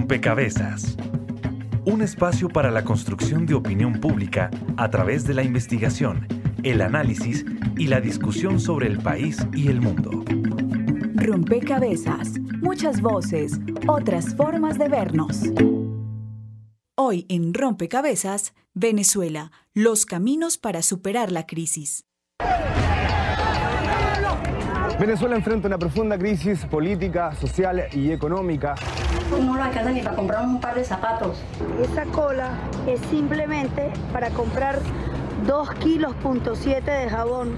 Rompecabezas. 0.00 0.96
Un 1.84 2.00
espacio 2.00 2.48
para 2.48 2.70
la 2.70 2.84
construcción 2.84 3.44
de 3.44 3.52
opinión 3.52 4.00
pública 4.00 4.50
a 4.78 4.88
través 4.88 5.26
de 5.26 5.34
la 5.34 5.42
investigación, 5.42 6.26
el 6.62 6.80
análisis 6.80 7.44
y 7.76 7.86
la 7.86 8.00
discusión 8.00 8.60
sobre 8.60 8.86
el 8.86 8.98
país 8.98 9.46
y 9.52 9.68
el 9.68 9.82
mundo. 9.82 10.24
Rompecabezas, 11.16 12.40
muchas 12.62 13.02
voces, 13.02 13.60
otras 13.86 14.34
formas 14.34 14.78
de 14.78 14.88
vernos. 14.88 15.42
Hoy 16.96 17.26
en 17.28 17.52
Rompecabezas, 17.52 18.54
Venezuela, 18.72 19.52
los 19.74 20.06
caminos 20.06 20.56
para 20.56 20.80
superar 20.80 21.30
la 21.30 21.46
crisis. 21.46 22.06
Venezuela 25.00 25.34
enfrenta 25.34 25.66
una 25.66 25.78
profunda 25.78 26.18
crisis 26.18 26.66
política, 26.66 27.34
social 27.34 27.86
y 27.90 28.12
económica. 28.12 28.74
No 29.30 29.56
lo 29.56 29.62
alcanza 29.62 29.92
ni 29.92 30.02
para 30.02 30.14
comprar 30.14 30.44
un 30.44 30.60
par 30.60 30.74
de 30.74 30.84
zapatos. 30.84 31.38
Esa 31.82 32.04
cola 32.04 32.50
es 32.86 33.00
simplemente 33.08 33.90
para 34.12 34.28
comprar 34.28 34.78
2 35.46 35.74
kilos 35.76 36.14
punto 36.16 36.54
de 36.54 37.08
jabón. 37.08 37.56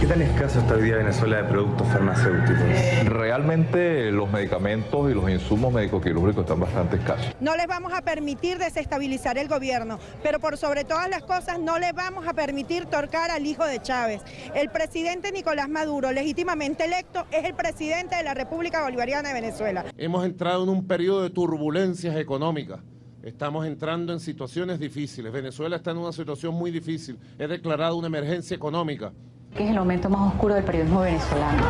¿Qué 0.00 0.06
tan 0.06 0.22
escaso 0.22 0.60
está 0.60 0.76
hoy 0.76 0.84
día 0.84 0.96
Venezuela 0.96 1.42
de 1.42 1.44
productos 1.44 1.86
farmacéuticos? 1.88 3.04
Realmente 3.04 4.10
los 4.10 4.30
medicamentos 4.30 5.10
y 5.10 5.14
los 5.14 5.28
insumos 5.28 5.74
médico-quirúrgicos 5.74 6.44
están 6.44 6.58
bastante 6.58 6.96
escasos. 6.96 7.34
No 7.38 7.54
les 7.54 7.66
vamos 7.66 7.92
a 7.92 8.00
permitir 8.00 8.56
desestabilizar 8.56 9.36
el 9.36 9.46
gobierno, 9.46 9.98
pero 10.22 10.40
por 10.40 10.56
sobre 10.56 10.84
todas 10.84 11.10
las 11.10 11.22
cosas 11.24 11.60
no 11.60 11.78
les 11.78 11.92
vamos 11.92 12.26
a 12.26 12.32
permitir 12.32 12.86
torcar 12.86 13.30
al 13.30 13.44
hijo 13.44 13.66
de 13.66 13.82
Chávez. 13.82 14.22
El 14.54 14.70
presidente 14.70 15.32
Nicolás 15.32 15.68
Maduro, 15.68 16.12
legítimamente 16.12 16.86
electo, 16.86 17.26
es 17.30 17.44
el 17.44 17.52
presidente 17.52 18.16
de 18.16 18.22
la 18.22 18.32
República 18.32 18.82
Bolivariana 18.82 19.28
de 19.28 19.34
Venezuela. 19.34 19.84
Hemos 19.98 20.24
entrado 20.24 20.62
en 20.62 20.70
un 20.70 20.86
periodo 20.86 21.24
de 21.24 21.28
turbulencias 21.28 22.16
económicas. 22.16 22.80
Estamos 23.22 23.66
entrando 23.66 24.14
en 24.14 24.20
situaciones 24.20 24.80
difíciles. 24.80 25.30
Venezuela 25.30 25.76
está 25.76 25.90
en 25.90 25.98
una 25.98 26.12
situación 26.12 26.54
muy 26.54 26.70
difícil. 26.70 27.18
He 27.38 27.46
declarado 27.46 27.96
una 27.96 28.06
emergencia 28.06 28.56
económica 28.56 29.12
que 29.56 29.64
es 29.64 29.70
el 29.70 29.76
momento 29.76 30.08
más 30.08 30.32
oscuro 30.32 30.54
del 30.54 30.64
periodismo 30.64 31.00
venezolano. 31.00 31.62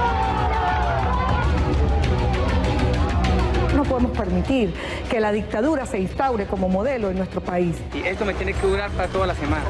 No 3.75 3.84
podemos 3.84 4.17
permitir 4.17 4.75
que 5.09 5.20
la 5.20 5.33
dictadura 5.33 5.87
se 5.87 5.98
instaure 5.98 6.47
como 6.47 6.69
modelo 6.69 7.11
en 7.11 7.17
nuestro 7.17 7.41
país. 7.41 7.77
Y 7.95 8.00
esto 8.06 8.25
me 8.25 8.34
tiene 8.34 8.53
que 8.53 8.67
durar 8.67 8.91
para 8.91 9.09
toda 9.09 9.27
la 9.27 9.34
semana. 9.34 9.64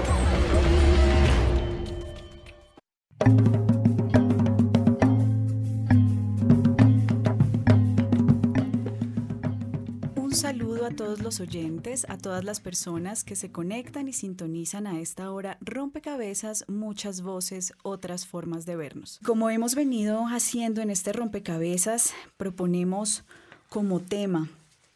A 10.85 10.91
todos 10.91 11.21
los 11.21 11.41
oyentes, 11.41 12.07
a 12.09 12.17
todas 12.17 12.45
las 12.45 12.61
personas 12.61 13.25
que 13.25 13.37
se 13.37 13.51
conectan 13.53 14.09
y 14.09 14.13
sintonizan 14.13 14.87
a 14.87 15.01
esta 15.01 15.31
hora. 15.31 15.59
Rompecabezas, 15.61 16.65
muchas 16.69 17.23
voces, 17.23 17.73
otras 17.83 18.27
formas 18.27 18.67
de 18.67 18.77
vernos. 18.77 19.21
Como 19.25 19.51
hemos 19.51 19.75
venido 19.75 20.27
haciendo 20.27 20.81
en 20.81 20.91
este 20.91 21.13
rompecabezas, 21.13 22.13
proponemos 22.37 23.25
como 23.69 24.01
tema 24.01 24.49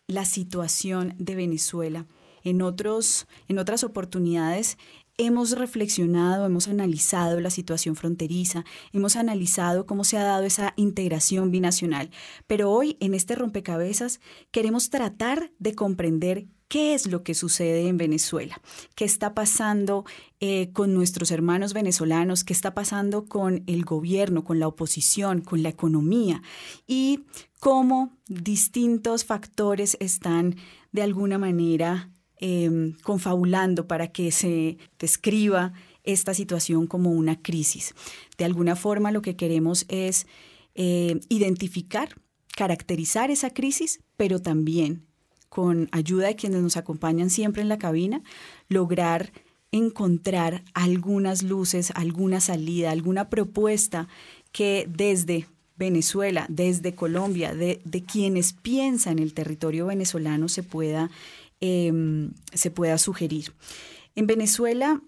la 0.06 0.24
situación 0.24 1.14
de 1.18 1.34
Venezuela. 1.34 2.06
En, 2.42 2.60
otros, 2.60 3.26
en 3.48 3.58
otras 3.58 3.84
oportunidades 3.84 4.76
Hemos 5.16 5.52
reflexionado, 5.52 6.44
hemos 6.44 6.66
analizado 6.66 7.38
la 7.38 7.50
situación 7.50 7.94
fronteriza, 7.94 8.64
hemos 8.92 9.14
analizado 9.14 9.86
cómo 9.86 10.02
se 10.02 10.16
ha 10.16 10.24
dado 10.24 10.42
esa 10.42 10.74
integración 10.74 11.52
binacional, 11.52 12.10
pero 12.48 12.72
hoy 12.72 12.96
en 12.98 13.14
este 13.14 13.36
rompecabezas 13.36 14.18
queremos 14.50 14.90
tratar 14.90 15.52
de 15.60 15.76
comprender 15.76 16.48
qué 16.66 16.94
es 16.94 17.06
lo 17.06 17.22
que 17.22 17.34
sucede 17.34 17.86
en 17.86 17.96
Venezuela, 17.96 18.60
qué 18.96 19.04
está 19.04 19.34
pasando 19.34 20.04
eh, 20.40 20.72
con 20.72 20.92
nuestros 20.94 21.30
hermanos 21.30 21.74
venezolanos, 21.74 22.42
qué 22.42 22.52
está 22.52 22.74
pasando 22.74 23.26
con 23.26 23.62
el 23.68 23.84
gobierno, 23.84 24.42
con 24.42 24.58
la 24.58 24.66
oposición, 24.66 25.42
con 25.42 25.62
la 25.62 25.68
economía 25.68 26.42
y 26.88 27.20
cómo 27.60 28.18
distintos 28.26 29.24
factores 29.24 29.96
están 30.00 30.56
de 30.90 31.02
alguna 31.02 31.38
manera 31.38 32.10
Em, 32.40 32.94
confabulando 33.04 33.86
para 33.86 34.08
que 34.08 34.32
se 34.32 34.76
describa 34.98 35.72
esta 36.02 36.34
situación 36.34 36.88
como 36.88 37.12
una 37.12 37.40
crisis. 37.40 37.94
De 38.36 38.44
alguna 38.44 38.74
forma 38.74 39.12
lo 39.12 39.22
que 39.22 39.36
queremos 39.36 39.86
es 39.88 40.26
eh, 40.74 41.20
identificar, 41.28 42.08
caracterizar 42.56 43.30
esa 43.30 43.50
crisis, 43.50 44.00
pero 44.16 44.40
también 44.40 45.06
con 45.48 45.88
ayuda 45.92 46.26
de 46.26 46.34
quienes 46.34 46.60
nos 46.60 46.76
acompañan 46.76 47.30
siempre 47.30 47.62
en 47.62 47.68
la 47.68 47.78
cabina, 47.78 48.20
lograr 48.68 49.32
encontrar 49.70 50.64
algunas 50.74 51.44
luces, 51.44 51.92
alguna 51.94 52.40
salida, 52.40 52.90
alguna 52.90 53.30
propuesta 53.30 54.08
que 54.50 54.88
desde 54.88 55.46
Venezuela, 55.76 56.46
desde 56.48 56.94
Colombia, 56.94 57.54
de, 57.54 57.80
quienes 58.06 58.52
piensan 58.52 59.18
el 59.18 59.34
territorio 59.34 59.86
venezolano 59.86 60.48
se 60.48 60.62
pueda 60.62 61.10
Em, 61.66 62.34
se 62.52 62.70
pueda 62.70 62.98
sugerir. 62.98 63.54
En 64.16 64.26
Venezuela, 64.26 65.00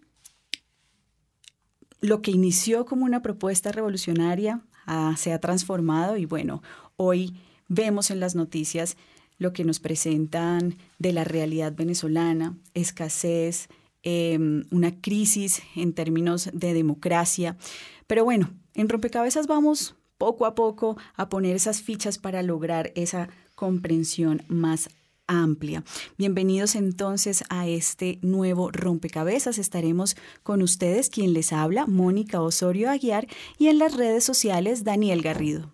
lo 2.00 2.22
que 2.22 2.30
inició 2.30 2.86
como 2.86 3.04
una 3.04 3.20
propuesta 3.20 3.72
revolucionaria 3.72 4.62
ah, 4.86 5.14
se 5.18 5.34
ha 5.34 5.38
transformado 5.38 6.16
y 6.16 6.24
bueno, 6.24 6.62
hoy 6.96 7.38
vemos 7.68 8.10
en 8.10 8.20
las 8.20 8.34
noticias 8.34 8.96
lo 9.36 9.52
que 9.52 9.64
nos 9.64 9.80
presentan 9.80 10.78
de 10.98 11.12
la 11.12 11.24
realidad 11.24 11.74
venezolana, 11.76 12.56
escasez, 12.72 13.68
em, 14.02 14.64
una 14.70 14.98
crisis 14.98 15.60
en 15.74 15.92
términos 15.92 16.48
de 16.54 16.72
democracia. 16.72 17.58
Pero 18.06 18.24
bueno, 18.24 18.48
en 18.72 18.88
rompecabezas 18.88 19.46
vamos 19.46 19.94
poco 20.16 20.46
a 20.46 20.54
poco 20.54 20.96
a 21.16 21.28
poner 21.28 21.54
esas 21.54 21.82
fichas 21.82 22.16
para 22.16 22.42
lograr 22.42 22.92
esa 22.94 23.28
comprensión 23.54 24.42
más 24.48 24.88
amplia. 25.26 25.84
Bienvenidos 26.18 26.74
entonces 26.74 27.44
a 27.48 27.66
este 27.66 28.18
nuevo 28.22 28.70
rompecabezas. 28.70 29.58
Estaremos 29.58 30.16
con 30.42 30.62
ustedes, 30.62 31.10
quien 31.10 31.32
les 31.32 31.52
habla, 31.52 31.86
Mónica 31.86 32.40
Osorio 32.40 32.90
Aguiar, 32.90 33.26
y 33.58 33.68
en 33.68 33.78
las 33.78 33.96
redes 33.96 34.24
sociales, 34.24 34.84
Daniel 34.84 35.22
Garrido. 35.22 35.70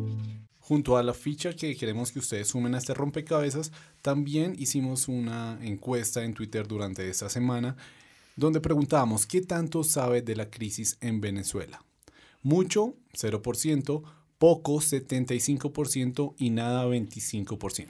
Junto 0.66 0.96
a 0.96 1.02
la 1.02 1.12
ficha 1.12 1.52
que 1.52 1.76
queremos 1.76 2.10
que 2.10 2.18
ustedes 2.18 2.48
sumen 2.48 2.74
a 2.74 2.78
este 2.78 2.94
rompecabezas, 2.94 3.70
también 4.00 4.54
hicimos 4.58 5.08
una 5.08 5.58
encuesta 5.60 6.24
en 6.24 6.32
Twitter 6.32 6.66
durante 6.66 7.06
esta 7.06 7.28
semana 7.28 7.76
donde 8.34 8.62
preguntábamos 8.62 9.26
qué 9.26 9.42
tanto 9.42 9.84
sabe 9.84 10.22
de 10.22 10.36
la 10.36 10.48
crisis 10.48 10.96
en 11.02 11.20
Venezuela. 11.20 11.84
Mucho, 12.42 12.94
0%, 13.12 14.02
poco, 14.38 14.76
75% 14.76 16.34
y 16.38 16.48
nada, 16.48 16.86
25%. 16.86 17.88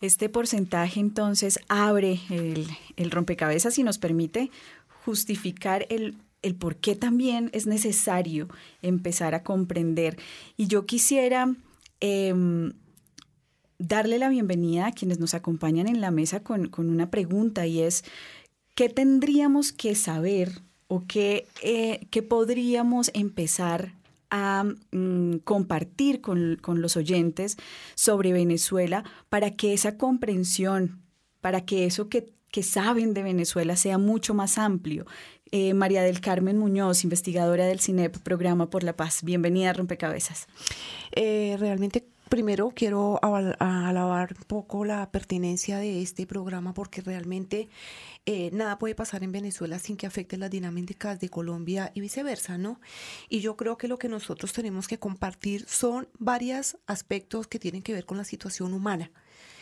Este 0.00 0.28
porcentaje 0.28 1.00
entonces 1.00 1.58
abre 1.66 2.20
el, 2.30 2.68
el 2.94 3.10
rompecabezas 3.10 3.80
y 3.80 3.82
nos 3.82 3.98
permite 3.98 4.52
justificar 5.04 5.86
el, 5.90 6.16
el 6.42 6.54
por 6.54 6.76
qué 6.76 6.94
también 6.94 7.50
es 7.52 7.66
necesario 7.66 8.46
empezar 8.80 9.34
a 9.34 9.42
comprender. 9.42 10.16
Y 10.56 10.68
yo 10.68 10.86
quisiera 10.86 11.56
em, 12.00 12.72
darle 13.78 14.18
la 14.18 14.28
bienvenida 14.28 14.86
a 14.86 14.92
quienes 14.92 15.18
nos 15.18 15.34
acompañan 15.34 15.88
en 15.88 16.00
la 16.00 16.10
mesa 16.10 16.42
con, 16.42 16.68
con 16.68 16.90
una 16.90 17.10
pregunta 17.10 17.66
y 17.66 17.80
es, 17.80 18.04
¿qué 18.74 18.88
tendríamos 18.88 19.72
que 19.72 19.94
saber 19.94 20.62
o 20.88 21.04
qué, 21.06 21.46
eh, 21.62 22.06
qué 22.10 22.22
podríamos 22.22 23.10
empezar 23.14 23.94
a 24.30 24.64
mm, 24.92 25.38
compartir 25.44 26.20
con, 26.20 26.58
con, 26.60 26.80
los 26.80 26.96
oyentes 26.96 27.56
sobre 27.94 28.32
Venezuela 28.32 29.04
para 29.28 29.52
que 29.52 29.72
esa 29.72 29.96
comprensión, 29.96 31.00
para 31.40 31.64
que 31.64 31.86
eso 31.86 32.08
que, 32.08 32.32
que 32.50 32.62
saben 32.62 33.14
de 33.14 33.22
Venezuela 33.22 33.76
sea 33.76 33.98
mucho 33.98 34.34
más 34.34 34.58
amplio. 34.58 35.06
Eh, 35.52 35.74
María 35.74 36.02
del 36.02 36.20
Carmen 36.20 36.58
Muñoz, 36.58 37.04
investigadora 37.04 37.66
del 37.66 37.80
CINEP, 37.80 38.18
Programa 38.18 38.68
por 38.68 38.82
la 38.82 38.96
Paz. 38.96 39.22
Bienvenida 39.22 39.70
a 39.70 39.72
Rompecabezas. 39.74 40.48
Eh, 41.12 41.56
realmente 41.60 42.04
primero 42.28 42.72
quiero 42.74 43.20
alabar 43.22 44.34
un 44.36 44.44
poco 44.48 44.84
la 44.84 45.08
pertinencia 45.12 45.78
de 45.78 46.02
este 46.02 46.26
programa 46.26 46.74
porque 46.74 47.00
realmente 47.00 47.68
eh, 48.26 48.50
nada 48.52 48.78
puede 48.78 48.96
pasar 48.96 49.22
en 49.22 49.30
Venezuela 49.30 49.78
sin 49.78 49.96
que 49.96 50.08
afecte 50.08 50.36
las 50.36 50.50
dinámicas 50.50 51.20
de 51.20 51.28
Colombia 51.28 51.92
y 51.94 52.00
viceversa, 52.00 52.58
¿no? 52.58 52.80
Y 53.28 53.38
yo 53.38 53.56
creo 53.56 53.78
que 53.78 53.86
lo 53.86 54.00
que 54.00 54.08
nosotros 54.08 54.52
tenemos 54.52 54.88
que 54.88 54.98
compartir 54.98 55.64
son 55.68 56.08
varios 56.18 56.76
aspectos 56.88 57.46
que 57.46 57.60
tienen 57.60 57.82
que 57.82 57.92
ver 57.92 58.04
con 58.04 58.18
la 58.18 58.24
situación 58.24 58.72
humana 58.72 59.12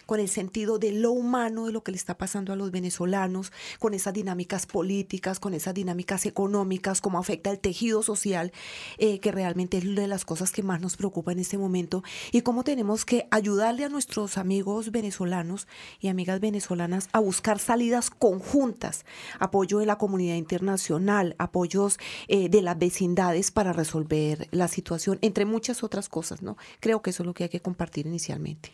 con 0.07 0.21
el 0.21 0.29
sentido 0.29 0.79
de 0.79 0.93
lo 0.93 1.13
humano 1.13 1.67
de 1.67 1.73
lo 1.73 1.83
que 1.83 1.93
le 1.93 1.97
está 1.97 2.17
pasando 2.17 2.53
a 2.53 2.57
los 2.57 2.71
venezolanos, 2.71 3.53
con 3.79 3.95
esas 3.95 4.15
dinámicas 4.15 4.67
políticas, 4.67 5.41
con 5.41 5.55
esas 5.55 5.75
dinámicas 5.75 6.27
económicas, 6.27 7.01
cómo 7.01 7.19
afecta 7.19 7.51
el 7.51 7.59
tejido 7.59 8.03
social, 8.03 8.53
eh, 8.99 9.21
que 9.21 9.33
realmente 9.33 9.79
es 9.79 9.85
una 9.85 10.03
de 10.03 10.09
las 10.09 10.25
cosas 10.25 10.51
que 10.51 10.63
más 10.63 10.81
nos 10.81 10.97
preocupa 10.97 11.33
en 11.33 11.39
este 11.39 11.59
momento, 11.59 12.03
y 12.33 12.43
cómo 12.43 12.65
tenemos 12.65 13.05
que 13.05 13.27
ayudarle 13.31 13.85
a 13.85 13.89
nuestros 13.89 14.39
amigos 14.39 14.91
venezolanos 14.91 15.67
y 16.01 16.09
amigas 16.09 16.41
venezolanas 16.41 17.09
a 17.13 17.21
buscar 17.21 17.59
salidas 17.59 18.11
conjuntas, 18.11 19.05
apoyo 19.39 19.79
de 19.79 19.87
la 19.87 19.99
comunidad 19.99 20.37
internacional, 20.37 21.35
apoyos 21.39 21.99
eh, 22.29 22.49
de 22.49 22.63
las 22.63 22.79
vecindades 22.79 23.51
para 23.51 23.73
resolver 23.73 24.49
la 24.51 24.69
situación, 24.69 25.19
entre 25.23 25.45
muchas 25.45 25.83
otras 25.83 26.09
cosas, 26.09 26.43
¿no? 26.43 26.57
Creo 26.81 27.03
que 27.03 27.11
eso 27.11 27.23
es 27.23 27.27
lo 27.27 27.35
que 27.35 27.45
hay 27.45 27.51
que 27.51 27.61
compartir 27.61 28.07
inicialmente. 28.07 28.73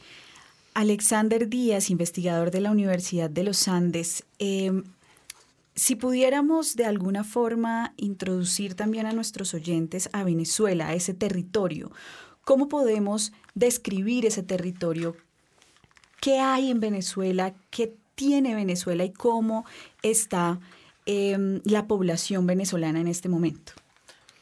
Alexander 0.74 1.48
Díaz, 1.48 1.90
investigador 1.90 2.50
de 2.50 2.60
la 2.60 2.70
Universidad 2.70 3.28
de 3.28 3.44
los 3.44 3.68
Andes, 3.68 4.24
em, 4.38 4.84
si 5.74 5.96
pudiéramos 5.96 6.76
de 6.76 6.84
alguna 6.84 7.24
forma 7.24 7.94
introducir 7.96 8.74
también 8.74 9.06
a 9.06 9.12
nuestros 9.12 9.54
oyentes 9.54 10.08
a 10.12 10.24
Venezuela, 10.24 10.88
a 10.88 10.94
ese 10.94 11.14
territorio, 11.14 11.90
¿cómo 12.44 12.68
podemos 12.68 13.32
describir 13.54 14.26
ese 14.26 14.42
territorio? 14.42 15.16
¿Qué 16.20 16.38
hay 16.38 16.70
en 16.70 16.80
Venezuela? 16.80 17.54
¿Qué 17.70 17.94
tiene 18.14 18.54
Venezuela 18.54 19.04
y 19.04 19.12
cómo 19.12 19.64
está 20.02 20.60
em, 21.06 21.60
la 21.64 21.86
población 21.86 22.46
venezolana 22.46 23.00
en 23.00 23.08
este 23.08 23.28
momento? 23.28 23.72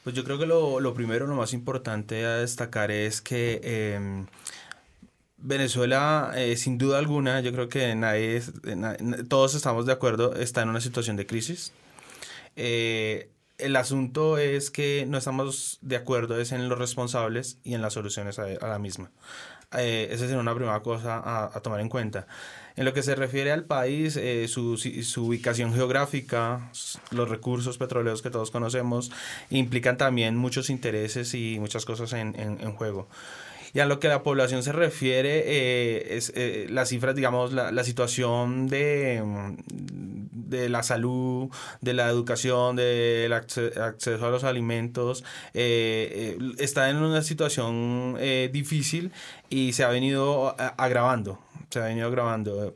Pues 0.03 0.17
yo 0.17 0.25
creo 0.25 0.39
que 0.39 0.47
lo, 0.47 0.95
primero, 0.95 1.27
lo 1.27 1.37
más 1.37 1.53
importante 1.53 2.25
a 2.25 2.39
destacar 2.39 2.91
es 2.91 3.21
que 3.21 3.61
em, 3.63 4.27
Venezuela, 5.39 6.33
eh, 6.35 6.57
sin 6.57 6.79
duda 6.79 6.99
alguna, 6.99 7.41
yo 7.41 7.53
creo 7.53 7.69
que 7.69 7.95
nadie, 7.95 8.43
todos 9.29 9.55
estamos 9.55 9.87
de 9.87 9.93
acuerdo, 9.93 10.35
está 10.35 10.63
en 10.63 10.69
una 10.69 10.81
situación 10.81 11.17
de 11.17 11.27
crisis. 11.27 11.73
Eh, 12.57 13.31
el 13.59 13.77
asunto 13.77 14.39
es 14.39 14.71
que 14.71 15.05
no 15.09 15.19
estamos 15.19 15.79
de 15.81 15.97
acuerdo 15.97 16.41
en 16.41 16.69
los 16.69 16.79
responsables 16.79 17.59
y 17.65 17.75
en 17.75 17.83
las 17.83 17.93
soluciones 17.93 18.39
a, 18.39 18.47
la 18.47 18.79
misma. 18.79 19.11
Eh, 19.77 20.09
esa 20.11 20.25
sería 20.25 20.41
una 20.41 20.55
primera 20.55 20.81
cosa 20.81 21.23
a, 21.55 21.61
tomar 21.61 21.81
en 21.81 21.89
cuenta. 21.89 22.27
En 22.77 22.85
lo 22.85 22.93
que 22.93 23.03
se 23.03 23.15
refiere 23.17 23.53
al 23.53 23.65
país, 23.65 24.17
eh, 24.17 24.47
su, 24.49 24.79
ubicación 25.19 25.75
geográfica, 25.75 26.71
los 27.11 27.29
recursos 27.29 27.79
petroleros 27.79 28.23
que 28.23 28.31
todos 28.31 28.51
conocemos, 28.51 29.11
implican 29.51 29.99
también 29.99 30.37
muchos 30.37 30.71
intereses 30.71 31.35
y 31.35 31.59
muchas 31.59 31.85
cosas 31.85 32.13
en 32.13 32.73
juego. 32.75 33.09
Y 33.79 33.81
a 33.81 33.87
lo 33.87 34.01
que 34.01 34.09
la 34.09 34.25
población 34.25 34.65
se 34.65 34.73
refiere, 34.73 35.45
eh, 35.47 36.17
es 36.17 36.33
eh, 36.35 36.67
las 36.69 36.89
cifras, 36.89 37.15
digamos, 37.15 37.53
la, 37.53 37.71
la 37.71 37.85
situación 37.85 38.67
de, 38.67 39.23
de, 40.33 40.69
la 40.69 40.83
salud, 40.83 41.49
de 41.81 41.95
la 41.95 42.09
educación, 42.09 42.75
del 42.75 43.33
acceso 43.33 44.27
a 44.27 44.31
los 44.31 44.43
alimentos, 44.43 45.23
eh, 45.55 46.37
está 46.59 46.91
en 46.91 46.97
una 46.97 47.23
situación 47.23 48.19
difícil 48.51 49.13
y 49.49 49.75
se 49.75 49.85
ha 49.85 49.91
venido 49.91 50.57
agravando. 50.59 51.39
Se 51.71 51.79
ha 51.79 51.85
venido 51.85 52.09
agravando. 52.09 52.75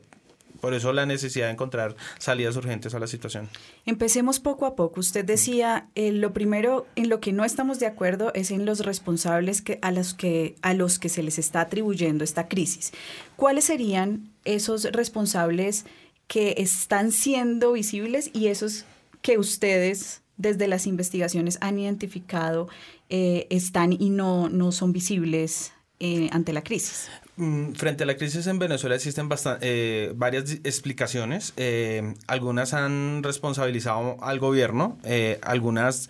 Por 0.63 0.73
eso 0.73 0.93
la 0.93 1.05
necesidad 1.05 1.47
de 1.47 1.51
encontrar 1.51 1.97
salidas 2.19 2.55
urgentes 2.55 2.95
a 2.95 2.99
la 2.99 3.07
situación. 3.07 3.49
Empecemos 3.85 4.39
poco 4.39 4.65
a 4.65 4.77
poco. 4.77 5.01
Usted 5.01 5.25
decía, 5.25 5.89
eh, 5.93 6.13
lo 6.13 6.31
primero 6.31 6.87
en 6.95 7.09
lo 7.09 7.19
que 7.19 7.33
no 7.33 7.43
estamos 7.43 7.81
de 7.81 7.85
acuerdo 7.85 8.31
es 8.33 8.49
en 8.49 8.65
los 8.65 8.79
responsables 8.79 9.61
que, 9.61 9.77
a, 9.81 9.91
los 9.91 10.13
que, 10.13 10.55
a 10.61 10.73
los 10.73 10.99
que 10.99 11.09
se 11.09 11.21
les 11.21 11.37
está 11.37 11.59
atribuyendo 11.59 12.23
esta 12.23 12.47
crisis. 12.47 12.93
¿Cuáles 13.35 13.65
serían 13.65 14.31
esos 14.45 14.85
responsables 14.85 15.83
que 16.27 16.55
están 16.59 17.11
siendo 17.11 17.73
visibles 17.73 18.31
y 18.31 18.47
esos 18.47 18.85
que 19.21 19.37
ustedes 19.37 20.21
desde 20.37 20.69
las 20.69 20.87
investigaciones 20.87 21.57
han 21.59 21.77
identificado 21.77 22.69
eh, 23.09 23.47
están 23.49 23.91
y 23.91 24.11
no, 24.11 24.47
no 24.47 24.71
son 24.71 24.93
visibles 24.93 25.73
eh, 25.99 26.29
ante 26.31 26.53
la 26.53 26.63
crisis? 26.63 27.09
Mm, 27.35 27.71
frente 27.73 28.03
a 28.03 28.05
la 28.05 28.15
crisis 28.15 28.45
en 28.45 28.59
Venezuela 28.59 28.95
existen 28.95 29.27
eh, 29.61 30.13
varias 30.15 30.51
explicaciones. 30.63 31.53
Eh, 31.57 32.13
algunas 32.27 32.75
han 32.75 33.23
responsabilizado 33.23 34.17
al 34.21 34.37
gobierno, 34.37 34.99
eh, 35.03 35.39
algunas 35.41 36.09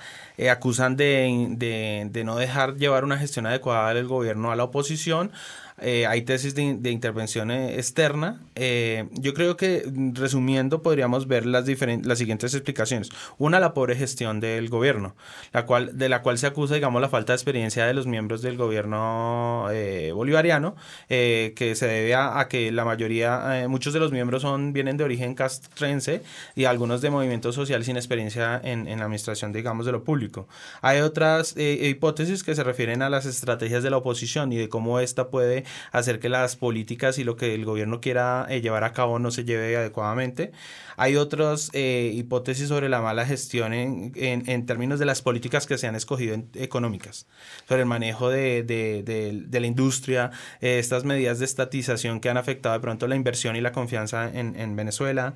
acusan 0.50 0.98
de, 0.98 1.48
de, 1.52 2.08
de, 2.12 2.24
no 2.26 2.36
dejar 2.36 2.76
llevar 2.76 3.06
una 3.06 3.18
gestión 3.18 3.46
adecuada 3.46 3.94
del 3.94 4.08
gobierno 4.08 4.52
a 4.52 4.58
la 4.58 4.66
oposición, 4.66 5.32
eh, 5.80 6.06
hay 6.06 6.22
tesis 6.22 6.56
de, 6.56 6.92
intervención 6.92 7.52
eh, 7.52 7.76
externa. 7.76 8.42
Eh, 8.56 9.08
yo 9.14 9.34
creo 9.34 9.58
que, 9.58 9.84
resumiendo, 10.14 10.82
podríamos 10.82 11.28
ver 11.28 11.46
las, 11.46 11.66
las 11.68 12.18
siguientes 12.18 12.54
explicaciones. 12.54 13.10
Una, 13.38 13.60
la 13.60 13.74
pobre 13.74 13.96
gestión 13.96 14.40
del 14.40 14.70
gobierno, 14.70 15.16
la 15.52 15.66
cual, 15.66 15.98
de 15.98 16.10
la 16.10 16.22
cual 16.22 16.38
se 16.38 16.48
acusa, 16.48 16.76
digamos, 16.76 17.02
la 17.02 17.10
falta 17.10 17.34
de 17.34 17.38
experiencia 17.38 17.86
de 17.86 17.94
los 17.94 18.08
miembros 18.08 18.42
del 18.42 18.58
gobierno 18.58 19.68
bolivariano, 20.14 20.76
que 21.08 21.74
se 21.76 21.88
debe 21.88 22.16
a, 22.16 22.48
que 22.50 22.72
la 22.72 22.86
mayoría, 22.86 23.66
muchos 23.68 23.94
de 23.94 24.00
los 24.00 24.12
miembros 24.12 24.42
son, 24.42 24.74
vienen 24.74 24.98
de 24.98 25.04
origen 25.04 25.36
castrense 25.36 26.22
y 26.56 26.66
algunos 26.66 27.02
de 27.02 27.10
movimientos 27.10 27.56
sociales 27.56 27.88
sin 27.88 27.98
experiencia 27.98 28.60
en, 28.64 28.88
en 28.88 29.00
la 29.00 29.06
administración, 29.06 29.52
digamos, 29.54 29.86
de 29.86 29.92
lo 29.92 30.04
público. 30.04 30.48
Hay 30.82 31.00
otras 31.02 31.56
hipótesis 31.58 32.44
que 32.44 32.56
se 32.56 32.64
refieren 32.64 33.02
a 33.02 33.10
las 33.10 33.26
estrategias 33.26 33.84
de 33.84 33.90
la 33.90 33.98
oposición 33.98 34.52
y 34.54 34.58
de 34.58 34.70
cómo 34.70 35.00
esta 35.00 35.30
puede 35.30 35.63
hacer 35.92 36.20
que 36.20 36.30
las 36.30 36.56
políticas 36.56 37.18
y 37.18 37.24
lo 37.24 37.36
que 37.36 37.54
el 37.54 37.66
gobierno 37.66 38.02
quiera 38.02 38.46
eh, 38.50 38.62
llevar 38.62 38.84
a 38.84 38.94
cabo 38.94 39.20
no 39.20 39.32
se 39.32 39.46
lleve 39.46 39.76
adecuadamente. 39.76 40.52
Hay 40.96 41.16
otras 41.16 41.70
eh, 41.74 42.12
hipótesis 42.14 42.68
sobre 42.68 42.90
la 42.90 43.02
mala 43.02 43.26
gestión 43.26 43.74
en, 43.74 44.12
en, 44.16 44.66
términos 44.66 45.00
de 45.00 45.06
las 45.06 45.22
políticas 45.22 45.66
que 45.66 45.78
se 45.78 45.88
han 45.88 45.96
escogido 45.96 46.38
económicas, 46.54 47.28
sobre 47.68 47.82
el 47.82 47.88
manejo 47.88 48.30
de, 48.30 48.64
de, 48.64 49.60
la 49.60 49.68
industria, 49.68 50.32
eh, 50.62 50.80
estas 50.80 51.04
medidas 51.04 51.40
de 51.40 51.46
estatización 51.46 52.20
que 52.20 52.30
han 52.30 52.38
afectado 52.38 52.76
de 52.76 52.82
pronto 52.82 53.08
la 53.08 53.16
inversión 53.16 53.56
y 53.56 53.62
la 53.62 53.72
confianza 53.72 54.30
en 54.34 54.76
Venezuela. 54.76 55.36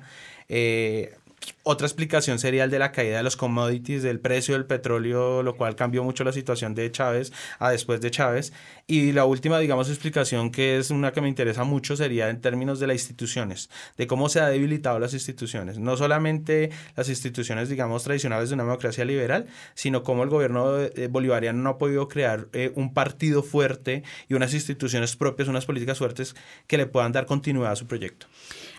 Otra 1.62 1.86
explicación 1.86 2.38
sería 2.38 2.64
el 2.64 2.70
de 2.70 2.78
la 2.78 2.92
caída 2.92 3.18
de 3.18 3.22
los 3.22 3.36
commodities, 3.36 4.02
del 4.02 4.20
precio 4.20 4.54
del 4.54 4.64
petróleo, 4.64 5.42
lo 5.42 5.54
cual 5.54 5.76
cambió 5.76 6.02
mucho 6.02 6.24
la 6.24 6.32
situación 6.32 6.74
de 6.74 6.90
Chávez 6.90 7.30
a 7.58 7.70
después 7.70 8.00
de 8.00 8.10
Chávez. 8.10 8.54
Y 8.86 9.12
la 9.12 9.26
última, 9.26 9.58
digamos, 9.58 9.90
explicación 9.90 10.50
que 10.50 10.78
es 10.78 10.90
una 10.90 11.12
que 11.12 11.20
me 11.20 11.28
interesa 11.28 11.64
mucho 11.64 11.94
sería 11.94 12.30
en 12.30 12.40
términos 12.40 12.80
de 12.80 12.86
las 12.86 12.96
instituciones, 12.96 13.68
de 13.98 14.06
cómo 14.06 14.30
se 14.30 14.40
ha 14.40 14.48
debilitado 14.48 14.98
las 14.98 15.12
instituciones. 15.12 15.78
No 15.78 15.96
solamente 15.98 16.70
las 16.96 17.10
instituciones, 17.10 17.68
digamos, 17.68 18.02
tradicionales 18.02 18.48
de 18.48 18.54
una 18.54 18.64
democracia 18.64 19.04
liberal, 19.04 19.46
sino 19.74 20.02
cómo 20.02 20.22
el 20.22 20.30
gobierno 20.30 20.80
eh, 20.80 21.08
bolivariano 21.10 21.62
no 21.62 21.70
ha 21.70 21.78
podido 21.78 22.08
crear 22.08 22.48
eh, 22.54 22.72
un 22.76 22.94
partido 22.94 23.42
fuerte 23.42 24.04
y 24.26 24.34
unas 24.34 24.54
instituciones 24.54 25.16
propias, 25.16 25.48
unas 25.48 25.66
políticas 25.66 25.98
fuertes 25.98 26.34
que 26.66 26.78
le 26.78 26.86
puedan 26.86 27.12
dar 27.12 27.26
continuidad 27.26 27.72
a 27.72 27.76
su 27.76 27.86
proyecto. 27.86 28.26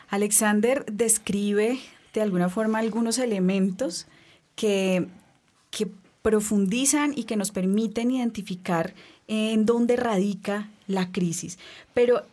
Alexander 0.10 0.86
describe 0.92 1.78
de 2.13 2.22
alguna 2.22 2.50
forma 2.50 2.80
algunos 2.80 3.18
elementos 3.18 4.08
que, 4.56 5.08
que 5.72 5.88
profundizan 6.22 7.13
y 7.16 7.24
que 7.24 7.36
nos 7.36 7.51
permiten 7.51 8.12
identificar 8.12 8.94
en 9.28 9.66
dónde 9.66 9.96
radica 9.96 10.70
la 10.88 11.12
crisis. 11.12 11.60
Pero 11.94 12.24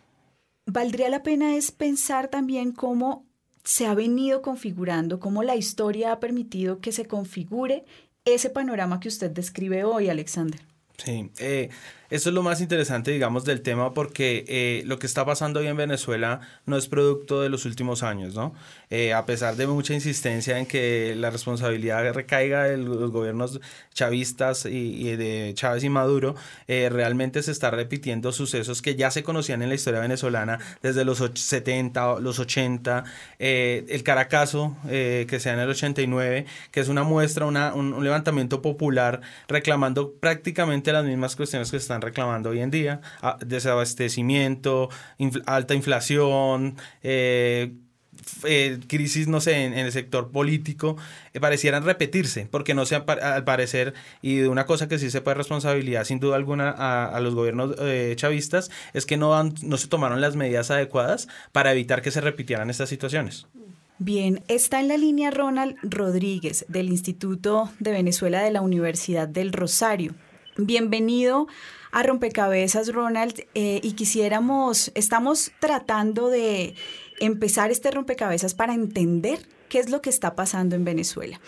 valdría 0.66 1.08
la 1.08 1.22
pena 1.22 1.56
es 1.56 1.70
pensar 1.70 2.28
también 2.28 2.72
cómo 2.72 3.24
se 3.64 3.86
ha 3.86 3.94
venido 3.94 4.42
configurando, 4.42 5.20
cómo 5.20 5.42
la 5.42 5.56
historia 5.56 6.12
ha 6.12 6.20
permitido 6.20 6.80
que 6.80 6.92
se 6.92 7.06
configure 7.06 7.84
ese 8.24 8.50
panorama 8.50 9.00
que 9.00 9.08
usted 9.08 9.30
describe 9.30 9.84
hoy, 9.84 10.08
Alexander. 10.08 10.60
Sí, 10.98 11.30
eh, 11.38 11.68
eso 12.10 12.28
es 12.28 12.34
lo 12.34 12.42
más 12.42 12.60
interesante, 12.60 13.10
digamos, 13.10 13.44
del 13.44 13.62
tema 13.62 13.92
porque 13.92 14.44
eh, 14.48 14.82
lo 14.86 14.98
que 14.98 15.06
está 15.06 15.24
pasando 15.24 15.60
hoy 15.60 15.66
en 15.66 15.76
Venezuela 15.76 16.40
no 16.64 16.76
es 16.76 16.88
producto 16.88 17.42
de 17.42 17.48
los 17.48 17.64
últimos 17.64 18.02
años, 18.02 18.34
¿no? 18.34 18.54
Eh, 18.90 19.12
a 19.12 19.26
pesar 19.26 19.56
de 19.56 19.66
mucha 19.66 19.94
insistencia 19.94 20.58
en 20.58 20.66
que 20.66 21.14
la 21.16 21.30
responsabilidad 21.30 22.12
recaiga 22.14 22.64
de 22.64 22.76
los 22.76 23.10
gobiernos 23.10 23.60
chavistas 23.92 24.66
y, 24.66 25.16
de 25.16 25.52
Chávez 25.54 25.82
y 25.82 25.88
Maduro, 25.88 26.36
eh, 26.68 26.88
realmente 26.90 27.42
se 27.42 27.50
está 27.50 27.70
repitiendo 27.70 28.32
sucesos 28.32 28.82
que 28.82 28.94
ya 28.94 29.10
se 29.10 29.22
conocían 29.22 29.62
en 29.62 29.68
la 29.68 29.74
historia 29.74 30.00
venezolana 30.00 30.58
desde 30.82 31.04
los 31.04 31.18
70, 31.34 32.20
los 32.20 32.38
80, 32.38 33.04
el 33.38 34.02
Caracazo, 34.04 34.76
que 34.86 35.38
sea 35.40 35.54
en 35.54 35.60
el 35.60 35.70
89, 35.70 36.46
que 36.70 36.80
es 36.80 36.88
una 36.88 37.02
muestra, 37.02 37.46
una, 37.46 37.74
un 37.74 38.02
levantamiento 38.04 38.62
popular 38.62 39.20
reclamando 39.48 40.12
prácticamente 40.12 40.92
las 40.92 41.04
mismas 41.04 41.36
cuestiones 41.36 41.70
que 41.70 41.76
están 41.76 41.95
reclamando 42.00 42.50
hoy 42.50 42.60
en 42.60 42.70
día, 42.70 43.00
desabastecimiento, 43.44 44.88
alta 45.46 45.74
inflación, 45.74 46.76
eh, 47.02 47.72
eh, 48.44 48.80
crisis, 48.88 49.28
no 49.28 49.40
sé, 49.40 49.64
en, 49.64 49.74
el 49.74 49.92
sector 49.92 50.30
político, 50.30 50.96
eh, 51.34 51.40
parecieran 51.40 51.84
repetirse, 51.84 52.48
porque 52.50 52.74
no 52.74 52.86
sé, 52.86 52.96
al 52.96 53.44
parecer, 53.44 53.94
y 54.22 54.36
de 54.36 54.48
una 54.48 54.66
cosa 54.66 54.88
que 54.88 54.98
sí 54.98 55.10
se 55.10 55.20
puede 55.20 55.36
responsabilidad 55.36 56.04
sin 56.04 56.20
duda 56.20 56.36
alguna 56.36 56.70
a, 56.70 57.20
los 57.20 57.34
gobiernos 57.34 57.76
chavistas, 58.16 58.70
es 58.94 59.06
que 59.06 59.16
no, 59.16 59.42
no 59.62 59.76
se 59.76 59.88
tomaron 59.88 60.20
las 60.20 60.36
medidas 60.36 60.70
adecuadas 60.70 61.28
para 61.52 61.72
evitar 61.72 62.02
que 62.02 62.10
se 62.10 62.20
repitieran 62.20 62.70
estas 62.70 62.88
situaciones. 62.88 63.46
Bien, 63.98 64.42
está 64.48 64.78
en 64.80 64.88
la 64.88 64.98
línea 64.98 65.30
Ronald 65.30 65.76
Rodríguez 65.82 66.66
del 66.68 66.90
Instituto 66.90 67.70
de 67.78 67.92
Venezuela 67.92 68.42
de 68.42 68.50
la 68.50 68.60
Universidad 68.60 69.26
del 69.26 69.54
Rosario. 69.54 70.14
Bienvenido 70.58 71.48
a 71.92 72.02
Rompecabezas, 72.02 72.90
Ronald, 72.90 73.44
eh, 73.54 73.78
y 73.82 73.92
quisiéramos, 73.92 74.90
estamos 74.94 75.52
tratando 75.60 76.30
de 76.30 76.74
empezar 77.20 77.70
este 77.70 77.90
rompecabezas 77.90 78.54
para 78.54 78.72
entender 78.72 79.46
qué 79.68 79.80
es 79.80 79.90
lo 79.90 80.00
que 80.00 80.08
está 80.08 80.34
pasando 80.34 80.74
en 80.74 80.84
Venezuela. 80.84 81.42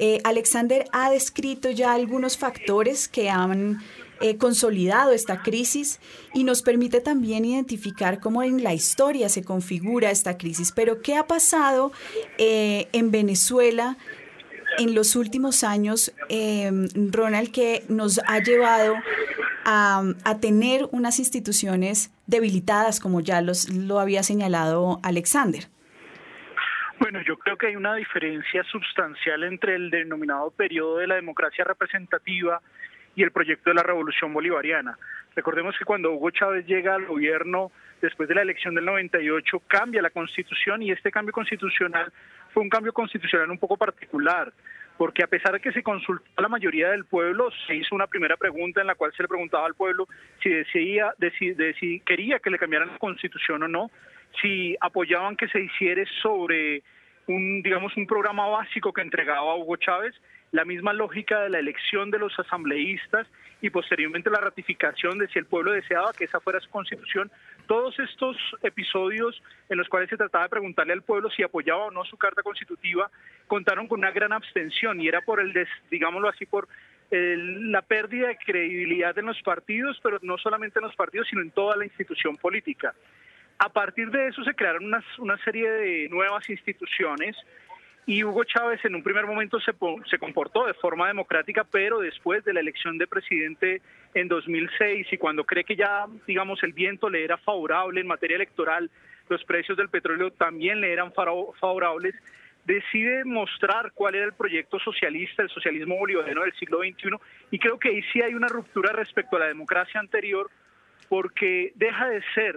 Eh, 0.00 0.18
Alexander 0.24 0.86
ha 0.90 1.08
descrito 1.08 1.70
ya 1.70 1.92
algunos 1.92 2.36
factores 2.36 3.06
que 3.06 3.30
han 3.30 3.80
eh, 4.20 4.38
consolidado 4.38 5.12
esta 5.12 5.40
crisis 5.42 6.00
y 6.34 6.42
nos 6.42 6.62
permite 6.62 7.00
también 7.00 7.44
identificar 7.44 8.18
cómo 8.18 8.42
en 8.42 8.64
la 8.64 8.74
historia 8.74 9.28
se 9.28 9.44
configura 9.44 10.10
esta 10.10 10.36
crisis. 10.36 10.72
Pero, 10.72 11.00
¿qué 11.00 11.14
ha 11.14 11.28
pasado 11.28 11.92
en 12.38 13.10
Venezuela 13.12 13.96
en 14.76 14.94
los 14.94 15.16
últimos 15.16 15.64
años, 15.64 16.12
Ronald, 16.30 17.50
que 17.52 17.84
nos 17.88 18.20
ha 18.26 18.38
llevado 18.40 18.96
a, 19.64 20.38
tener 20.40 20.86
unas 20.92 21.18
instituciones 21.18 22.10
debilitadas, 22.26 23.00
como 23.00 23.20
ya 23.20 23.40
los, 23.42 23.68
lo 23.70 24.00
había 24.00 24.22
señalado 24.22 24.98
Alexander? 25.02 25.64
Bueno, 27.00 27.20
yo 27.22 27.36
creo 27.38 27.56
que 27.56 27.68
hay 27.68 27.76
una 27.76 27.94
diferencia 27.94 28.64
sustancial 28.64 29.44
entre 29.44 29.76
el 29.76 29.90
denominado 29.90 30.50
periodo 30.50 30.98
de 30.98 31.06
la 31.06 31.14
democracia 31.14 31.64
representativa 31.64 32.60
y 33.14 33.22
el 33.22 33.30
proyecto 33.30 33.70
de 33.70 33.74
la 33.74 33.82
revolución 33.82 34.32
bolivariana. 34.32 34.98
Recordemos 35.36 35.76
que 35.78 35.84
cuando 35.84 36.12
Hugo 36.12 36.30
Chávez 36.30 36.66
llega 36.66 36.94
al 36.94 37.06
gobierno 37.06 37.70
después 38.00 38.28
de 38.28 38.34
la 38.34 38.42
elección 38.42 38.74
del 38.74 38.84
98, 38.84 39.62
cambia 39.68 40.02
la 40.02 40.10
constitución 40.10 40.82
y 40.82 40.90
este 40.90 41.10
cambio 41.10 41.32
constitucional 41.32 42.12
fue 42.52 42.62
un 42.62 42.68
cambio 42.68 42.92
constitucional 42.92 43.50
un 43.50 43.58
poco 43.58 43.76
particular 43.76 44.52
porque 44.98 45.22
a 45.22 45.28
pesar 45.28 45.52
de 45.52 45.60
que 45.60 45.72
se 45.72 45.82
consultó 45.82 46.28
a 46.36 46.42
la 46.42 46.48
mayoría 46.48 46.90
del 46.90 47.04
pueblo, 47.04 47.50
se 47.66 47.76
hizo 47.76 47.94
una 47.94 48.08
primera 48.08 48.36
pregunta 48.36 48.80
en 48.80 48.88
la 48.88 48.96
cual 48.96 49.12
se 49.16 49.22
le 49.22 49.28
preguntaba 49.28 49.64
al 49.64 49.74
pueblo 49.74 50.08
si 50.42 50.50
decía, 50.50 51.14
si 51.78 52.00
quería 52.00 52.40
que 52.40 52.50
le 52.50 52.58
cambiaran 52.58 52.88
la 52.88 52.98
constitución 52.98 53.62
o 53.62 53.68
no, 53.68 53.90
si 54.42 54.76
apoyaban 54.80 55.36
que 55.36 55.48
se 55.48 55.60
hiciera 55.60 56.02
sobre 56.20 56.82
un, 57.28 57.62
digamos, 57.62 57.96
un 57.96 58.06
programa 58.06 58.48
básico 58.48 58.92
que 58.92 59.02
entregaba 59.02 59.54
Hugo 59.54 59.76
Chávez, 59.76 60.14
la 60.52 60.64
misma 60.64 60.92
lógica 60.92 61.40
de 61.40 61.50
la 61.50 61.58
elección 61.58 62.10
de 62.10 62.18
los 62.18 62.38
asambleístas 62.38 63.26
y 63.60 63.70
posteriormente 63.70 64.30
la 64.30 64.40
ratificación 64.40 65.18
de 65.18 65.28
si 65.28 65.38
el 65.38 65.46
pueblo 65.46 65.72
deseaba 65.72 66.12
que 66.12 66.24
esa 66.24 66.40
fuera 66.40 66.60
su 66.60 66.70
constitución. 66.70 67.30
Todos 67.66 67.98
estos 67.98 68.36
episodios 68.62 69.42
en 69.68 69.78
los 69.78 69.88
cuales 69.88 70.08
se 70.08 70.16
trataba 70.16 70.44
de 70.44 70.50
preguntarle 70.50 70.92
al 70.92 71.02
pueblo 71.02 71.30
si 71.30 71.42
apoyaba 71.42 71.86
o 71.86 71.90
no 71.90 72.04
su 72.04 72.16
carta 72.16 72.42
constitutiva 72.42 73.10
contaron 73.46 73.88
con 73.88 73.98
una 73.98 74.10
gran 74.10 74.32
abstención 74.32 75.00
y 75.00 75.08
era 75.08 75.20
por 75.22 75.40
el, 75.40 75.52
digámoslo 75.90 76.28
así, 76.28 76.46
por 76.46 76.68
la 77.10 77.82
pérdida 77.82 78.28
de 78.28 78.36
credibilidad 78.36 79.16
en 79.18 79.26
los 79.26 79.40
partidos, 79.42 79.98
pero 80.02 80.18
no 80.22 80.36
solamente 80.36 80.78
en 80.78 80.84
los 80.84 80.94
partidos, 80.94 81.26
sino 81.28 81.40
en 81.40 81.50
toda 81.50 81.76
la 81.76 81.84
institución 81.84 82.36
política. 82.36 82.94
A 83.58 83.70
partir 83.70 84.10
de 84.10 84.28
eso 84.28 84.44
se 84.44 84.54
crearon 84.54 84.84
una 85.18 85.38
serie 85.38 85.68
de 85.70 86.08
nuevas 86.10 86.48
instituciones 86.48 87.36
y 88.08 88.24
Hugo 88.24 88.42
Chávez 88.44 88.82
en 88.86 88.94
un 88.94 89.02
primer 89.02 89.26
momento 89.26 89.60
se, 89.60 89.74
se 90.08 90.18
comportó 90.18 90.64
de 90.64 90.72
forma 90.72 91.08
democrática, 91.08 91.64
pero 91.64 91.98
después 91.98 92.42
de 92.42 92.54
la 92.54 92.60
elección 92.60 92.96
de 92.96 93.06
presidente 93.06 93.82
en 94.14 94.28
2006 94.28 95.08
y 95.12 95.18
cuando 95.18 95.44
cree 95.44 95.62
que 95.62 95.76
ya, 95.76 96.06
digamos, 96.26 96.62
el 96.62 96.72
viento 96.72 97.10
le 97.10 97.22
era 97.22 97.36
favorable 97.36 98.00
en 98.00 98.06
materia 98.06 98.36
electoral, 98.36 98.90
los 99.28 99.44
precios 99.44 99.76
del 99.76 99.90
petróleo 99.90 100.30
también 100.30 100.80
le 100.80 100.90
eran 100.90 101.12
favorables, 101.12 102.14
decide 102.64 103.26
mostrar 103.26 103.92
cuál 103.92 104.14
era 104.14 104.24
el 104.24 104.32
proyecto 104.32 104.78
socialista, 104.78 105.42
el 105.42 105.50
socialismo 105.50 105.98
bolivariano 105.98 106.44
del 106.44 106.54
siglo 106.54 106.78
XXI, 106.78 107.10
y 107.50 107.58
creo 107.58 107.78
que 107.78 107.90
ahí 107.90 108.02
sí 108.10 108.22
hay 108.22 108.32
una 108.34 108.48
ruptura 108.48 108.90
respecto 108.94 109.36
a 109.36 109.40
la 109.40 109.48
democracia 109.48 110.00
anterior, 110.00 110.50
porque 111.10 111.72
deja 111.74 112.08
de 112.08 112.22
ser 112.34 112.56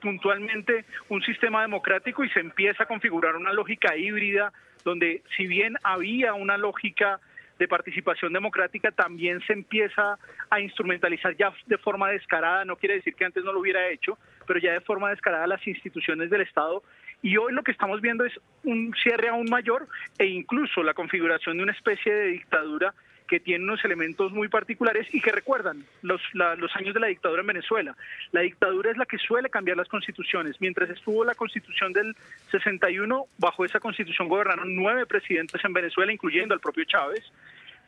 puntualmente 0.00 0.84
un 1.08 1.22
sistema 1.22 1.62
democrático 1.62 2.24
y 2.24 2.30
se 2.30 2.40
empieza 2.40 2.84
a 2.84 2.86
configurar 2.86 3.36
una 3.36 3.52
lógica 3.52 3.96
híbrida 3.96 4.52
donde 4.84 5.22
si 5.36 5.46
bien 5.46 5.76
había 5.82 6.34
una 6.34 6.56
lógica 6.56 7.20
de 7.58 7.68
participación 7.68 8.32
democrática 8.32 8.92
también 8.92 9.40
se 9.46 9.52
empieza 9.52 10.18
a 10.48 10.60
instrumentalizar 10.60 11.36
ya 11.36 11.52
de 11.66 11.78
forma 11.78 12.08
descarada, 12.10 12.64
no 12.64 12.76
quiere 12.76 12.96
decir 12.96 13.14
que 13.14 13.24
antes 13.24 13.44
no 13.44 13.52
lo 13.52 13.60
hubiera 13.60 13.88
hecho, 13.88 14.16
pero 14.46 14.60
ya 14.60 14.72
de 14.72 14.80
forma 14.80 15.10
descarada 15.10 15.46
las 15.46 15.66
instituciones 15.66 16.30
del 16.30 16.42
Estado. 16.42 16.82
Y 17.20 17.36
hoy 17.36 17.52
lo 17.52 17.64
que 17.64 17.72
estamos 17.72 18.00
viendo 18.00 18.24
es 18.24 18.32
un 18.62 18.94
cierre 19.02 19.28
aún 19.28 19.46
mayor 19.50 19.88
e 20.18 20.26
incluso 20.26 20.84
la 20.84 20.94
configuración 20.94 21.56
de 21.56 21.64
una 21.64 21.72
especie 21.72 22.14
de 22.14 22.26
dictadura 22.28 22.94
que 23.28 23.40
tiene 23.40 23.64
unos 23.64 23.84
elementos 23.84 24.32
muy 24.32 24.48
particulares 24.48 25.06
y 25.12 25.20
que 25.20 25.30
recuerdan 25.30 25.84
los, 26.02 26.20
los 26.32 26.74
años 26.76 26.94
de 26.94 27.00
la 27.00 27.06
dictadura 27.08 27.42
en 27.42 27.46
Venezuela. 27.46 27.96
La 28.32 28.40
dictadura 28.40 28.90
es 28.90 28.96
la 28.96 29.06
que 29.06 29.18
suele 29.18 29.50
cambiar 29.50 29.76
las 29.76 29.88
constituciones. 29.88 30.56
Mientras 30.60 30.90
estuvo 30.90 31.24
la 31.24 31.34
constitución 31.34 31.92
del 31.92 32.16
61, 32.50 33.26
bajo 33.38 33.64
esa 33.64 33.78
constitución 33.78 34.28
gobernaron 34.28 34.74
nueve 34.74 35.06
presidentes 35.06 35.64
en 35.64 35.72
Venezuela, 35.72 36.12
incluyendo 36.12 36.54
al 36.54 36.60
propio 36.60 36.84
Chávez 36.84 37.24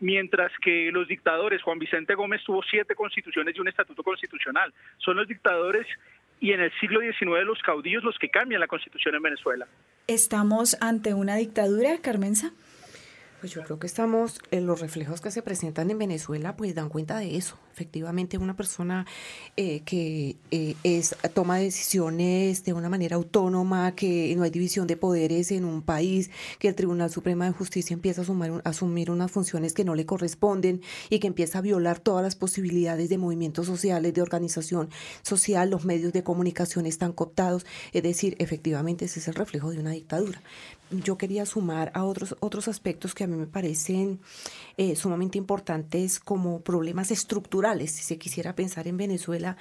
mientras 0.00 0.50
que 0.62 0.90
los 0.90 1.06
dictadores, 1.09 1.62
Juan 1.62 1.78
Vicente 1.78 2.14
Gómez 2.14 2.42
tuvo 2.44 2.62
siete 2.62 2.94
constituciones 2.94 3.54
y 3.54 3.61
un 3.61 3.68
estatuto 3.68 4.02
constitucional. 4.02 4.73
Son 4.97 5.16
los 5.16 5.28
dictadores 5.28 5.87
y 6.40 6.52
en 6.52 6.61
el 6.61 6.73
siglo 6.80 7.00
XIX 7.00 7.44
los 7.44 7.61
caudillos 7.61 8.02
los 8.02 8.18
que 8.18 8.30
cambian 8.30 8.61
la 8.61 8.66
constitución 8.66 9.14
en 9.14 9.23
Venezuela. 9.23 9.66
¿Estamos 10.06 10.76
ante 10.80 11.14
una 11.14 11.37
dictadura, 11.37 11.99
Carmenza? 12.02 12.52
Pues 13.40 13.54
yo 13.54 13.62
creo 13.62 13.78
que 13.78 13.87
estamos, 13.87 14.38
en 14.50 14.66
los 14.66 14.80
reflejos 14.80 15.23
que 15.23 15.30
se 15.30 15.40
presentan 15.40 15.90
en 15.90 15.97
Venezuela, 15.97 16.56
pues 16.56 16.75
dan 16.75 16.90
cuenta 16.90 17.18
de 17.18 17.38
eso. 17.38 17.56
Efectivamente, 17.73 18.37
una 18.37 18.54
persona 18.54 19.06
eh, 19.56 19.80
que 19.80 20.37
eh, 20.50 20.75
es, 20.85 21.16
toma 21.32 21.56
decisiones 21.56 22.64
de 22.64 22.75
una 22.75 22.90
manera 22.90 23.16
autónoma, 23.16 23.94
que 23.94 24.35
no 24.37 24.42
hay 24.42 24.50
división 24.50 24.87
de 24.87 24.99
poderes 24.99 25.52
en 25.52 25.64
un 25.64 25.80
país, 25.80 26.30
que 26.59 26.68
el 26.68 26.75
Tribunal 26.75 27.11
Supremo 27.11 27.44
de 27.44 27.52
Justicia 27.52 27.94
empieza 27.94 28.20
a, 28.20 28.68
asumir 28.68 29.11
unas 29.11 29.30
funciones 29.30 29.73
que 29.73 29.85
no 29.85 29.94
le 29.94 30.04
corresponden 30.04 30.82
y 31.09 31.18
que 31.18 31.26
empieza 31.26 31.61
a 31.61 31.62
violar 31.62 31.99
todas 31.99 32.23
las 32.23 32.37
posibilidades 32.37 33.09
de 33.09 33.16
movimientos 33.16 33.64
sociales, 33.64 34.12
de 34.12 34.20
organización 34.20 34.90
social, 35.23 35.70
los 35.70 35.87
medios 35.87 36.12
de 36.12 36.23
comunicación 36.23 36.85
están 36.85 37.12
cooptados. 37.12 37.64
Es 37.94 38.02
decir, 38.02 38.37
efectivamente 38.38 39.06
ese 39.06 39.20
es 39.20 39.28
el 39.28 39.35
reflejo 39.35 39.70
de 39.70 39.78
una 39.78 39.92
dictadura. 39.92 40.42
Yo 40.90 41.16
quería 41.16 41.47
sumar 41.47 41.92
a 41.94 42.04
otros, 42.04 42.35
otros 42.40 42.66
aspectos 42.66 43.14
que 43.14 43.23
a 43.23 43.26
mí 43.28 43.37
me 43.37 43.47
parecen 43.47 44.18
eh, 44.76 44.97
sumamente 44.97 45.38
importantes 45.38 46.18
como 46.18 46.62
problemas 46.62 47.12
estructurales, 47.12 47.92
si 47.92 48.02
se 48.02 48.18
quisiera 48.18 48.56
pensar 48.56 48.88
en 48.88 48.97
Venezuela, 48.97 49.56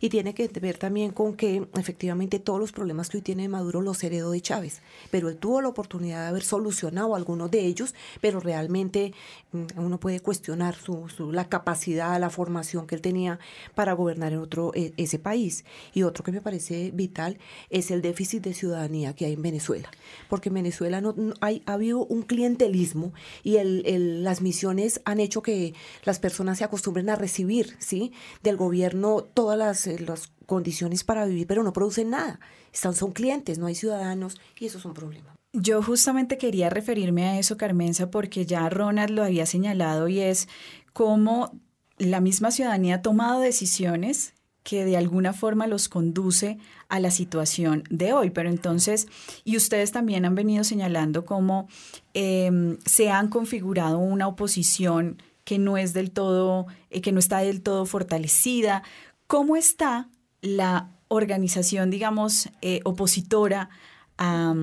y 0.00 0.10
tiene 0.10 0.34
que 0.34 0.46
ver 0.60 0.76
también 0.76 1.12
con 1.12 1.36
que 1.36 1.66
efectivamente 1.78 2.38
todos 2.38 2.60
los 2.60 2.72
problemas 2.72 3.08
que 3.08 3.16
hoy 3.16 3.22
tiene 3.22 3.48
Maduro 3.48 3.80
los 3.80 4.04
heredó 4.04 4.32
de 4.32 4.42
Chávez, 4.42 4.82
pero 5.10 5.30
él 5.30 5.38
tuvo 5.38 5.62
la 5.62 5.68
oportunidad 5.68 6.22
de 6.22 6.28
haber 6.28 6.42
solucionado 6.42 7.14
algunos 7.14 7.50
de 7.50 7.64
ellos, 7.64 7.94
pero 8.20 8.40
realmente 8.40 9.14
mm, 9.52 9.64
uno 9.76 9.98
puede 9.98 10.20
cuestionar 10.20 10.74
su, 10.74 11.08
la 11.32 11.48
capacidad, 11.48 12.20
la 12.20 12.28
formación 12.28 12.86
que 12.86 12.94
él 12.94 13.00
tenía 13.00 13.38
para 13.74 13.94
gobernar 13.94 14.32
en 14.32 14.40
otro 14.40 14.72
e, 14.74 14.92
ese 14.98 15.18
país. 15.18 15.64
Y 15.94 16.02
otro 16.02 16.24
que 16.24 16.32
me 16.32 16.42
parece 16.42 16.90
vital 16.92 17.38
es 17.70 17.90
el 17.90 18.02
déficit 18.02 18.42
de 18.42 18.52
ciudadanía 18.52 19.14
que 19.14 19.24
hay 19.24 19.32
en 19.32 19.42
Venezuela, 19.42 19.90
porque 20.28 20.50
en 20.50 20.56
Venezuela 20.56 20.73
no, 20.80 21.14
hay, 21.40 21.62
ha 21.66 21.74
habido 21.74 22.04
un 22.04 22.22
clientelismo 22.22 23.12
y 23.42 23.56
el, 23.56 24.24
las 24.24 24.40
misiones 24.40 25.00
han 25.04 25.20
hecho 25.20 25.42
que 25.42 25.74
las 26.04 26.18
personas 26.18 26.58
se 26.58 26.64
acostumbren 26.64 27.10
a 27.10 27.16
recibir 27.16 27.76
¿sí? 27.78 28.12
del 28.42 28.56
gobierno 28.56 29.22
todas 29.22 29.58
las, 29.58 29.86
eh, 29.86 29.98
las 29.98 30.32
condiciones 30.46 31.04
para 31.04 31.26
vivir, 31.26 31.46
pero 31.46 31.62
no 31.62 31.72
producen 31.72 32.10
nada. 32.10 32.40
Están, 32.72 32.94
son 32.94 33.12
clientes, 33.12 33.58
no 33.58 33.66
hay 33.66 33.74
ciudadanos 33.74 34.40
y 34.58 34.66
eso 34.66 34.78
es 34.78 34.84
un 34.84 34.94
problema. 34.94 35.34
Yo 35.52 35.82
justamente 35.82 36.36
quería 36.36 36.68
referirme 36.68 37.24
a 37.26 37.38
eso, 37.38 37.56
Carmenza, 37.56 38.10
porque 38.10 38.44
ya 38.44 38.68
Ronald 38.68 39.10
lo 39.10 39.22
había 39.22 39.46
señalado 39.46 40.08
y 40.08 40.20
es 40.20 40.48
cómo 40.92 41.60
la 41.96 42.20
misma 42.20 42.50
ciudadanía 42.50 42.96
ha 42.96 43.02
tomado 43.02 43.40
decisiones 43.40 44.33
que 44.64 44.84
de 44.84 44.96
alguna 44.96 45.32
forma 45.32 45.66
los 45.68 45.88
conduce 45.88 46.58
a 46.88 46.98
la 46.98 47.10
situación 47.10 47.84
de 47.90 48.12
hoy. 48.14 48.30
Pero 48.30 48.48
entonces, 48.48 49.06
y 49.44 49.56
ustedes 49.56 49.92
también 49.92 50.24
han 50.24 50.34
venido 50.34 50.64
señalando 50.64 51.24
cómo 51.24 51.68
em, 52.14 52.78
se 52.84 53.10
han 53.10 53.28
configurado 53.28 53.98
una 53.98 54.26
oposición 54.26 55.22
que 55.44 55.58
no 55.58 55.76
es 55.76 55.92
del 55.92 56.10
todo, 56.10 56.66
eh, 56.90 57.02
que 57.02 57.12
no 57.12 57.18
está 57.18 57.38
del 57.38 57.60
todo 57.60 57.84
fortalecida. 57.84 58.82
¿Cómo 59.26 59.54
está 59.56 60.08
la 60.40 60.88
organización, 61.08 61.90
digamos, 61.90 62.48
eh, 62.62 62.80
opositora 62.84 63.68
a, 64.16 64.54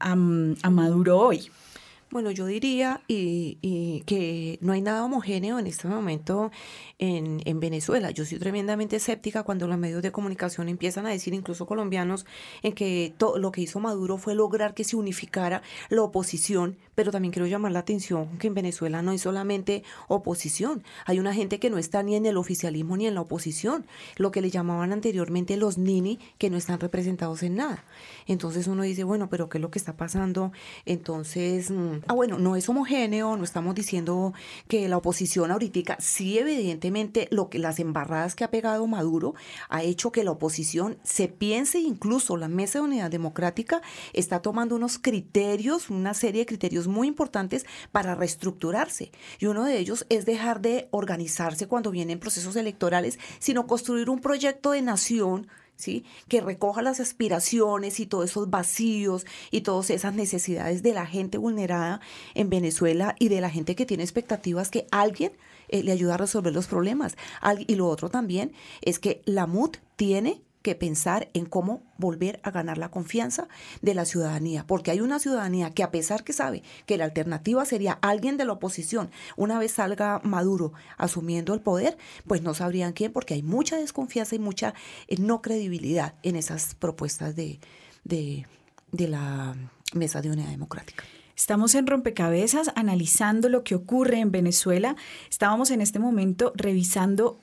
a 0.00 0.16
Maduro 0.70 1.18
hoy? 1.18 1.50
Bueno, 2.14 2.30
yo 2.30 2.46
diría 2.46 3.02
y, 3.08 4.04
que 4.06 4.60
no 4.60 4.72
hay 4.72 4.82
nada 4.82 5.04
homogéneo 5.04 5.58
en 5.58 5.66
este 5.66 5.88
momento 5.88 6.52
en, 7.00 7.42
en, 7.44 7.58
Venezuela. 7.58 8.12
Yo 8.12 8.24
soy 8.24 8.38
tremendamente 8.38 8.94
escéptica 8.94 9.42
cuando 9.42 9.66
los 9.66 9.76
medios 9.78 10.00
de 10.00 10.12
comunicación 10.12 10.68
empiezan 10.68 11.06
a 11.06 11.10
decir, 11.10 11.34
incluso 11.34 11.66
colombianos, 11.66 12.24
en 12.62 12.72
que 12.72 13.14
lo 13.18 13.50
que 13.50 13.62
hizo 13.62 13.80
Maduro 13.80 14.16
fue 14.16 14.36
lograr 14.36 14.74
que 14.74 14.84
se 14.84 14.94
unificara 14.94 15.62
la 15.88 16.02
oposición, 16.02 16.76
pero 16.94 17.10
también 17.10 17.32
quiero 17.32 17.46
llamar 17.46 17.72
la 17.72 17.80
atención 17.80 18.38
que 18.38 18.46
en 18.46 18.54
Venezuela 18.54 19.02
no 19.02 19.10
hay 19.10 19.18
solamente 19.18 19.82
oposición, 20.08 20.82
hay 21.04 21.18
una 21.18 21.34
gente 21.34 21.58
que 21.58 21.70
no 21.70 21.78
está 21.78 22.02
ni 22.02 22.16
en 22.16 22.26
el 22.26 22.36
oficialismo 22.36 22.96
ni 22.96 23.06
en 23.06 23.14
la 23.14 23.20
oposición, 23.20 23.86
lo 24.16 24.30
que 24.30 24.40
le 24.40 24.50
llamaban 24.50 24.92
anteriormente 24.92 25.56
los 25.56 25.78
nini, 25.78 26.18
que 26.38 26.50
no 26.50 26.56
están 26.56 26.80
representados 26.80 27.42
en 27.42 27.56
nada. 27.56 27.84
Entonces 28.26 28.66
uno 28.66 28.82
dice, 28.82 29.04
bueno, 29.04 29.28
pero 29.28 29.48
¿qué 29.48 29.58
es 29.58 29.62
lo 29.62 29.70
que 29.70 29.78
está 29.78 29.96
pasando? 29.96 30.52
Entonces, 30.86 31.70
mm, 31.70 32.04
ah, 32.06 32.14
bueno, 32.14 32.38
no 32.38 32.56
es 32.56 32.68
homogéneo, 32.68 33.36
no 33.36 33.44
estamos 33.44 33.74
diciendo 33.74 34.32
que 34.68 34.88
la 34.88 34.96
oposición 34.96 35.50
ahorita, 35.50 35.96
sí 35.98 36.38
evidentemente 36.38 37.28
lo 37.30 37.48
que 37.48 37.58
las 37.58 37.78
embarradas 37.78 38.34
que 38.34 38.44
ha 38.44 38.50
pegado 38.50 38.86
Maduro 38.86 39.34
ha 39.68 39.82
hecho 39.82 40.12
que 40.12 40.24
la 40.24 40.30
oposición 40.30 40.98
se 41.02 41.28
piense, 41.28 41.78
incluso 41.78 42.36
la 42.36 42.48
Mesa 42.48 42.78
de 42.78 42.84
Unidad 42.84 43.10
Democrática 43.10 43.82
está 44.12 44.40
tomando 44.40 44.76
unos 44.76 44.98
criterios, 44.98 45.90
una 45.90 46.14
serie 46.14 46.42
de 46.42 46.46
criterios 46.46 46.83
muy 46.86 47.08
importantes 47.08 47.66
para 47.92 48.14
reestructurarse. 48.14 49.12
Y 49.38 49.46
uno 49.46 49.64
de 49.64 49.78
ellos 49.78 50.06
es 50.08 50.26
dejar 50.26 50.60
de 50.60 50.88
organizarse 50.90 51.66
cuando 51.66 51.90
vienen 51.90 52.18
procesos 52.18 52.56
electorales, 52.56 53.18
sino 53.38 53.66
construir 53.66 54.10
un 54.10 54.20
proyecto 54.20 54.72
de 54.72 54.82
nación 54.82 55.48
¿sí? 55.76 56.04
que 56.28 56.40
recoja 56.40 56.82
las 56.82 57.00
aspiraciones 57.00 58.00
y 58.00 58.06
todos 58.06 58.30
esos 58.30 58.50
vacíos 58.50 59.26
y 59.50 59.62
todas 59.62 59.90
esas 59.90 60.14
necesidades 60.14 60.82
de 60.82 60.94
la 60.94 61.06
gente 61.06 61.38
vulnerada 61.38 62.00
en 62.34 62.50
Venezuela 62.50 63.14
y 63.18 63.28
de 63.28 63.40
la 63.40 63.50
gente 63.50 63.74
que 63.74 63.86
tiene 63.86 64.02
expectativas 64.02 64.70
que 64.70 64.86
alguien 64.90 65.32
eh, 65.68 65.82
le 65.82 65.92
ayude 65.92 66.12
a 66.12 66.18
resolver 66.18 66.52
los 66.52 66.66
problemas. 66.66 67.16
Y 67.66 67.74
lo 67.74 67.88
otro 67.88 68.08
también 68.08 68.52
es 68.82 68.98
que 68.98 69.22
la 69.24 69.46
MUD 69.46 69.76
tiene 69.96 70.42
que 70.64 70.74
pensar 70.74 71.28
en 71.34 71.44
cómo 71.44 71.82
volver 71.98 72.40
a 72.42 72.50
ganar 72.50 72.78
la 72.78 72.90
confianza 72.90 73.48
de 73.82 73.92
la 73.92 74.06
ciudadanía, 74.06 74.66
porque 74.66 74.90
hay 74.90 75.02
una 75.02 75.18
ciudadanía 75.18 75.70
que 75.70 75.82
a 75.82 75.90
pesar 75.90 76.24
que 76.24 76.32
sabe 76.32 76.62
que 76.86 76.96
la 76.96 77.04
alternativa 77.04 77.66
sería 77.66 77.98
alguien 78.00 78.38
de 78.38 78.46
la 78.46 78.54
oposición, 78.54 79.10
una 79.36 79.58
vez 79.58 79.72
salga 79.72 80.22
Maduro 80.24 80.72
asumiendo 80.96 81.52
el 81.52 81.60
poder, 81.60 81.98
pues 82.26 82.40
no 82.40 82.54
sabrían 82.54 82.94
quién, 82.94 83.12
porque 83.12 83.34
hay 83.34 83.42
mucha 83.42 83.76
desconfianza 83.76 84.34
y 84.36 84.38
mucha 84.38 84.72
eh, 85.06 85.16
no 85.18 85.42
credibilidad 85.42 86.14
en 86.22 86.34
esas 86.34 86.74
propuestas 86.74 87.36
de, 87.36 87.60
de, 88.04 88.46
de 88.90 89.08
la 89.08 89.54
Mesa 89.92 90.22
de 90.22 90.30
Unidad 90.30 90.48
Democrática. 90.48 91.04
Estamos 91.36 91.74
en 91.74 91.86
rompecabezas 91.86 92.70
analizando 92.74 93.50
lo 93.50 93.64
que 93.64 93.74
ocurre 93.74 94.20
en 94.20 94.30
Venezuela. 94.30 94.96
Estábamos 95.28 95.70
en 95.70 95.82
este 95.82 95.98
momento 95.98 96.54
revisando 96.56 97.38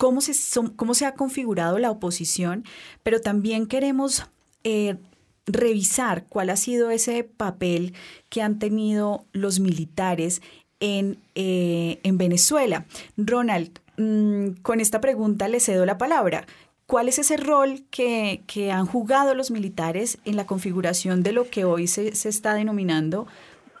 cómo 0.00 0.22
se, 0.22 1.04
ha 1.04 1.14
configurado 1.14 1.78
la 1.78 1.90
oposición, 1.90 2.64
pero 3.02 3.20
también 3.20 3.66
queremos 3.66 4.24
eh, 4.64 4.96
revisar 5.44 6.24
cuál 6.26 6.48
ha 6.48 6.56
sido 6.56 6.90
ese 6.90 7.22
papel 7.22 7.92
que 8.30 8.40
han 8.40 8.58
tenido 8.58 9.26
los 9.32 9.60
militares 9.60 10.40
en, 10.80 11.18
eh, 11.34 12.00
en 12.02 12.16
Venezuela. 12.16 12.86
Ronald, 13.18 13.78
mm, 13.98 14.62
con 14.62 14.80
esta 14.80 15.02
pregunta 15.02 15.48
le 15.48 15.60
cedo 15.60 15.84
la 15.84 15.98
palabra. 15.98 16.46
¿Cuál 16.86 17.10
es 17.10 17.18
ese 17.18 17.36
rol 17.36 17.82
que, 17.90 18.40
han 18.72 18.86
jugado 18.86 19.34
los 19.34 19.50
militares 19.50 20.16
en 20.24 20.34
la 20.34 20.46
configuración 20.46 21.22
de 21.22 21.32
lo 21.32 21.50
que 21.50 21.64
hoy 21.64 21.86
se, 21.86 22.14
se 22.14 22.30
está 22.30 22.54
denominando 22.54 23.26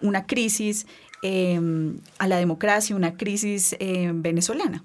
una 0.02 0.26
crisis 0.26 0.86
em, 1.22 1.96
a 2.18 2.28
la 2.28 2.36
democracia, 2.36 2.94
una 2.94 3.16
crisis 3.16 3.74
em, 3.78 4.20
venezolana? 4.20 4.84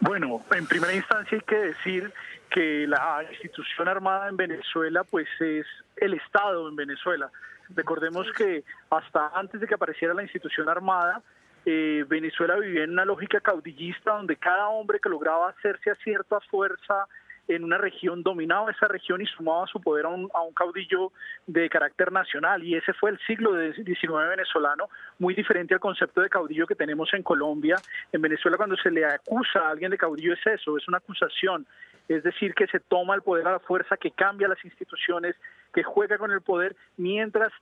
Bueno, 0.00 0.42
en 0.50 0.66
primera 0.66 0.92
instancia 0.94 1.38
hay 1.38 1.44
que 1.44 1.56
decir 1.56 2.12
que 2.50 2.86
la 2.86 3.24
institución 3.30 3.88
armada 3.88 4.28
en 4.28 4.36
Venezuela 4.36 5.04
pues 5.04 5.28
es 5.40 5.66
el 5.96 6.14
Estado 6.14 6.68
en 6.68 6.76
Venezuela. 6.76 7.30
Recordemos 7.70 8.30
que 8.36 8.64
hasta 8.90 9.30
antes 9.34 9.60
de 9.60 9.66
que 9.66 9.74
apareciera 9.74 10.14
la 10.14 10.22
institución 10.22 10.68
armada, 10.68 11.22
eh, 11.66 12.04
Venezuela 12.08 12.56
vivía 12.56 12.84
en 12.84 12.90
una 12.90 13.04
lógica 13.04 13.40
caudillista 13.40 14.12
donde 14.12 14.36
cada 14.36 14.68
hombre 14.68 15.00
que 15.00 15.08
lograba 15.08 15.48
hacerse 15.48 15.90
a 15.90 15.94
cierta 15.96 16.40
fuerza 16.40 17.06
en 17.48 17.64
una 17.64 17.78
región, 17.78 18.22
dominaba 18.22 18.70
esa 18.70 18.88
región 18.88 19.20
y 19.20 19.26
sumaba 19.26 19.66
su 19.66 19.80
poder 19.80 20.06
a 20.06 20.08
un, 20.08 20.28
a 20.34 20.42
un 20.42 20.54
caudillo 20.54 21.12
de 21.46 21.68
carácter 21.68 22.10
nacional. 22.12 22.62
Y 22.62 22.74
ese 22.74 22.92
fue 22.94 23.10
el 23.10 23.18
siglo 23.26 23.52
XIX 23.52 24.28
venezolano, 24.28 24.88
muy 25.18 25.34
diferente 25.34 25.74
al 25.74 25.80
concepto 25.80 26.20
de 26.20 26.28
caudillo 26.28 26.66
que 26.66 26.74
tenemos 26.74 27.12
en 27.12 27.22
Colombia. 27.22 27.76
En 28.12 28.22
Venezuela 28.22 28.56
cuando 28.56 28.76
se 28.76 28.90
le 28.90 29.04
acusa 29.04 29.60
a 29.60 29.70
alguien 29.70 29.90
de 29.90 29.98
caudillo 29.98 30.32
es 30.32 30.46
eso, 30.46 30.76
es 30.76 30.88
una 30.88 30.98
acusación. 30.98 31.66
Es 32.08 32.22
decir, 32.22 32.54
que 32.54 32.66
se 32.66 32.80
toma 32.80 33.14
el 33.14 33.22
poder 33.22 33.46
a 33.48 33.52
la 33.52 33.60
fuerza, 33.60 33.96
que 33.96 34.10
cambia 34.10 34.48
las 34.48 34.62
instituciones, 34.64 35.36
que 35.72 35.82
juega 35.82 36.18
con 36.18 36.30
el 36.30 36.42
poder, 36.42 36.76
mientras 36.96 37.52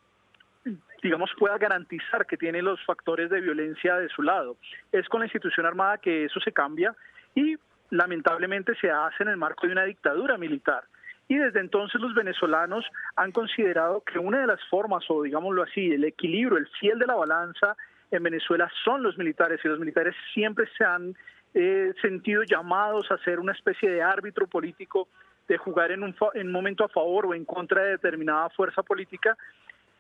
digamos, 1.02 1.30
pueda 1.36 1.58
garantizar 1.58 2.26
que 2.26 2.36
tiene 2.36 2.62
los 2.62 2.80
factores 2.84 3.28
de 3.30 3.40
violencia 3.40 3.96
de 3.96 4.08
su 4.08 4.22
lado. 4.22 4.56
Es 4.92 5.08
con 5.08 5.20
la 5.20 5.26
institución 5.26 5.66
armada 5.66 5.98
que 5.98 6.26
eso 6.26 6.38
se 6.40 6.52
cambia 6.52 6.94
y 7.34 7.56
lamentablemente 7.92 8.74
se 8.80 8.90
hace 8.90 9.22
en 9.22 9.28
el 9.28 9.36
marco 9.36 9.66
de 9.66 9.72
una 9.72 9.84
dictadura 9.84 10.38
militar. 10.38 10.84
Y 11.28 11.36
desde 11.36 11.60
entonces 11.60 12.00
los 12.00 12.14
venezolanos 12.14 12.84
han 13.16 13.32
considerado 13.32 14.02
que 14.02 14.18
una 14.18 14.40
de 14.40 14.46
las 14.46 14.60
formas, 14.70 15.04
o 15.08 15.22
digámoslo 15.22 15.62
así, 15.62 15.92
el 15.92 16.04
equilibrio, 16.04 16.56
el 16.56 16.66
fiel 16.80 16.98
de 16.98 17.06
la 17.06 17.14
balanza 17.14 17.76
en 18.10 18.22
Venezuela 18.22 18.70
son 18.82 19.02
los 19.02 19.18
militares, 19.18 19.60
y 19.62 19.68
los 19.68 19.78
militares 19.78 20.14
siempre 20.32 20.66
se 20.76 20.84
han 20.84 21.14
eh, 21.52 21.92
sentido 22.00 22.42
llamados 22.44 23.10
a 23.10 23.18
ser 23.18 23.38
una 23.38 23.52
especie 23.52 23.90
de 23.90 24.02
árbitro 24.02 24.46
político, 24.46 25.08
de 25.46 25.58
jugar 25.58 25.92
en 25.92 26.02
un, 26.02 26.16
en 26.32 26.46
un 26.46 26.52
momento 26.52 26.84
a 26.84 26.88
favor 26.88 27.26
o 27.26 27.34
en 27.34 27.44
contra 27.44 27.82
de 27.82 27.90
determinada 27.90 28.48
fuerza 28.50 28.82
política, 28.82 29.36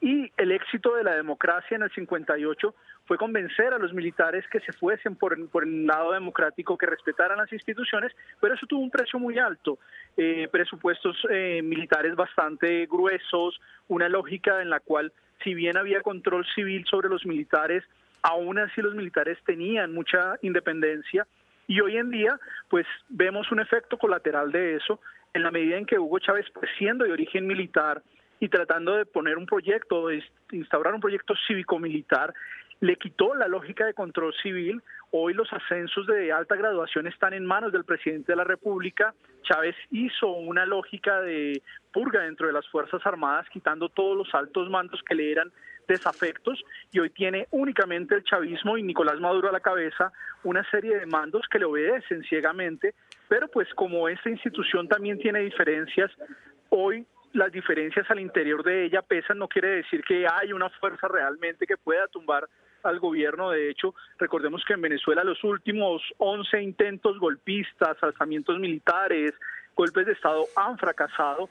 y 0.02 0.32
el 0.36 0.50
éxito 0.50 0.96
de 0.96 1.04
la 1.04 1.14
democracia 1.14 1.76
en 1.76 1.84
el 1.84 1.90
58 1.92 2.74
fue 3.06 3.16
convencer 3.16 3.72
a 3.72 3.78
los 3.78 3.92
militares 3.92 4.44
que 4.48 4.58
se 4.58 4.72
fuesen 4.72 5.14
por, 5.14 5.38
el 5.62 5.86
lado 5.86 6.12
democrático, 6.12 6.76
que 6.76 6.86
respetaran 6.86 7.38
las 7.38 7.52
instituciones, 7.52 8.12
pero 8.40 8.54
eso 8.54 8.66
tuvo 8.66 8.80
un 8.80 8.90
precio 8.90 9.20
muy 9.20 9.38
alto, 9.38 9.78
eh, 10.16 10.48
presupuestos 10.50 11.16
eh, 11.30 11.62
militares 11.62 12.16
bastante 12.16 12.86
gruesos, 12.86 13.60
una 13.86 14.08
lógica 14.08 14.60
en 14.60 14.70
la 14.70 14.80
cual 14.80 15.12
si 15.44 15.54
bien 15.54 15.76
había 15.76 16.00
control 16.00 16.44
civil 16.52 16.84
sobre 16.90 17.08
los 17.08 17.24
militares, 17.24 17.84
aún 18.22 18.58
así 18.58 18.82
los 18.82 18.96
militares 18.96 19.38
tenían 19.46 19.94
mucha 19.94 20.36
independencia. 20.42 21.28
Y 21.68 21.80
hoy 21.80 21.96
en 21.96 22.10
día 22.10 22.40
pues 22.68 22.86
vemos 23.08 23.52
un 23.52 23.60
efecto 23.60 23.98
colateral 23.98 24.50
de 24.50 24.76
eso 24.76 25.00
en 25.32 25.44
la 25.44 25.52
medida 25.52 25.78
en 25.78 25.86
que 25.86 25.98
Hugo 25.98 26.18
Chávez, 26.18 26.46
pues, 26.52 26.70
siendo 26.76 27.04
de 27.04 27.12
origen 27.12 27.46
militar, 27.46 28.02
y 28.42 28.48
tratando 28.48 28.96
de 28.96 29.06
poner 29.06 29.38
un 29.38 29.46
proyecto, 29.46 30.08
de 30.08 30.20
instaurar 30.50 30.92
un 30.92 31.00
proyecto 31.00 31.32
cívico-militar, 31.46 32.34
le 32.80 32.96
quitó 32.96 33.36
la 33.36 33.46
lógica 33.46 33.86
de 33.86 33.94
control 33.94 34.34
civil. 34.42 34.82
Hoy 35.12 35.32
los 35.32 35.46
ascensos 35.52 36.08
de 36.08 36.32
alta 36.32 36.56
graduación 36.56 37.06
están 37.06 37.34
en 37.34 37.46
manos 37.46 37.70
del 37.70 37.84
presidente 37.84 38.32
de 38.32 38.36
la 38.36 38.42
República. 38.42 39.14
Chávez 39.44 39.76
hizo 39.92 40.26
una 40.26 40.66
lógica 40.66 41.20
de 41.20 41.62
purga 41.92 42.22
dentro 42.22 42.48
de 42.48 42.52
las 42.52 42.66
Fuerzas 42.66 43.00
Armadas, 43.06 43.46
quitando 43.48 43.88
todos 43.88 44.16
los 44.16 44.34
altos 44.34 44.68
mandos 44.68 45.00
que 45.06 45.14
le 45.14 45.30
eran 45.30 45.52
desafectos 45.86 46.64
y 46.90 46.98
hoy 46.98 47.10
tiene 47.10 47.46
únicamente 47.52 48.16
el 48.16 48.24
chavismo 48.24 48.76
y 48.76 48.82
Nicolás 48.82 49.20
Maduro 49.20 49.50
a 49.50 49.52
la 49.52 49.60
cabeza 49.60 50.12
una 50.42 50.68
serie 50.68 50.98
de 50.98 51.06
mandos 51.06 51.46
que 51.48 51.60
le 51.60 51.66
obedecen 51.66 52.24
ciegamente, 52.24 52.94
pero 53.28 53.46
pues 53.46 53.72
como 53.74 54.08
esta 54.08 54.30
institución 54.30 54.88
también 54.88 55.20
tiene 55.20 55.38
diferencias, 55.40 56.10
hoy 56.70 57.06
las 57.32 57.52
diferencias 57.52 58.10
al 58.10 58.20
interior 58.20 58.62
de 58.62 58.84
ella 58.84 59.02
pesan, 59.02 59.38
no 59.38 59.48
quiere 59.48 59.68
decir 59.68 60.02
que 60.02 60.26
hay 60.26 60.52
una 60.52 60.68
fuerza 60.70 61.08
realmente 61.08 61.66
que 61.66 61.76
pueda 61.76 62.06
tumbar 62.08 62.48
al 62.82 62.98
gobierno. 62.98 63.50
De 63.50 63.70
hecho, 63.70 63.94
recordemos 64.18 64.62
que 64.66 64.74
en 64.74 64.82
Venezuela 64.82 65.24
los 65.24 65.42
últimos 65.44 66.02
11 66.18 66.62
intentos 66.62 67.18
golpistas, 67.18 67.96
alzamientos 68.02 68.58
militares, 68.58 69.32
golpes 69.74 70.06
de 70.06 70.12
Estado 70.12 70.44
han 70.56 70.76
fracasado 70.78 71.48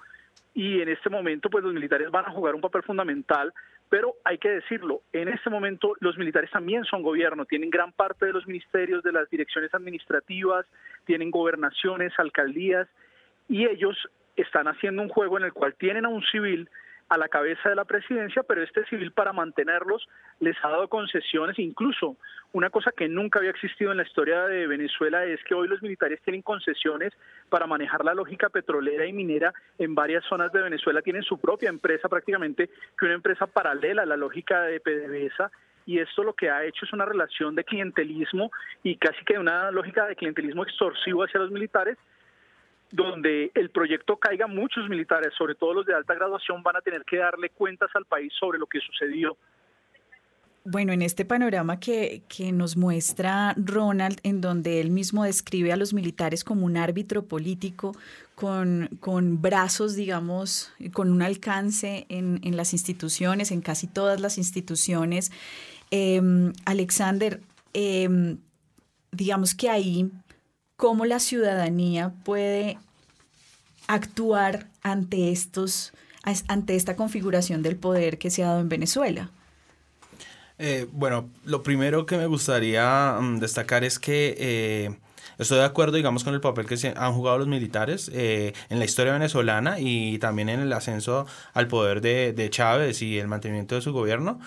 y 0.54 0.82
en 0.82 0.90
este 0.90 1.10
momento 1.10 1.50
pues 1.50 1.64
los 1.64 1.74
militares 1.74 2.12
van 2.12 2.26
a 2.26 2.32
jugar 2.32 2.56
un 2.56 2.62
papel 2.62 2.84
fundamental 2.84 3.54
pero 3.92 4.16
hay 4.24 4.38
que 4.38 4.48
decirlo, 4.48 5.02
en 5.12 5.28
este 5.28 5.50
momento 5.50 5.98
los 6.00 6.18
militares 6.18 6.50
también 6.50 6.86
son 6.86 7.04
gobierno, 7.04 7.44
tienen 7.44 7.70
gran 7.70 7.92
parte 7.92 8.26
de 8.26 8.32
los 8.32 8.48
ministerios, 8.48 9.04
de 9.04 9.12
las 9.12 9.30
direcciones 9.30 9.74
administrativas, 9.74 10.66
tienen 11.04 11.30
gobernaciones, 11.30 12.14
alcaldías, 12.18 12.88
y 13.50 13.66
ellos 13.66 13.98
están 14.42 14.68
haciendo 14.68 15.02
un 15.02 15.10
juego 15.10 15.38
en 15.38 15.46
el 15.46 15.54
cual 15.54 15.76
tienen 15.76 16.06
a 16.06 16.10
un 16.10 16.24
civil 16.24 16.70
a 17.12 17.18
la 17.18 17.28
cabeza 17.28 17.68
de 17.68 17.76
la 17.76 17.84
presidencia, 17.84 18.42
pero 18.44 18.64
este 18.64 18.86
civil 18.86 19.12
para 19.12 19.34
mantenerlos 19.34 20.08
les 20.40 20.56
ha 20.64 20.70
dado 20.70 20.88
concesiones, 20.88 21.60
incluso 21.60 22.16
una 22.54 22.70
cosa 22.70 22.94
que 22.96 23.10
nunca 23.10 23.40
había 23.40 23.52
existido 23.52 23.92
en 23.92 23.98
la 23.98 24.04
historia 24.04 24.46
de 24.46 24.66
Venezuela 24.66 25.26
es 25.26 25.44
que 25.44 25.54
hoy 25.54 25.68
los 25.68 25.82
militares 25.82 26.22
tienen 26.24 26.42
concesiones 26.42 27.12
para 27.50 27.68
manejar 27.68 28.06
la 28.06 28.14
lógica 28.14 28.48
petrolera 28.48 29.06
y 29.06 29.12
minera 29.12 29.54
en 29.78 29.94
varias 29.94 30.24
zonas 30.24 30.54
de 30.54 30.62
Venezuela, 30.62 31.02
tienen 31.02 31.24
su 31.24 31.38
propia 31.38 31.68
empresa 31.68 32.08
prácticamente, 32.08 32.70
que 32.98 33.06
una 33.06 33.16
empresa 33.16 33.46
paralela 33.46 34.04
a 34.04 34.06
la 34.06 34.16
lógica 34.16 34.62
de 34.62 34.80
PDVSA 34.80 35.52
y 35.86 36.00
esto 36.00 36.24
lo 36.24 36.34
que 36.34 36.50
ha 36.50 36.64
hecho 36.64 36.86
es 36.86 36.94
una 36.94 37.04
relación 37.04 37.56
de 37.56 37.66
clientelismo 37.66 38.52
y 38.84 38.96
casi 38.96 39.26
que 39.26 39.38
una 39.38 39.70
lógica 39.72 40.06
de 40.06 40.16
clientelismo 40.16 40.64
extorsivo 40.64 41.26
hacia 41.26 41.42
los 41.42 41.52
militares 41.52 41.98
donde 42.92 43.52
el 43.56 43.70
proyecto 43.70 44.18
caiga, 44.18 44.48
muchos 44.48 44.88
militares, 44.90 45.34
sobre 45.38 45.56
todo 45.56 45.74
los 45.74 45.86
de 45.86 45.94
alta 45.94 46.14
graduación, 46.14 46.62
van 46.64 46.76
a 46.76 46.82
tener 46.82 47.04
que 47.06 47.18
darle 47.18 47.50
cuentas 47.50 47.90
al 47.96 48.06
país 48.06 48.32
sobre 48.40 48.60
lo 48.60 48.68
que 48.68 48.80
sucedió. 48.80 49.38
Bueno, 50.64 50.94
en 50.94 51.02
este 51.02 51.26
panorama 51.26 51.80
que, 51.80 52.22
que, 52.30 52.52
nos 52.52 52.78
muestra 52.78 53.56
Ronald, 53.58 54.20
en 54.22 54.42
donde 54.42 54.80
él 54.80 54.92
mismo 54.92 55.24
describe 55.24 55.72
a 55.72 55.76
los 55.76 55.92
militares 55.92 56.44
como 56.44 56.68
un 56.68 56.78
árbitro 56.78 57.26
político 57.26 57.96
con, 58.36 58.88
con 59.00 59.42
brazos, 59.42 59.96
digamos, 59.96 60.72
con 60.94 61.12
un 61.12 61.24
alcance 61.24 62.06
en, 62.10 62.40
en, 62.44 62.58
las 62.58 62.74
instituciones, 62.74 63.52
en 63.52 63.62
casi 63.62 63.88
todas 63.88 64.22
las 64.22 64.38
instituciones, 64.38 65.32
eh, 65.90 66.22
Alexander, 66.66 67.42
eh, 67.74 68.38
digamos 69.12 69.56
que 69.56 69.70
ahí 69.70 70.12
cómo 70.82 71.06
la 71.06 71.20
ciudadanía 71.20 72.12
puede 72.26 72.80
actuar 73.86 74.66
ante 74.82 75.32
estos 75.32 75.94
ante 76.48 76.76
esta 76.76 76.96
configuración 76.96 77.62
del 77.62 77.76
poder 77.76 78.18
que 78.18 78.32
se 78.32 78.44
ha 78.44 78.48
dado 78.48 78.62
en 78.62 78.70
Venezuela. 78.70 79.30
Eh, 80.58 80.88
bueno, 80.92 81.30
lo 81.46 81.62
primero 81.62 82.08
que 82.08 82.18
me 82.18 82.26
gustaría 82.26 83.16
mm, 83.20 83.38
destacar 83.38 83.84
es 83.84 84.00
que 84.00 84.36
eh, 84.40 84.98
estoy 85.38 85.60
de 85.60 85.66
acuerdo, 85.66 85.98
digamos, 85.98 86.24
con 86.24 86.34
el 86.34 86.42
papel 86.42 86.66
que 86.66 86.78
se 86.78 86.96
han 86.98 87.14
jugado 87.14 87.38
los 87.38 87.48
militares 87.48 88.10
eh, 88.12 88.54
en 88.70 88.80
la 88.80 88.86
historia 88.86 89.14
venezolana 89.14 89.80
y 89.80 90.18
también 90.18 90.50
en 90.50 90.62
el 90.62 90.74
ascenso 90.74 91.28
al 91.54 91.68
poder 91.68 92.02
de, 92.02 92.50
Chávez 92.50 93.04
y 93.04 93.20
el 93.20 93.28
mantenimiento 93.28 93.76
de 93.76 93.82
su 93.82 93.94
gobierno. 93.94 94.40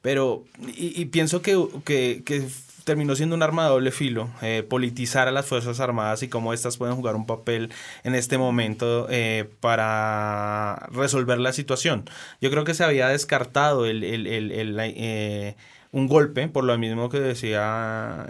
pero, 0.00 0.44
y, 0.66 1.04
pienso 1.06 1.42
que, 1.42 1.62
que, 1.84 2.22
que 2.24 2.48
terminó 2.88 3.14
siendo 3.14 3.36
un 3.36 3.42
arma 3.42 3.64
de 3.64 3.68
doble 3.68 3.90
filo, 3.90 4.30
eh, 4.40 4.62
politizar 4.66 5.28
a 5.28 5.30
las 5.30 5.44
Fuerzas 5.44 5.78
Armadas 5.78 6.22
y 6.22 6.28
cómo 6.28 6.54
éstas 6.54 6.78
pueden 6.78 6.96
jugar 6.96 7.16
un 7.16 7.26
papel 7.26 7.70
en 8.02 8.14
este 8.14 8.38
momento 8.38 9.06
eh, 9.10 9.46
para 9.60 10.88
resolver 10.90 11.38
la 11.38 11.52
situación. 11.52 12.06
Yo 12.40 12.50
creo 12.50 12.64
que 12.64 12.72
se 12.72 12.84
había 12.84 13.08
descartado 13.08 13.84
el, 13.84 14.02
eh, 14.02 15.54
un 15.92 16.06
golpe, 16.06 16.48
por 16.48 16.64
lo 16.64 16.78
mismo 16.78 17.10
que 17.10 17.20
decía 17.20 18.26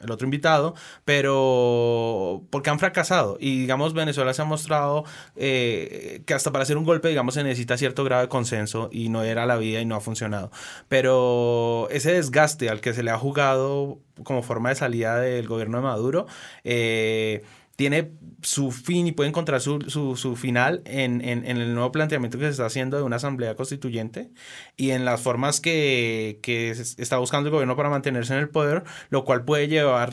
el 0.00 0.10
otro 0.10 0.26
invitado, 0.26 0.74
pero 1.04 2.42
porque 2.50 2.70
han 2.70 2.78
fracasado. 2.78 3.36
Y 3.40 3.60
digamos, 3.60 3.94
Venezuela 3.94 4.32
se 4.34 4.42
ha 4.42 4.44
mostrado 4.44 5.04
eh, 5.36 6.22
que 6.26 6.34
hasta 6.34 6.52
para 6.52 6.62
hacer 6.62 6.76
un 6.76 6.84
golpe, 6.84 7.08
digamos, 7.08 7.34
se 7.34 7.44
necesita 7.44 7.76
cierto 7.76 8.04
grado 8.04 8.22
de 8.22 8.28
consenso 8.28 8.88
y 8.92 9.08
no 9.08 9.22
era 9.22 9.46
la 9.46 9.56
vida 9.56 9.80
y 9.80 9.86
no 9.86 9.96
ha 9.96 10.00
funcionado. 10.00 10.50
Pero 10.88 11.88
ese 11.90 12.12
desgaste 12.12 12.68
al 12.70 12.80
que 12.80 12.94
se 12.94 13.02
le 13.02 13.10
ha 13.10 13.18
jugado 13.18 13.98
como 14.24 14.42
forma 14.42 14.68
de 14.70 14.74
salida 14.74 15.18
del 15.18 15.46
gobierno 15.46 15.78
de 15.78 15.82
Maduro, 15.82 16.26
eh, 16.64 17.42
tiene 17.80 18.10
su 18.42 18.72
fin 18.72 19.06
y 19.06 19.12
puede 19.12 19.30
encontrar 19.30 19.60
su, 19.60 19.80
su, 19.88 20.16
su 20.16 20.36
final 20.36 20.82
en, 20.84 21.22
en, 21.22 21.46
en, 21.46 21.56
el 21.56 21.74
nuevo 21.74 21.92
planteamiento 21.92 22.38
que 22.38 22.44
se 22.44 22.50
está 22.50 22.66
haciendo 22.66 22.98
de 22.98 23.02
una 23.02 23.16
asamblea 23.16 23.54
constituyente 23.54 24.30
y 24.76 24.90
en 24.90 25.06
las 25.06 25.20
formas 25.20 25.60
que, 25.60 26.38
que 26.42 26.70
está 26.70 27.16
buscando 27.16 27.48
el 27.48 27.52
gobierno 27.52 27.76
para 27.76 27.88
mantenerse 27.88 28.34
en 28.34 28.40
el 28.40 28.48
poder, 28.50 28.84
lo 29.08 29.24
cual 29.24 29.44
puede 29.44 29.68
llevar 29.68 30.12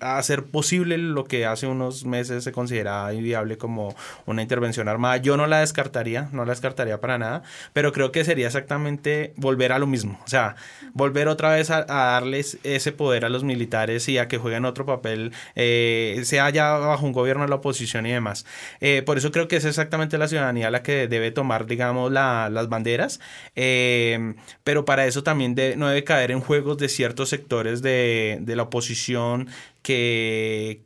a 0.00 0.18
hacer 0.18 0.44
posible 0.44 0.98
lo 0.98 1.24
que 1.24 1.46
hace 1.46 1.68
unos 1.68 2.04
meses 2.04 2.42
se 2.42 2.52
consideraba 2.52 3.12
inviable 3.14 3.56
como 3.56 3.94
una 4.26 4.42
intervención 4.42 4.88
armada. 4.88 5.18
Yo 5.18 5.36
no 5.36 5.46
la 5.46 5.60
descartaría, 5.60 6.28
no 6.32 6.44
la 6.44 6.52
descartaría 6.52 7.00
para 7.00 7.18
nada, 7.18 7.42
pero 7.72 7.92
creo 7.92 8.10
que 8.10 8.24
sería 8.24 8.46
exactamente 8.46 9.32
volver 9.36 9.70
a 9.72 9.78
lo 9.78 9.86
mismo, 9.86 10.20
o 10.24 10.28
sea, 10.28 10.56
volver 10.92 11.28
otra 11.28 11.50
vez 11.50 11.70
a, 11.70 11.84
darles 11.84 12.58
ese 12.64 12.90
poder 12.90 13.24
a 13.24 13.28
los 13.28 13.44
militares 13.44 14.08
y 14.08 14.18
a 14.18 14.28
que 14.28 14.38
jueguen 14.38 14.64
otro 14.64 14.86
papel, 14.86 15.32
eh, 15.54 16.20
sea 16.24 16.50
ya 16.50 16.95
un 17.04 17.12
gobierno 17.12 17.44
de 17.44 17.48
la 17.48 17.56
oposición 17.56 18.06
y 18.06 18.12
demás. 18.12 18.46
Eh, 18.80 19.02
por 19.04 19.18
eso 19.18 19.30
creo 19.32 19.48
que 19.48 19.56
es 19.56 19.64
exactamente 19.64 20.18
la 20.18 20.28
ciudadanía 20.28 20.70
la 20.70 20.82
que 20.82 21.08
debe 21.08 21.30
tomar, 21.30 21.66
digamos, 21.66 22.12
las 22.12 22.68
banderas, 22.68 23.20
eh, 23.54 24.34
pero 24.64 24.84
para 24.84 25.06
eso 25.06 25.22
también 25.22 25.54
no 25.76 25.88
debe 25.88 26.04
caer 26.04 26.30
en 26.30 26.40
juegos 26.40 26.78
de 26.78 26.88
ciertos 26.88 27.28
sectores 27.28 27.82
de, 27.82 28.42
la 28.46 28.62
oposición 28.62 29.48
que 29.82 30.82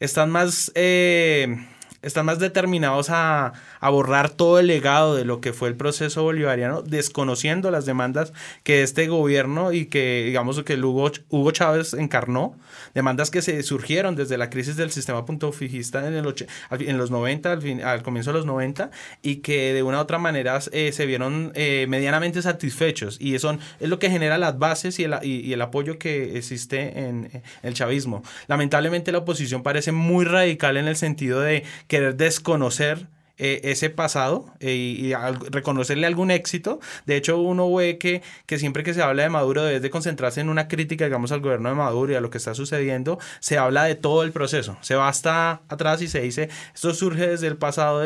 están 0.00 0.30
más... 0.30 0.72
Eh, 0.74 1.66
están 2.02 2.26
más 2.26 2.38
determinados 2.38 3.08
a, 3.10 3.52
a, 3.86 3.90
borrar 3.90 4.30
todo 4.30 4.58
el 4.58 4.66
legado 4.66 5.14
de 5.14 5.24
lo 5.24 5.40
que 5.40 5.52
fue 5.52 5.68
el 5.68 5.76
proceso 5.76 6.22
bolivariano, 6.22 6.82
desconociendo 6.82 7.70
las 7.70 7.86
demandas 7.86 8.32
que 8.62 8.82
este 8.82 9.06
gobierno 9.08 9.72
y 9.72 9.86
que, 9.86 10.24
digamos, 10.26 10.62
que 10.62 10.74
Hugo, 10.74 11.10
Hugo 11.30 11.50
Chávez 11.50 11.94
encarnó 11.94 12.56
demandas 12.94 13.30
que 13.30 13.42
se 13.42 13.62
surgieron 13.62 14.16
desde 14.16 14.38
la 14.38 14.50
crisis 14.50 14.76
del 14.76 14.90
sistema 14.90 15.24
punto 15.24 15.52
fijista 15.52 16.06
en, 16.06 16.14
el 16.14 16.34
en 16.70 16.98
los 16.98 17.10
90, 17.10 17.52
al, 17.52 17.62
fin, 17.62 17.82
al 17.82 18.02
comienzo 18.02 18.30
de 18.30 18.38
los 18.38 18.46
90, 18.46 18.90
y 19.22 19.36
que 19.36 19.74
de 19.74 19.82
una 19.82 19.98
u 19.98 20.00
otra 20.00 20.18
manera 20.18 20.58
eh, 20.72 20.92
se 20.92 21.06
vieron 21.06 21.52
eh, 21.54 21.86
medianamente 21.88 22.42
satisfechos. 22.42 23.18
Y 23.20 23.34
eso 23.34 23.58
es 23.80 23.88
lo 23.88 23.98
que 23.98 24.10
genera 24.10 24.38
las 24.38 24.58
bases 24.58 24.98
y 24.98 25.04
el, 25.04 25.14
y, 25.22 25.52
el 25.52 25.60
apoyo 25.62 25.98
que 25.98 26.36
existe 26.36 27.00
en, 27.00 27.28
en 27.32 27.42
el 27.62 27.74
chavismo. 27.74 28.22
Lamentablemente 28.46 29.12
la 29.12 29.18
oposición 29.18 29.62
parece 29.62 29.92
muy 29.92 30.24
radical 30.24 30.76
en 30.76 30.88
el 30.88 30.96
sentido 30.96 31.40
de 31.40 31.64
querer 31.88 32.16
desconocer 32.16 33.06
eh, 33.38 33.60
ese 33.64 33.90
pasado 33.90 34.46
eh, 34.60 34.72
y, 34.72 35.12
reconocerle 35.50 36.06
algún 36.06 36.30
éxito. 36.30 36.80
De 37.04 37.16
hecho, 37.16 37.38
uno 37.38 37.72
ve 37.74 37.98
que, 37.98 38.22
que 38.46 38.58
siempre 38.58 38.82
que 38.82 38.94
se 38.94 39.02
habla 39.02 39.24
de 39.24 39.28
Maduro, 39.28 39.62
debe 39.62 39.80
de 39.80 39.90
concentrarse 39.90 40.40
en 40.40 40.48
una 40.48 40.68
crítica, 40.68 41.04
digamos, 41.04 41.32
al 41.32 41.40
gobierno 41.40 41.68
de 41.68 41.74
Maduro 41.74 42.12
y 42.12 42.16
a 42.16 42.20
lo 42.20 42.30
que 42.30 42.38
está 42.38 42.54
sucediendo, 42.54 43.18
se 43.40 43.58
habla 43.58 43.84
de 43.84 43.94
todo 43.94 44.22
el 44.22 44.32
proceso. 44.32 44.78
Se 44.80 44.94
va 44.94 45.08
hasta 45.08 45.60
atrás 45.68 46.00
y 46.00 46.08
se 46.08 46.20
dice, 46.22 46.48
esto 46.74 46.94
surge 46.94 47.26
desde 47.28 47.46
el 47.46 47.56
pasado 47.56 48.02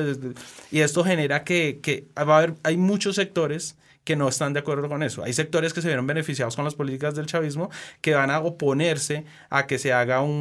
y 0.72 0.80
esto 0.80 1.04
genera 1.04 1.44
que, 1.44 1.78
que 1.80 2.06
va 2.18 2.34
a 2.34 2.38
haber, 2.38 2.54
hay 2.64 2.76
muchos 2.76 3.14
sectores 3.16 3.76
que 4.04 4.16
no 4.16 4.28
están 4.28 4.52
de 4.52 4.60
acuerdo 4.60 4.88
con 4.88 5.02
eso. 5.02 5.22
Hay 5.22 5.32
sectores 5.32 5.72
que 5.72 5.82
se 5.82 5.88
vieron 5.88 6.06
beneficiados 6.06 6.56
con 6.56 6.64
las 6.64 6.74
políticas 6.74 7.14
del 7.14 7.26
chavismo 7.26 7.70
que 8.00 8.14
van 8.14 8.30
a 8.30 8.40
oponerse 8.40 9.24
a 9.50 9.66
que 9.66 9.78
se 9.78 9.92
haga 9.92 10.22
un, 10.22 10.32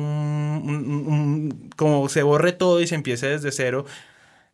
un 0.65 1.69
como 1.75 2.09
se 2.09 2.23
borre 2.23 2.53
todo 2.53 2.81
y 2.81 2.87
se 2.87 2.95
empiece 2.95 3.27
desde 3.27 3.51
cero 3.51 3.85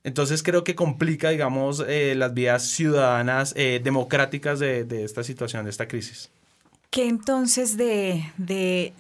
entonces 0.06 0.44
creo 0.44 0.63
que 0.63 0.76
complica, 0.76 1.32
digamos, 1.32 1.84
eh, 1.88 2.13
las 2.15 2.34
vías 2.34 2.63
ciudadanas 2.63 3.54
eh, 3.58 3.82
democráticas 3.84 4.60
de, 4.60 5.04
esta 5.04 5.24
situación, 5.24 5.65
de 5.65 5.72
esta 5.72 5.88
crisis. 5.88 6.30
¿Qué 6.91 7.08
entonces 7.08 7.76
de, 7.76 8.24
de 8.38 8.94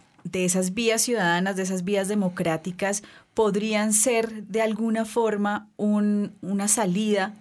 esas 0.45 0.73
vías 0.73 1.03
ciudadanas, 1.03 1.55
de 1.55 1.63
esas 1.63 1.83
vías 1.83 2.07
democráticas, 2.07 3.03
podrían 3.35 3.93
ser 3.93 4.43
de 4.45 4.63
alguna 4.63 5.05
forma 5.05 5.67
una 5.77 6.67
salida 6.67 7.35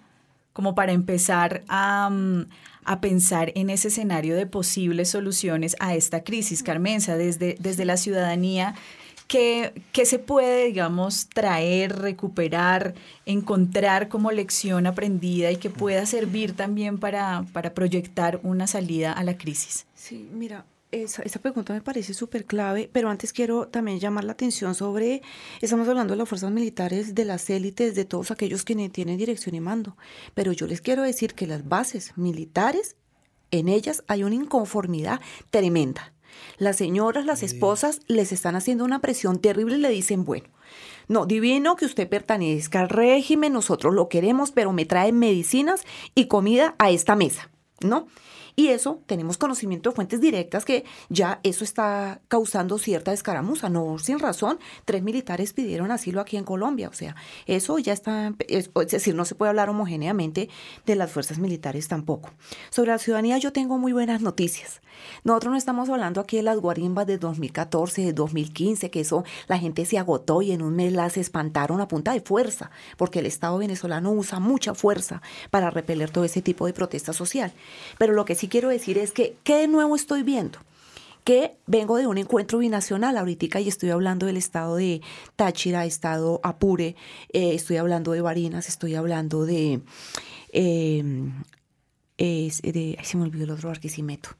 como 0.52 0.74
para 0.74 0.92
empezar 0.92 1.64
a, 1.66 2.10
mm, 2.10 2.46
a, 2.84 3.00
pensar 3.00 3.50
en 3.54 3.70
ese 3.70 3.88
escenario 3.88 4.36
de 4.36 4.46
posibles 4.46 5.08
soluciones 5.08 5.74
a 5.80 5.94
esta 5.94 6.22
crisis, 6.22 6.62
Carmenza, 6.62 7.16
desde, 7.16 7.56
desde 7.58 7.86
la 7.86 7.96
ciudadanía. 7.96 8.74
¿Qué, 9.34 10.06
se 10.06 10.20
puede, 10.20 10.66
digamos, 10.66 11.28
traer, 11.28 11.98
recuperar, 11.98 12.94
encontrar 13.26 14.08
como 14.08 14.30
lección 14.30 14.86
aprendida 14.86 15.50
y 15.50 15.56
que 15.56 15.70
pueda 15.70 16.06
servir 16.06 16.54
también 16.54 16.98
para, 17.00 17.44
para 17.52 17.74
proyectar 17.74 18.38
una 18.44 18.68
salida 18.68 19.12
a 19.12 19.24
la 19.24 19.36
crisis? 19.36 19.86
Sí, 19.96 20.28
mira, 20.32 20.66
esa, 20.92 21.22
esa, 21.22 21.40
pregunta 21.40 21.72
me 21.72 21.80
parece 21.80 22.14
súper 22.14 22.44
clave, 22.44 22.88
pero 22.92 23.10
antes 23.10 23.32
quiero 23.32 23.66
también 23.66 23.98
llamar 23.98 24.22
la 24.22 24.34
atención 24.34 24.76
sobre, 24.76 25.20
estamos 25.60 25.88
hablando 25.88 26.12
de 26.12 26.18
las 26.18 26.28
fuerzas 26.28 26.52
militares, 26.52 27.16
de 27.16 27.24
las 27.24 27.50
élites, 27.50 27.96
de 27.96 28.04
todos 28.04 28.30
aquellos 28.30 28.64
que 28.64 28.88
tienen 28.88 29.18
dirección 29.18 29.56
y 29.56 29.60
mando, 29.60 29.96
pero 30.34 30.52
yo 30.52 30.68
les 30.68 30.80
quiero 30.80 31.02
decir 31.02 31.34
que 31.34 31.48
las 31.48 31.68
bases 31.68 32.12
militares, 32.16 32.94
en 33.50 33.66
ellas 33.66 34.04
hay 34.06 34.22
una 34.22 34.36
inconformidad 34.36 35.20
tremenda. 35.50 36.13
Las 36.58 36.76
señoras, 36.76 37.26
las 37.26 37.42
esposas, 37.42 38.00
les 38.06 38.32
están 38.32 38.56
haciendo 38.56 38.84
una 38.84 39.00
presión 39.00 39.38
terrible 39.38 39.76
y 39.76 39.80
le 39.80 39.88
dicen, 39.88 40.24
bueno, 40.24 40.48
no, 41.08 41.26
divino 41.26 41.76
que 41.76 41.84
usted 41.84 42.08
pertenezca 42.08 42.80
al 42.80 42.88
régimen, 42.88 43.52
nosotros 43.52 43.94
lo 43.94 44.08
queremos, 44.08 44.50
pero 44.52 44.72
me 44.72 44.86
traen 44.86 45.18
medicinas 45.18 45.82
y 46.14 46.26
comida 46.26 46.74
a 46.78 46.90
esta 46.90 47.14
mesa, 47.16 47.50
¿no? 47.80 48.06
Y 48.56 48.68
eso 48.68 49.00
tenemos 49.06 49.36
conocimiento 49.36 49.90
de 49.90 49.96
fuentes 49.96 50.20
directas 50.20 50.64
que 50.64 50.84
ya 51.08 51.40
eso 51.42 51.64
está 51.64 52.20
causando 52.28 52.78
cierta 52.78 53.12
escaramuza, 53.12 53.68
no 53.68 53.98
sin 53.98 54.18
razón. 54.18 54.58
Tres 54.84 55.02
militares 55.02 55.52
pidieron 55.52 55.90
asilo 55.90 56.20
aquí 56.20 56.36
en 56.36 56.44
Colombia, 56.44 56.88
o 56.88 56.92
sea, 56.92 57.16
eso 57.46 57.78
ya 57.78 57.92
está, 57.92 58.32
es, 58.48 58.70
decir, 58.88 59.14
no 59.14 59.24
se 59.24 59.34
puede 59.34 59.50
hablar 59.50 59.70
homogéneamente 59.70 60.48
de 60.86 60.94
las 60.94 61.10
fuerzas 61.10 61.38
militares 61.38 61.88
tampoco. 61.88 62.30
Sobre 62.70 62.90
la 62.90 62.98
ciudadanía 62.98 63.38
yo 63.38 63.52
tengo 63.52 63.78
muy 63.78 63.92
buenas 63.92 64.20
noticias. 64.20 64.80
Nosotros 65.24 65.52
no 65.52 65.58
estamos 65.58 65.88
hablando 65.88 66.20
aquí 66.20 66.36
de 66.36 66.44
las 66.44 66.58
guarimbas 66.58 67.06
de 67.06 67.18
2014, 67.18 68.02
de 68.02 68.12
2015, 68.12 68.90
que 68.90 69.00
eso 69.00 69.24
la 69.48 69.58
gente 69.58 69.84
se 69.84 69.98
agotó 69.98 70.42
y 70.42 70.52
en 70.52 70.62
un 70.62 70.76
mes 70.76 70.92
las 70.92 71.16
espantaron 71.16 71.80
a 71.80 71.88
punta 71.88 72.12
de 72.12 72.20
fuerza, 72.20 72.70
porque 72.96 73.18
el 73.18 73.26
Estado 73.26 73.58
venezolano 73.58 74.12
usa 74.12 74.38
mucha 74.38 74.74
fuerza 74.74 75.22
para 75.50 75.70
repeler 75.70 76.10
todo 76.10 76.24
ese 76.24 76.42
tipo 76.42 76.66
de 76.66 76.72
protesta 76.72 77.12
social. 77.12 77.52
Pero 77.98 78.12
lo 78.12 78.24
que 78.24 78.34
sí 78.34 78.43
quiero 78.48 78.68
decir 78.68 78.98
es 78.98 79.12
que, 79.12 79.36
¿qué 79.44 79.56
de 79.56 79.68
nuevo 79.68 79.96
estoy 79.96 80.22
viendo? 80.22 80.58
que 81.24 81.56
vengo 81.66 81.96
de 81.96 82.06
un 82.06 82.18
encuentro 82.18 82.58
binacional 82.58 83.16
ahorita 83.16 83.58
y 83.58 83.68
estoy 83.68 83.90
hablando 83.90 84.26
del 84.26 84.36
estado 84.36 84.76
de 84.76 85.00
Táchira, 85.36 85.86
estado 85.86 86.38
Apure, 86.42 86.96
eh, 87.32 87.54
estoy 87.54 87.78
hablando 87.78 88.12
de 88.12 88.20
Barinas, 88.20 88.68
estoy 88.68 88.94
hablando 88.94 89.46
de, 89.46 89.80
eh, 90.52 91.32
de 92.18 92.96
ay, 92.98 93.04
se 93.04 93.16
me 93.16 93.24
olvidó 93.24 93.44
el 93.44 93.50
otro 93.52 93.70
Barquisimeto. 93.70 94.30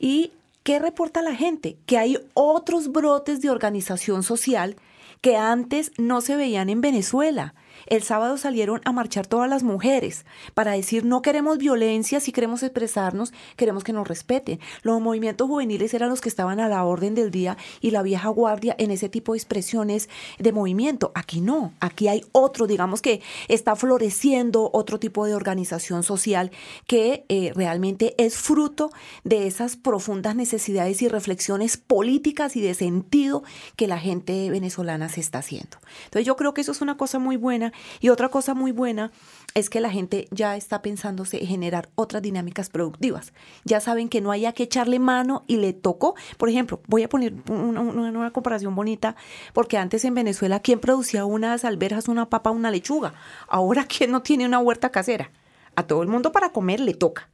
¿Y 0.00 0.32
qué 0.64 0.80
reporta 0.80 1.22
la 1.22 1.36
gente? 1.36 1.76
Que 1.86 1.96
hay 1.96 2.18
otros 2.34 2.90
brotes 2.90 3.40
de 3.40 3.50
organización 3.50 4.24
social 4.24 4.74
que 5.20 5.36
antes 5.36 5.92
no 5.96 6.20
se 6.20 6.34
veían 6.34 6.68
en 6.68 6.80
Venezuela 6.80 7.54
el 7.86 8.02
sábado 8.02 8.36
salieron 8.36 8.80
a 8.84 8.92
marchar 8.92 9.26
todas 9.26 9.48
las 9.48 9.62
mujeres 9.62 10.24
para 10.54 10.72
decir 10.72 11.04
no 11.04 11.22
queremos 11.22 11.58
violencia, 11.58 12.20
si 12.20 12.32
queremos 12.32 12.62
expresarnos, 12.62 13.32
queremos 13.56 13.84
que 13.84 13.92
nos 13.92 14.06
respeten. 14.08 14.60
Los 14.82 15.00
movimientos 15.00 15.48
juveniles 15.48 15.94
eran 15.94 16.10
los 16.10 16.20
que 16.20 16.28
estaban 16.28 16.60
a 16.60 16.68
la 16.68 16.84
orden 16.84 17.14
del 17.14 17.30
día 17.30 17.56
y 17.80 17.90
la 17.90 18.02
vieja 18.02 18.28
guardia 18.28 18.74
en 18.78 18.90
ese 18.90 19.08
tipo 19.08 19.32
de 19.32 19.38
expresiones 19.38 20.08
de 20.38 20.52
movimiento. 20.52 21.12
Aquí 21.14 21.40
no, 21.40 21.72
aquí 21.80 22.08
hay 22.08 22.24
otro, 22.32 22.66
digamos 22.66 23.02
que 23.02 23.22
está 23.48 23.76
floreciendo 23.76 24.70
otro 24.72 24.98
tipo 24.98 25.26
de 25.26 25.34
organización 25.34 26.02
social 26.02 26.50
que 26.86 27.24
eh, 27.28 27.52
realmente 27.54 28.14
es 28.18 28.36
fruto 28.36 28.90
de 29.24 29.46
esas 29.46 29.76
profundas 29.76 30.34
necesidades 30.36 31.02
y 31.02 31.08
reflexiones 31.08 31.76
políticas 31.76 32.56
y 32.56 32.60
de 32.60 32.74
sentido 32.74 33.42
que 33.76 33.86
la 33.86 33.98
gente 33.98 34.50
venezolana 34.50 35.08
se 35.08 35.20
está 35.20 35.38
haciendo. 35.38 35.78
Entonces 36.04 36.26
yo 36.26 36.36
creo 36.36 36.54
que 36.54 36.60
eso 36.60 36.72
es 36.72 36.80
una 36.80 36.96
cosa 36.96 37.18
muy 37.18 37.36
buena 37.36 37.72
y 38.00 38.08
otra 38.08 38.28
cosa 38.28 38.54
muy 38.54 38.72
buena 38.72 39.12
es 39.54 39.70
que 39.70 39.80
la 39.80 39.90
gente 39.90 40.28
ya 40.30 40.54
está 40.54 40.82
pensándose 40.82 41.40
en 41.40 41.46
generar 41.46 41.88
otras 41.94 42.22
dinámicas 42.22 42.68
productivas. 42.68 43.32
Ya 43.64 43.80
saben 43.80 44.10
que 44.10 44.20
no 44.20 44.30
haya 44.30 44.52
que 44.52 44.64
echarle 44.64 44.98
mano 44.98 45.44
y 45.46 45.56
le 45.56 45.72
tocó. 45.72 46.14
Por 46.36 46.50
ejemplo, 46.50 46.82
voy 46.86 47.04
a 47.04 47.08
poner 47.08 47.34
una, 47.48 47.80
una, 47.80 48.30
comparación 48.32 48.74
bonita, 48.74 49.16
porque 49.54 49.78
antes 49.78 50.04
en 50.04 50.14
Venezuela, 50.14 50.60
¿quién 50.60 50.78
producía 50.78 51.24
unas 51.24 51.64
alberjas, 51.64 52.08
una 52.08 52.28
papa, 52.28 52.50
una 52.50 52.70
lechuga? 52.70 53.14
Ahora, 53.48 53.86
¿quién 53.88 54.10
no 54.10 54.20
tiene 54.22 54.44
una 54.44 54.58
huerta 54.58 54.90
casera? 54.90 55.30
A 55.74 55.84
todo 55.84 56.02
el 56.02 56.08
mundo 56.08 56.32
para 56.32 56.50
comer 56.50 56.80
le 56.80 56.92
toca. 56.92 57.30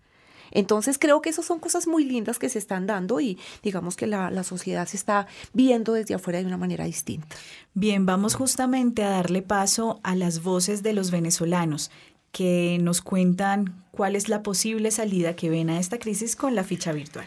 Entonces 0.53 0.99
creo 0.99 1.21
que 1.21 1.31
esas 1.31 1.45
son 1.45 1.59
cosas 1.59 1.87
muy 1.87 2.05
lindas 2.05 2.39
que 2.39 2.49
se 2.49 2.59
están 2.59 2.87
dando 2.87 3.21
y 3.21 3.39
digamos 3.63 3.97
que 3.97 4.07
la, 4.07 4.31
la 4.31 4.45
sociedad 4.45 4.87
se 4.87 4.97
está 4.97 5.27
viendo 5.53 5.93
desde 5.95 6.15
afuera 6.15 6.39
de 6.39 6.47
una 6.47 6.57
manera 6.57 6.85
distinta. 6.85 7.27
Bien, 7.75 8.07
vamos 8.07 8.35
justamente 8.35 9.03
a 9.03 9.11
darle 9.11 9.43
paso 9.43 10.01
a 10.03 10.15
las 10.15 10.43
voces 10.43 10.83
de 10.83 10.93
los 10.93 11.11
venezolanos 11.11 11.91
que 12.33 12.79
nos 12.81 13.03
cuentan 13.03 13.85
cuál 13.91 14.17
es 14.17 14.29
la 14.29 14.43
posible 14.43 14.91
salida 14.91 15.37
que 15.37 15.51
ven 15.51 15.71
a 15.71 15.79
esta 15.79 15.99
crisis 15.99 16.35
con 16.35 16.55
la 16.55 16.65
ficha 16.65 16.93
virtual. 16.93 17.27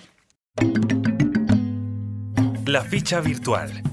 La 2.65 2.81
ficha 2.81 3.21
virtual. 3.21 3.83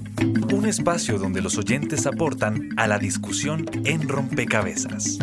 Un 0.53 0.67
espacio 0.67 1.19
donde 1.19 1.43
los 1.43 1.59
oyentes 1.59 2.07
aportan 2.07 2.71
a 2.77 2.87
la 2.87 2.99
discusión 2.99 3.67
en 3.85 4.09
rompecabezas. 4.09 5.19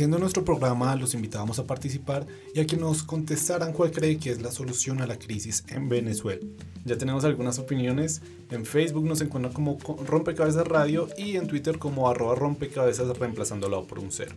Iniciando 0.00 0.18
nuestro 0.18 0.46
programa, 0.46 0.96
los 0.96 1.12
invitamos 1.12 1.58
a 1.58 1.66
participar 1.66 2.26
y 2.54 2.60
a 2.60 2.66
que 2.66 2.78
nos 2.78 3.02
contestaran 3.02 3.74
cuál 3.74 3.90
cree 3.90 4.16
que 4.16 4.30
es 4.30 4.40
la 4.40 4.50
solución 4.50 5.02
a 5.02 5.06
la 5.06 5.18
crisis 5.18 5.62
en 5.68 5.90
Venezuela. 5.90 6.40
Ya 6.86 6.96
tenemos 6.96 7.26
algunas 7.26 7.58
opiniones. 7.58 8.22
En 8.50 8.64
Facebook 8.64 9.04
nos 9.04 9.20
encuentran 9.20 9.52
como 9.52 9.76
Rompecabezas 10.06 10.66
Radio 10.66 11.06
y 11.18 11.36
en 11.36 11.48
Twitter 11.48 11.78
como 11.78 12.08
arroba 12.08 12.34
rompecabezas 12.34 13.14
reemplazándolo 13.18 13.86
por 13.86 13.98
un 13.98 14.10
cero. 14.10 14.32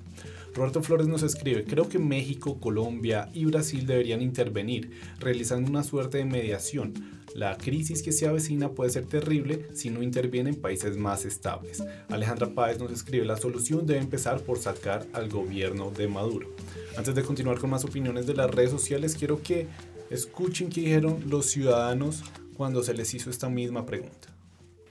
Roberto 0.53 0.83
Flores 0.83 1.07
nos 1.07 1.23
escribe, 1.23 1.63
creo 1.63 1.87
que 1.87 1.97
México, 1.97 2.59
Colombia 2.59 3.29
y 3.33 3.45
Brasil 3.45 3.87
deberían 3.87 4.21
intervenir, 4.21 4.91
realizando 5.21 5.69
una 5.69 5.85
suerte 5.85 6.17
de 6.17 6.25
mediación 6.25 7.22
la 7.33 7.57
crisis 7.57 8.03
que 8.03 8.11
se 8.11 8.27
avecina 8.27 8.69
puede 8.69 8.91
ser 8.91 9.05
terrible 9.05 9.67
si 9.73 9.89
no 9.89 10.03
intervienen 10.03 10.55
países 10.55 10.97
más 10.97 11.25
estables. 11.25 11.83
Alejandra 12.09 12.49
Páez 12.53 12.79
nos 12.79 12.91
escribe, 12.91 13.25
la 13.25 13.37
solución 13.37 13.85
debe 13.85 13.99
empezar 13.99 14.41
por 14.41 14.59
sacar 14.59 15.05
al 15.13 15.29
gobierno 15.29 15.91
de 15.91 16.07
Maduro. 16.07 16.49
Antes 16.97 17.15
de 17.15 17.23
continuar 17.23 17.59
con 17.59 17.69
más 17.69 17.85
opiniones 17.85 18.27
de 18.27 18.35
las 18.35 18.49
redes 18.49 18.71
sociales, 18.71 19.15
quiero 19.15 19.41
que 19.41 19.67
escuchen 20.09 20.69
qué 20.69 20.81
dijeron 20.81 21.23
los 21.27 21.47
ciudadanos 21.47 22.23
cuando 22.55 22.83
se 22.83 22.93
les 22.93 23.13
hizo 23.13 23.29
esta 23.29 23.49
misma 23.49 23.85
pregunta. 23.85 24.29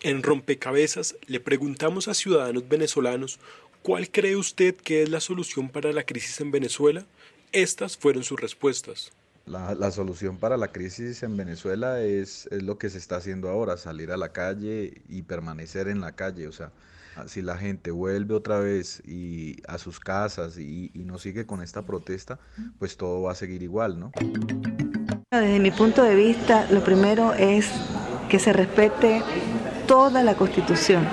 En 0.00 0.24
Rompecabezas 0.24 1.14
le 1.28 1.38
preguntamos 1.38 2.08
a 2.08 2.14
ciudadanos 2.14 2.68
venezolanos 2.68 3.38
¿Cuál 3.82 4.12
cree 4.12 4.36
usted 4.36 4.76
que 4.76 5.02
es 5.02 5.08
la 5.08 5.18
solución 5.18 5.68
para 5.68 5.92
la 5.92 6.04
crisis 6.04 6.40
en 6.40 6.52
Venezuela? 6.52 7.04
Estas 7.50 7.96
fueron 7.96 8.22
sus 8.22 8.38
respuestas. 8.38 9.10
La, 9.46 9.90
solución 9.90 10.38
para 10.38 10.56
la 10.56 10.68
crisis 10.68 11.22
en 11.22 11.36
Venezuela 11.36 12.00
es, 12.00 12.48
lo 12.50 12.78
que 12.78 12.90
se 12.90 12.98
está 12.98 13.16
haciendo 13.16 13.48
ahora, 13.48 13.76
salir 13.76 14.12
a 14.12 14.16
la 14.16 14.30
calle 14.30 15.02
y 15.08 15.22
permanecer 15.22 15.88
en 15.88 16.00
la 16.00 16.12
calle. 16.12 16.48
O 16.48 16.52
sea, 16.52 16.70
si 17.26 17.42
la 17.42 17.58
gente 17.58 17.90
vuelve 17.90 18.34
otra 18.34 18.60
vez 18.60 19.02
a 19.66 19.78
sus 19.78 20.00
casas 20.00 20.58
y 20.58 20.90
no 20.94 21.18
sigue 21.18 21.44
con 21.44 21.62
esta 21.62 21.82
protesta, 21.82 22.38
pues 22.78 22.96
todo 22.96 23.22
va 23.22 23.32
a 23.32 23.34
seguir 23.34 23.62
igual, 23.62 23.98
¿no? 23.98 24.12
Desde 25.30 25.58
mi 25.60 25.70
punto 25.70 26.02
de 26.02 26.14
vista, 26.14 26.66
lo 26.70 26.84
primero 26.84 27.32
es 27.32 27.70
que 28.28 28.38
se 28.38 28.52
respete 28.52 29.22
toda 29.86 30.22
la 30.22 30.34
constitución. 30.34 31.06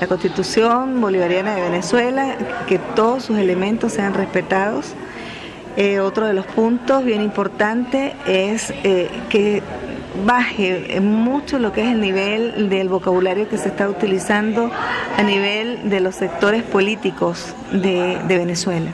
La 0.00 0.06
constitución 0.06 1.00
bolivariana 1.00 1.54
de 1.54 1.62
Venezuela, 1.62 2.36
que 2.66 2.78
todos 2.78 3.24
sus 3.24 3.36
elementos 3.36 3.92
sean 3.92 4.14
respetados 4.14 4.94
eh, 5.80 6.00
otro 6.00 6.26
de 6.26 6.34
los 6.34 6.44
puntos 6.44 7.04
bien 7.04 7.22
importante 7.22 8.16
es 8.26 8.74
eh, 8.82 9.08
que 9.28 9.62
baje 10.26 10.98
mucho 11.00 11.60
lo 11.60 11.72
que 11.72 11.82
es 11.82 11.92
el 11.92 12.00
nivel 12.00 12.68
del 12.68 12.88
vocabulario 12.88 13.48
que 13.48 13.58
se 13.58 13.68
está 13.68 13.88
utilizando 13.88 14.72
a 15.16 15.22
nivel 15.22 15.88
de 15.88 16.00
los 16.00 16.16
sectores 16.16 16.64
políticos 16.64 17.54
de, 17.70 18.18
Venezuela. 18.26 18.90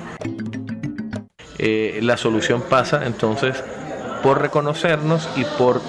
Eh, 1.57 2.01
la 2.03 2.19
solución 2.19 2.63
pasa 2.69 3.07
entonces 3.07 3.65
por 4.23 4.43
reconocernos 4.43 5.31
y 5.37 5.45
por 5.57 5.81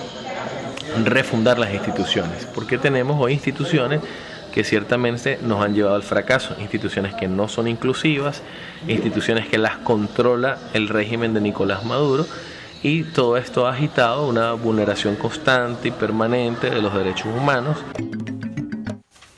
refundar 1.04 1.60
las 1.60 1.74
instituciones, 1.74 2.48
porque 2.56 2.78
tenemos 2.78 3.22
hoy 3.22 3.34
instituciones 3.34 4.00
que 4.56 4.64
ciertamente 4.64 5.38
nos 5.44 5.62
han 5.62 5.76
llevado 5.76 5.96
al 5.96 6.04
fracaso. 6.04 6.56
Instituciones 6.62 7.14
que 7.14 7.28
no 7.28 7.50
son 7.50 7.68
inclusivas, 7.68 8.42
instituciones 8.88 9.50
que 9.50 9.58
las 9.58 9.76
controla 9.80 10.58
el 10.74 10.88
régimen 10.88 11.34
de 11.34 11.42
Nicolás 11.42 11.84
Maduro 11.84 12.26
y 12.82 13.04
todo 13.04 13.36
esto 13.36 13.68
ha 13.68 13.74
agitado 13.74 14.30
una 14.30 14.54
vulneración 14.54 15.18
constante 15.18 15.90
y 15.90 15.92
permanente 15.92 16.70
de 16.70 16.82
los 16.82 16.94
derechos 16.96 17.28
humanos. 17.36 17.78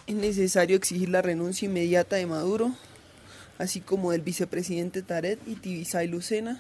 Es 0.06 0.14
necesario 0.14 0.78
exigir 0.78 1.10
la 1.10 1.24
renuncia 1.24 1.66
inmediata 1.66 2.18
de 2.18 2.28
Maduro, 2.28 2.70
así 3.58 3.82
como 3.82 4.12
del 4.12 4.22
vicepresidente 4.22 5.02
Taret 5.02 5.40
y 5.48 5.56
Tibisay 5.56 6.08
Lucena. 6.08 6.60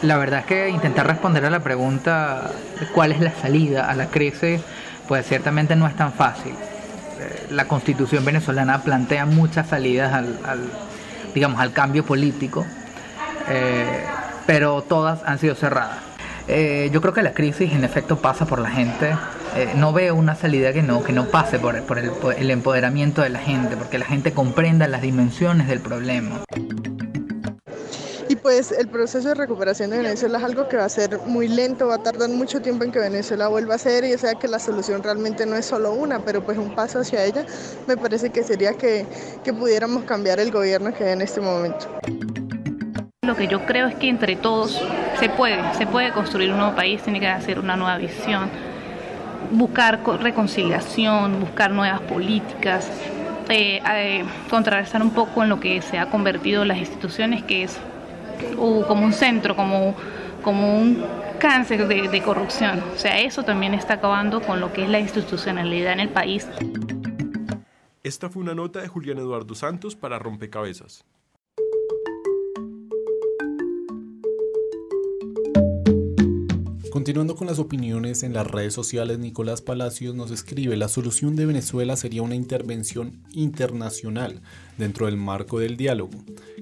La 0.00 0.16
verdad 0.16 0.40
es 0.40 0.46
que 0.46 0.70
intentar 0.70 1.06
responder 1.06 1.44
a 1.44 1.50
la 1.50 1.62
pregunta 1.62 2.50
cuál 2.94 3.12
es 3.12 3.20
la 3.20 3.34
salida 3.34 3.90
a 3.90 3.94
la 3.94 4.08
crisis 4.08 4.62
pues 5.08 5.26
ciertamente 5.26 5.74
no 5.74 5.86
es 5.88 5.96
tan 5.96 6.12
fácil. 6.12 6.52
Eh, 6.52 7.46
la 7.50 7.64
constitución 7.66 8.24
venezolana 8.24 8.82
plantea 8.82 9.26
muchas 9.26 9.68
salidas 9.68 10.12
al, 10.12 10.38
digamos, 11.34 11.60
al 11.60 11.72
cambio 11.72 12.04
político, 12.04 12.64
eh, 13.48 14.04
pero 14.46 14.82
todas 14.82 15.22
han 15.24 15.38
sido 15.38 15.54
cerradas. 15.54 15.98
Eh, 16.46 16.90
yo 16.92 17.00
creo 17.00 17.12
que 17.12 17.22
la 17.22 17.32
crisis 17.32 17.72
en 17.72 17.84
efecto 17.84 18.18
pasa 18.18 18.46
por 18.46 18.60
la 18.60 18.70
gente. 18.70 19.16
no 19.74 19.92
veo 19.92 20.14
una 20.14 20.36
salida 20.36 20.72
que 20.72 20.82
no, 20.82 21.02
que 21.02 21.12
no 21.12 21.24
pase 21.24 21.58
por, 21.58 21.82
por 21.82 21.98
el, 21.98 22.12
el 22.36 22.50
empoderamiento 22.50 23.22
de 23.22 23.30
la 23.30 23.40
gente, 23.40 23.76
porque 23.76 23.98
la 23.98 24.04
gente 24.04 24.32
comprenda 24.32 24.86
las 24.86 25.02
dimensiones 25.02 25.66
del 25.66 25.80
problema. 25.80 26.36
Pues 28.42 28.72
el 28.72 28.88
proceso 28.88 29.28
de 29.28 29.34
recuperación 29.34 29.90
de 29.90 29.98
Venezuela 29.98 30.38
es 30.38 30.44
algo 30.44 30.68
que 30.68 30.76
va 30.76 30.84
a 30.84 30.88
ser 30.88 31.18
muy 31.26 31.48
lento, 31.48 31.88
va 31.88 31.96
a 31.96 32.02
tardar 32.02 32.28
mucho 32.28 32.60
tiempo 32.60 32.84
en 32.84 32.92
que 32.92 32.98
Venezuela 32.98 33.48
vuelva 33.48 33.74
a 33.74 33.78
ser 33.78 34.04
y 34.04 34.14
o 34.14 34.18
sea 34.18 34.34
que 34.34 34.48
la 34.48 34.58
solución 34.58 35.02
realmente 35.02 35.44
no 35.46 35.56
es 35.56 35.66
solo 35.66 35.92
una, 35.92 36.20
pero 36.20 36.44
pues 36.44 36.58
un 36.58 36.74
paso 36.74 37.00
hacia 37.00 37.24
ella 37.24 37.44
me 37.86 37.96
parece 37.96 38.30
que 38.30 38.42
sería 38.42 38.74
que, 38.74 39.06
que 39.42 39.52
pudiéramos 39.52 40.04
cambiar 40.04 40.38
el 40.40 40.50
gobierno 40.50 40.92
que 40.94 41.04
hay 41.04 41.12
en 41.12 41.22
este 41.22 41.40
momento. 41.40 41.86
Lo 43.22 43.36
que 43.36 43.48
yo 43.48 43.66
creo 43.66 43.88
es 43.88 43.94
que 43.96 44.08
entre 44.08 44.36
todos 44.36 44.80
se 45.18 45.28
puede, 45.28 45.58
se 45.74 45.86
puede 45.86 46.12
construir 46.12 46.50
un 46.50 46.58
nuevo 46.58 46.74
país, 46.74 47.02
tiene 47.02 47.20
que 47.20 47.26
hacer 47.26 47.58
una 47.58 47.76
nueva 47.76 47.98
visión, 47.98 48.48
buscar 49.50 50.00
reconciliación, 50.20 51.40
buscar 51.40 51.70
nuevas 51.70 52.00
políticas, 52.02 52.88
eh, 53.48 53.80
eh, 53.94 54.24
contrarrestar 54.48 55.02
un 55.02 55.10
poco 55.10 55.42
en 55.42 55.48
lo 55.48 55.60
que 55.60 55.82
se 55.82 55.98
ha 55.98 56.06
convertido 56.10 56.64
las 56.64 56.78
instituciones, 56.78 57.42
que 57.42 57.64
es 57.64 57.76
como 58.56 59.04
un 59.04 59.12
centro, 59.12 59.54
como, 59.56 59.94
como 60.42 60.78
un 60.78 61.04
cáncer 61.38 61.86
de, 61.86 62.08
de 62.08 62.22
corrupción. 62.22 62.82
O 62.94 62.98
sea, 62.98 63.20
eso 63.20 63.42
también 63.42 63.74
está 63.74 63.94
acabando 63.94 64.40
con 64.40 64.60
lo 64.60 64.72
que 64.72 64.84
es 64.84 64.88
la 64.88 65.00
institucionalidad 65.00 65.92
en 65.92 66.00
el 66.00 66.08
país. 66.08 66.46
Esta 68.02 68.30
fue 68.30 68.42
una 68.42 68.54
nota 68.54 68.80
de 68.80 68.88
Julián 68.88 69.18
Eduardo 69.18 69.54
Santos 69.54 69.94
para 69.94 70.18
Rompecabezas. 70.18 71.04
Continuando 76.90 77.36
con 77.36 77.46
las 77.46 77.58
opiniones 77.58 78.22
en 78.22 78.32
las 78.32 78.46
redes 78.46 78.72
sociales, 78.72 79.18
Nicolás 79.18 79.60
Palacios 79.60 80.14
nos 80.14 80.30
escribe, 80.30 80.74
la 80.76 80.88
solución 80.88 81.36
de 81.36 81.44
Venezuela 81.44 81.96
sería 81.96 82.22
una 82.22 82.34
intervención 82.34 83.12
internacional 83.32 84.40
dentro 84.78 85.04
del 85.04 85.18
marco 85.18 85.58
del 85.58 85.76
diálogo, 85.76 86.12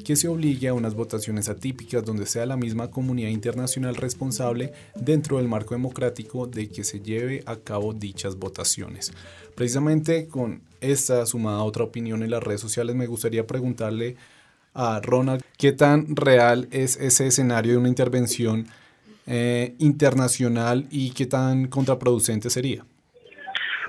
que 0.05 0.17
se 0.17 0.27
obligue 0.27 0.67
a 0.67 0.75
unas 0.75 0.95
votaciones 0.95 1.49
atípicas 1.49 2.05
donde 2.05 2.27
sea 2.27 2.45
la 2.45 2.57
misma 2.57 2.91
comunidad 2.91 3.29
internacional 3.29 3.95
responsable 3.95 4.73
dentro 4.97 5.37
del 5.37 5.47
marco 5.47 5.75
democrático 5.75 6.49
de 6.49 6.69
que 6.71 6.83
se 6.83 7.01
lleve 7.01 7.45
a 7.47 7.57
cabo 7.57 7.93
dichas 7.93 8.37
votaciones. 8.37 9.13
Precisamente 9.55 10.27
con 10.27 10.63
esta 10.81 11.25
sumada 11.27 11.63
otra 11.63 11.85
opinión 11.85 12.25
en 12.25 12.31
las 12.31 12.43
redes 12.43 12.61
sociales 12.61 12.97
me 12.97 13.07
gustaría 13.07 13.47
preguntarle 13.47 14.17
a 14.75 15.01
Ronald 15.01 15.43
qué 15.57 15.73
tan 15.73 16.17
real 16.17 16.69
es 16.73 16.97
ese 16.97 17.29
escenario 17.29 17.73
de 17.73 17.79
una 17.79 17.89
intervención 17.89 18.67
eh, 19.27 19.75
internacional 19.79 20.87
y 20.91 21.13
qué 21.13 21.27
tan 21.27 21.69
contraproducente 21.69 22.51
sería? 22.51 22.85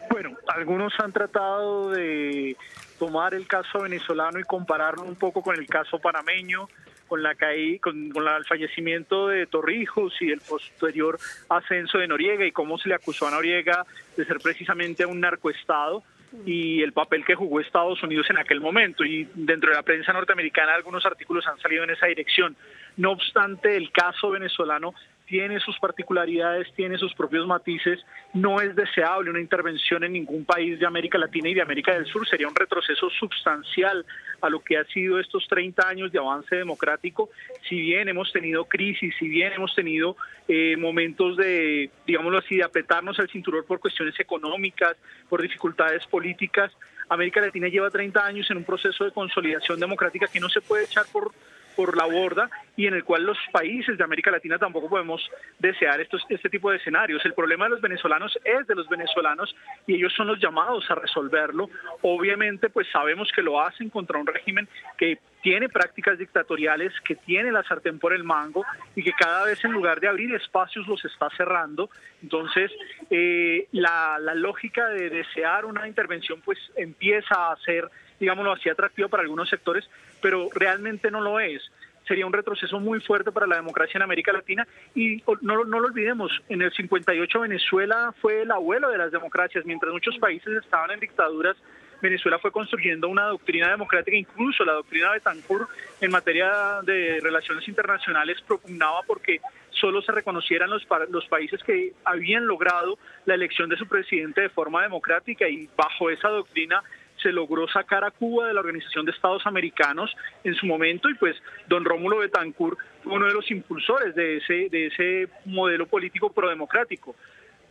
Bueno, 0.10 0.36
algunos 0.48 0.94
han 1.00 1.12
tratado 1.12 1.92
de 1.92 2.56
tomar 2.98 3.34
el 3.34 3.48
caso 3.48 3.82
venezolano 3.82 4.40
y 4.40 4.44
compararlo 4.44 5.04
un 5.04 5.16
poco 5.16 5.42
con 5.42 5.56
el 5.56 5.68
caso 5.68 6.00
panameño, 6.00 6.68
con 7.08 7.24
la 7.24 7.36
con, 7.82 8.10
con 8.10 8.28
el 8.28 8.46
fallecimiento 8.46 9.28
de 9.28 9.46
Torrijos 9.46 10.14
y 10.22 10.32
el 10.32 10.42
posterior 10.42 11.18
ascenso 11.50 12.00
de 12.00 12.08
Noriega 12.08 12.46
y 12.46 12.52
cómo 12.52 12.78
se 12.78 12.90
le 12.90 12.96
acusó 12.96 13.28
a 13.28 13.32
Noriega 13.32 13.86
de 14.16 14.26
ser 14.26 14.40
precisamente 14.40 15.06
un 15.06 15.20
narcoestado 15.22 16.04
y 16.46 16.82
el 16.82 16.94
papel 16.94 17.24
que 17.26 17.36
jugó 17.36 17.60
Estados 17.60 18.02
Unidos 18.04 18.28
en 18.30 18.38
aquel 18.38 18.60
momento. 18.60 19.06
Y 19.06 19.30
dentro 19.34 19.70
de 19.70 19.76
la 19.76 19.84
prensa 19.84 20.14
norteamericana 20.14 20.74
algunos 20.74 21.06
artículos 21.06 21.48
han 21.48 21.60
salido 21.60 21.84
en 21.84 21.92
esa 21.92 22.08
dirección. 22.08 22.56
No 22.98 23.12
obstante, 23.12 23.76
el 23.76 23.92
caso 23.92 24.30
venezolano 24.30 24.94
tiene 25.28 25.60
sus 25.60 25.78
particularidades, 25.78 26.74
tiene 26.74 26.98
sus 26.98 27.14
propios 27.14 27.46
matices. 27.46 28.00
No 28.34 28.62
es 28.62 28.76
deseable 28.76 29.30
una 29.30 29.42
intervención 29.42 30.04
en 30.06 30.14
ningún 30.14 30.46
país 30.46 30.80
de 30.80 30.86
América 30.86 31.18
Latina 31.18 31.50
y 31.50 31.54
de 31.54 31.62
América 31.62 31.94
del 31.94 32.06
Sur. 32.06 32.28
Sería 32.28 32.48
un 32.48 32.56
retroceso 32.56 33.10
sustancial 33.10 34.06
a 34.42 34.50
lo 34.50 34.62
que 34.62 34.78
ha 34.78 34.86
sido 34.86 35.20
estos 35.20 35.46
30 35.50 35.88
años 35.88 36.12
de 36.12 36.20
avance 36.20 36.56
democrático. 36.56 37.30
Si 37.68 37.80
bien 37.80 38.08
hemos 38.08 38.32
tenido 38.32 38.66
crisis, 38.66 39.14
si 39.20 39.28
bien 39.28 39.52
hemos 39.52 39.76
tenido 39.76 40.16
eh, 40.48 40.78
momentos 40.78 41.36
de, 41.36 41.92
digámoslo 42.06 42.40
así, 42.40 42.56
de 42.56 42.64
apretarnos 42.64 43.20
el 43.20 43.30
cinturón 43.30 43.66
por 43.68 43.80
cuestiones 43.82 44.18
económicas, 44.20 44.96
por 45.28 45.42
dificultades 45.42 46.06
políticas, 46.08 46.72
América 47.10 47.42
Latina 47.42 47.68
lleva 47.68 47.90
30 47.90 48.26
años 48.26 48.50
en 48.50 48.58
un 48.58 48.64
proceso 48.64 49.04
de 49.04 49.12
consolidación 49.12 49.80
democrática 49.80 50.28
que 50.28 50.40
no 50.40 50.50
se 50.50 50.62
puede 50.62 50.86
echar 50.86 51.06
por 51.12 51.32
por 51.78 51.96
la 51.96 52.06
borda 52.06 52.50
y 52.76 52.88
en 52.88 52.96
el 52.96 53.04
cual 53.04 53.24
los 53.24 53.38
países 53.52 53.98
de 53.98 54.04
América 54.04 54.32
Latina 54.32 54.58
tampoco 54.58 54.90
podemos 54.90 55.22
desear 55.60 56.02
estos, 56.02 56.26
este 56.28 56.50
tipo 56.50 56.72
de 56.72 56.78
escenarios. 56.78 57.24
El 57.24 57.36
problema 57.36 57.66
de 57.66 57.72
los 57.72 57.82
venezolanos 57.82 58.38
es 58.44 58.66
de 58.66 58.76
los 58.76 58.90
venezolanos 58.90 59.56
y 59.86 59.94
ellos 59.94 60.12
son 60.18 60.28
los 60.28 60.40
llamados 60.40 60.90
a 60.90 60.96
resolverlo. 60.96 61.70
Obviamente, 62.02 62.70
pues 62.70 62.88
sabemos 62.92 63.30
que 63.34 63.44
lo 63.44 63.62
hacen 63.62 63.92
contra 63.92 64.18
un 64.18 64.26
régimen 64.26 64.68
que 64.98 65.20
tiene 65.44 65.70
prácticas 65.70 66.18
dictatoriales, 66.18 66.92
que 67.06 67.16
tiene 67.16 67.52
la 67.52 67.64
sartén 67.64 68.00
por 68.00 68.12
el 68.12 68.24
mango 68.24 68.66
y 68.96 69.04
que 69.04 69.14
cada 69.14 69.46
vez 69.46 69.64
en 69.64 69.72
lugar 69.72 70.00
de 70.00 70.08
abrir 70.08 70.34
espacios 70.34 70.88
los 70.88 71.06
está 71.06 71.30
cerrando. 71.38 71.92
Entonces, 72.24 72.72
eh, 73.12 73.68
la, 73.72 74.18
la 74.20 74.34
lógica 74.34 74.90
de 74.90 75.10
desear 75.10 75.66
una 75.66 75.88
intervención 75.88 76.42
pues 76.44 76.58
empieza 76.76 77.52
a 77.52 77.56
ser 77.58 77.90
digámoslo 78.20 78.54
así, 78.54 78.70
atractivo 78.70 79.10
para 79.10 79.24
algunos 79.24 79.50
sectores, 79.50 79.90
pero 80.22 80.50
realmente 80.54 81.12
no 81.12 81.22
lo 81.22 81.40
es. 81.40 81.62
Sería 82.08 82.26
un 82.26 82.34
retroceso 82.34 82.80
muy 82.80 83.02
fuerte 83.02 83.32
para 83.32 83.48
la 83.48 83.58
democracia 83.58 83.98
en 83.98 84.04
América 84.04 84.32
Latina 84.32 84.66
y 84.96 85.22
no, 85.42 85.66
no 85.66 85.80
lo 85.80 85.88
olvidemos, 85.88 86.32
en 86.48 86.62
el 86.62 86.72
58 86.72 87.40
Venezuela 87.42 88.14
fue 88.22 88.44
el 88.44 88.52
abuelo 88.52 88.90
de 88.90 88.98
las 88.98 89.12
democracias, 89.12 89.66
mientras 89.66 89.92
muchos 89.92 90.18
países 90.18 90.54
estaban 90.56 90.92
en 90.92 91.02
dictaduras, 91.02 91.58
Venezuela 92.02 92.38
fue 92.40 92.52
construyendo 92.52 93.08
una 93.08 93.26
doctrina 93.26 93.72
democrática, 93.72 94.16
incluso 94.16 94.64
la 94.64 94.74
doctrina 94.74 95.08
de 95.08 95.14
Betancourt 95.16 95.70
en 96.02 96.12
materia 96.12 96.82
de 96.84 97.20
relaciones 97.22 97.68
internacionales 97.68 98.38
propugnaba 98.46 99.02
porque 99.06 99.42
solo 99.72 100.02
se 100.02 100.12
reconocieran 100.12 100.70
los, 100.70 100.86
los 101.10 101.26
países 101.28 101.64
que 101.64 101.94
habían 102.04 102.46
logrado 102.46 102.98
la 103.26 103.34
elección 103.34 103.70
de 103.70 103.78
su 103.78 103.88
presidente 103.88 104.42
de 104.42 104.50
forma 104.50 104.84
democrática 104.84 105.48
y 105.48 105.70
bajo 105.76 106.10
esa 106.10 106.30
doctrina 106.30 106.84
se 107.22 107.32
logró 107.32 107.68
sacar 107.68 108.04
a 108.04 108.12
Cuba 108.12 108.48
de 108.48 108.54
la 108.54 108.60
Organización 108.60 109.06
de 109.06 109.12
Estados 109.12 109.46
Americanos 109.46 110.16
en 110.44 110.56
su 110.56 110.66
momento 110.66 111.10
y 111.10 111.16
pues 111.16 111.36
don 111.68 111.86
Rómulo 111.86 112.20
Betancourt 112.20 112.78
fue 113.04 113.14
uno 113.14 113.28
de 113.28 113.34
los 113.34 113.50
impulsores 113.52 114.16
de 114.16 114.38
ese, 114.38 114.70
de 114.70 114.88
ese 114.88 115.28
modelo 115.46 115.88
político 115.88 116.32
prodemocrático. 116.32 117.16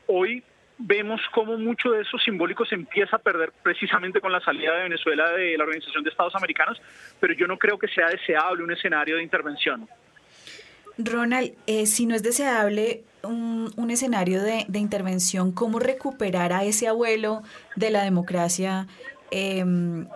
Hoy 0.06 0.42
vemos 0.78 1.20
cómo 1.32 1.56
mucho 1.56 1.90
de 1.90 2.02
eso 2.02 2.18
simbólico 2.18 2.64
se 2.64 2.74
empieza 2.74 3.16
a 3.16 3.18
perder 3.18 3.52
precisamente 3.62 4.20
con 4.20 4.32
la 4.32 4.40
salida 4.40 4.74
de 4.76 4.82
Venezuela 4.84 5.30
de 5.32 5.56
la 5.56 5.64
Organización 5.64 6.04
de 6.04 6.10
Estados 6.10 6.34
Americanos, 6.34 6.80
pero 7.20 7.34
yo 7.34 7.46
no 7.46 7.56
creo 7.58 7.78
que 7.78 7.88
sea 7.88 8.08
deseable 8.08 8.62
un 8.62 8.72
escenario 8.72 9.16
de 9.16 9.22
intervención. 9.22 9.88
Ronald, 10.98 11.52
eh, 11.66 11.86
si 11.86 12.06
no 12.06 12.14
es 12.14 12.22
deseable 12.22 13.04
un, 13.22 13.70
un 13.76 13.90
escenario 13.90 14.42
de, 14.42 14.64
de, 14.68 14.78
intervención, 14.78 15.52
¿cómo 15.52 15.78
recuperar 15.78 16.52
a 16.52 16.64
ese 16.64 16.88
abuelo 16.88 17.42
de 17.74 17.90
la 17.90 18.02
democracia 18.02 18.86
Em, 19.30 20.06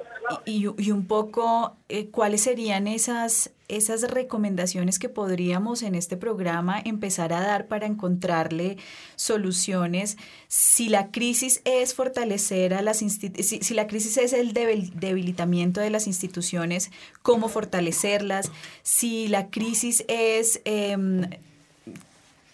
y, 0.47 0.67
un 0.67 1.07
poco 1.07 1.77
eh, 1.89 2.09
cuáles 2.09 2.43
serían 2.43 2.87
esas, 2.87 3.51
esas 3.69 4.03
recomendaciones 4.03 4.99
que 4.99 5.09
podríamos 5.09 5.83
en 5.83 5.95
este 5.95 6.17
programa 6.17 6.81
empezar 6.85 7.33
a 7.33 7.41
dar 7.41 7.67
para 7.67 7.87
encontrarle 7.87 8.77
soluciones. 9.17 10.17
Si 10.49 10.89
la 10.89 11.11
crisis 11.11 11.63
es 11.65 11.95
fortalecer 11.95 12.75
a 12.75 12.83
las 12.83 12.99
si, 12.99 13.11
si, 13.11 13.75
la 13.75 13.87
crisis 13.87 14.19
es 14.19 14.33
el 14.33 14.53
debilitamiento 14.53 15.81
de 15.81 15.91
las 15.91 16.07
instituciones, 16.07 16.91
cómo 17.23 17.49
fortalecerlas. 17.49 18.51
Si 18.83 19.29
la 19.29 19.51
crisis 19.51 20.05
es... 20.09 20.61
Em, 20.65 21.23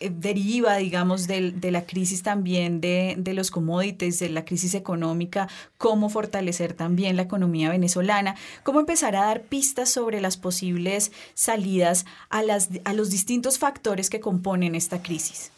deriva, 0.01 0.77
digamos, 0.77 1.27
de 1.27 1.71
la 1.71 1.87
crisis 1.87 2.23
también 2.23 2.81
de, 2.81 3.15
de, 3.17 3.35
los 3.35 3.51
commodities, 3.51 4.19
de 4.19 4.29
la 4.29 4.45
crisis 4.45 4.75
económica, 4.75 5.49
cómo 5.79 6.09
fortalecer 6.09 6.75
también 6.75 7.17
la 7.17 7.23
economía 7.23 7.71
venezolana, 7.71 8.35
cómo 8.63 8.81
empezar 8.81 9.17
a 9.17 9.25
dar 9.25 9.43
pistas 9.43 9.91
sobre 9.91 10.21
las 10.21 10.37
posibles 10.37 11.13
salidas 11.35 12.07
a, 12.29 12.43
las, 12.43 12.71
a 12.85 12.93
los 12.93 13.11
distintos 13.11 13.59
factores 13.59 14.11
que 14.11 14.21
componen 14.21 14.75
esta 14.75 15.03
crisis. 15.03 15.53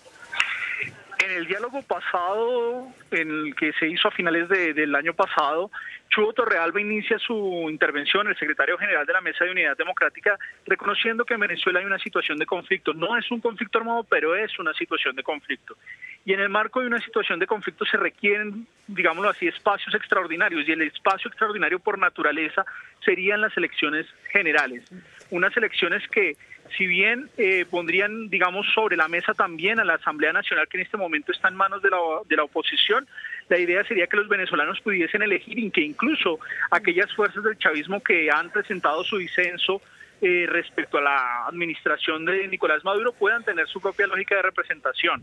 En 1.25 1.31
el 1.33 1.47
diálogo 1.47 1.83
pasado, 1.83 2.87
en 3.11 3.31
el 3.31 3.55
que 3.57 3.73
se 3.75 3.89
hizo 3.89 4.09
a 4.09 4.11
finales 4.13 4.49
del 4.49 4.95
año 4.95 5.15
pasado, 5.15 5.71
Chubo 6.11 6.33
Torrealba 6.33 6.81
inicia 6.81 7.19
su 7.19 7.67
intervención, 7.71 8.29
el 8.29 8.37
secretario 8.37 8.79
general 8.79 9.05
de 9.05 9.13
la 9.13 9.21
Mesa 9.21 9.45
de 9.45 9.51
Unidad 9.51 9.77
Democrática, 9.77 10.39
reconociendo 10.67 11.25
que 11.25 11.35
en 11.35 11.41
Venezuela 11.41 11.81
hay 11.81 11.87
una 11.87 11.99
situación 11.99 12.39
de 12.39 12.47
conflicto. 12.47 12.95
No 12.95 13.17
es 13.17 13.31
un 13.31 13.41
conflicto 13.41 13.79
armado, 13.79 14.05
pero 14.05 14.35
es 14.35 14.59
una 14.59 14.73
situación 14.73 15.15
de 15.17 15.23
conflicto. 15.23 15.77
Y 16.25 16.33
en 16.33 16.41
el 16.41 16.49
marco 16.49 16.81
de 16.81 16.87
una 16.87 16.99
situación 16.99 17.39
de 17.39 17.47
conflicto 17.47 17.85
se 17.85 17.97
requieren, 17.97 18.67
digámoslo 18.87 19.31
así, 19.31 19.49
espacios 19.49 19.95
extraordinarios. 19.95 20.67
Y 20.67 20.73
el 20.73 20.83
espacio 20.83 21.29
extraordinario 21.29 21.79
por 21.79 21.99
naturaleza 21.99 22.65
serían 23.05 23.41
las 23.41 23.57
elecciones 23.57 24.07
generales. 24.31 24.85
Unas 25.31 25.57
elecciones 25.57 26.07
que 26.09 26.37
si 26.77 26.87
bien 26.87 27.31
eh, 27.37 27.65
pondrían, 27.71 28.29
digamos, 28.29 28.67
sobre 28.75 28.97
la 28.97 29.09
mesa 29.09 29.35
también 29.35 29.81
a 29.81 29.85
la 29.85 29.95
Asamblea 29.95 30.33
Nacional, 30.33 30.69
que 30.69 30.79
en 30.79 30.85
este 30.85 30.97
momento 30.97 31.33
está 31.33 31.49
en 31.49 31.57
manos 31.57 31.83
de 31.83 31.91
la, 31.91 31.99
de 32.29 32.37
la 32.37 32.45
oposición, 32.45 33.07
la 33.49 33.59
idea 33.59 33.85
sería 33.85 34.07
que 34.07 34.17
los 34.17 34.29
venezolanos 34.29 34.81
pudiesen 34.81 35.23
elegir 35.23 35.59
y 35.59 35.71
que 35.71 35.81
incluso 35.81 36.39
aquellas 36.71 37.13
fuerzas 37.15 37.43
del 37.43 37.59
chavismo 37.59 38.03
que 38.03 38.31
han 38.31 38.51
presentado 38.51 39.03
su 39.05 39.17
disenso 39.17 39.81
eh, 40.21 40.47
respecto 40.49 40.99
a 40.99 41.03
la 41.03 41.47
administración 41.47 42.25
de 42.25 42.49
Nicolás 42.49 42.85
Maduro 42.85 43.13
puedan 43.13 43.45
tener 43.45 43.69
su 43.69 43.81
propia 43.81 44.07
lógica 44.07 44.35
de 44.35 44.43
representación. 44.43 45.23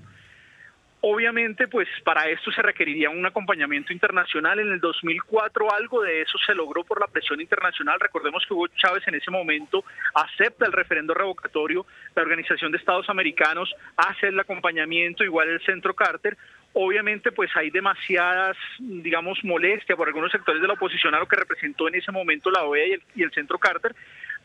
Obviamente, 1.07 1.67
pues 1.67 1.87
para 2.03 2.27
esto 2.29 2.51
se 2.51 2.63
requeriría 2.63 3.11
un 3.11 3.23
acompañamiento 3.23 3.93
internacional. 3.93 4.59
En 4.59 4.71
el 4.71 4.79
2004 4.79 5.71
algo 5.71 6.01
de 6.01 6.23
eso 6.23 6.39
se 6.43 6.55
logró 6.55 6.83
por 6.83 6.99
la 6.99 7.05
presión 7.05 7.39
internacional. 7.39 7.99
Recordemos 7.99 8.43
que 8.47 8.55
Hugo 8.55 8.65
Chávez 8.69 9.07
en 9.07 9.13
ese 9.13 9.29
momento 9.29 9.83
acepta 10.15 10.65
el 10.65 10.71
referendo 10.71 11.13
revocatorio, 11.13 11.85
la 12.15 12.23
Organización 12.23 12.71
de 12.71 12.79
Estados 12.79 13.07
Americanos 13.07 13.71
hace 13.95 14.29
el 14.29 14.39
acompañamiento, 14.39 15.23
igual 15.23 15.49
el 15.49 15.61
Centro 15.61 15.93
Carter. 15.93 16.37
Obviamente, 16.73 17.31
pues 17.31 17.55
hay 17.55 17.69
demasiadas, 17.69 18.57
digamos, 18.79 19.37
molestia 19.43 19.95
por 19.95 20.07
algunos 20.07 20.31
sectores 20.31 20.59
de 20.59 20.67
la 20.67 20.73
oposición 20.73 21.13
a 21.13 21.19
lo 21.19 21.27
que 21.27 21.35
representó 21.35 21.87
en 21.87 21.93
ese 21.93 22.11
momento 22.11 22.49
la 22.49 22.63
OEA 22.63 22.87
y 22.87 22.91
el, 22.93 23.03
y 23.13 23.21
el 23.21 23.31
Centro 23.31 23.59
Carter, 23.59 23.95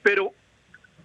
pero 0.02 0.34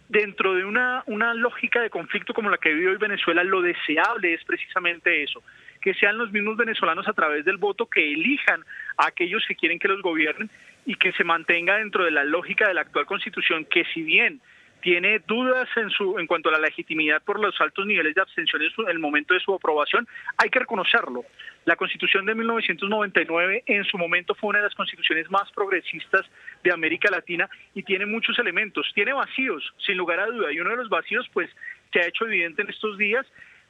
dentro 0.09 0.53
de 0.53 0.65
una, 0.65 1.03
una 1.07 1.33
lógica 1.33 1.81
de 1.81 1.89
conflicto 1.89 2.33
como 2.33 2.49
la 2.49 2.57
que 2.57 2.73
vive 2.73 2.91
hoy 2.91 2.97
Venezuela, 2.97 3.43
lo 3.43 3.61
deseable 3.61 4.33
es 4.33 4.43
precisamente 4.43 5.23
eso, 5.23 5.41
que 5.81 5.93
sean 5.93 6.17
los 6.17 6.31
mismos 6.31 6.57
venezolanos 6.57 7.07
a 7.07 7.13
través 7.13 7.45
del 7.45 7.57
voto 7.57 7.87
que 7.87 8.13
elijan 8.13 8.63
a 8.97 9.07
aquellos 9.07 9.43
que 9.47 9.55
quieren 9.55 9.79
que 9.79 9.87
los 9.87 10.01
gobiernen 10.01 10.49
y 10.85 10.95
que 10.95 11.11
se 11.13 11.23
mantenga 11.23 11.77
dentro 11.77 12.03
de 12.05 12.11
la 12.11 12.23
lógica 12.23 12.67
de 12.67 12.75
la 12.75 12.81
actual 12.81 13.05
constitución, 13.05 13.65
que 13.65 13.85
si 13.93 14.03
bien 14.03 14.41
tiene 14.81 15.19
dudas 15.19 15.67
en, 15.75 15.89
su, 15.89 16.19
en 16.19 16.27
cuanto 16.27 16.49
a 16.49 16.51
la 16.51 16.59
legitimidad 16.59 17.21
por 17.23 17.39
los 17.39 17.59
altos 17.59 17.85
niveles 17.85 18.13
de 18.13 18.21
abstención 18.21 18.61
en, 18.61 18.89
el 18.89 18.99
momento 18.99 19.33
de 19.33 19.39
su 19.39 19.53
aprobación, 19.53 20.07
hay 20.37 20.49
que 20.49 20.59
reconocerlo. 20.59 21.23
La 21.65 21.75
Constitución 21.75 22.25
de 22.25 22.35
1999 22.35 23.63
en 23.65 23.83
su 23.85 23.97
momento 23.97 24.35
fue 24.35 24.49
una 24.49 24.59
de 24.59 24.65
las 24.65 24.75
constituciones 24.75 25.29
más 25.31 25.51
progresistas 25.53 26.25
de 26.63 26.71
América 26.71 27.09
Latina 27.09 27.49
y 27.73 27.83
tiene 27.83 28.05
muchos 28.05 28.37
elementos. 28.37 28.91
Tiene 28.93 29.13
vacíos, 29.13 29.73
sin 29.85 29.97
lugar 29.97 30.19
a 30.19 30.27
duda, 30.27 30.51
y 30.51 30.59
uno 30.59 30.69
de 30.69 30.77
los 30.77 30.89
vacíos 30.89 31.27
pues 31.33 31.49
se 31.91 31.99
ha 31.99 32.07
hecho 32.07 32.27
evidente 32.27 32.61
en 32.61 32.69
estos 32.69 32.97
días 32.97 33.25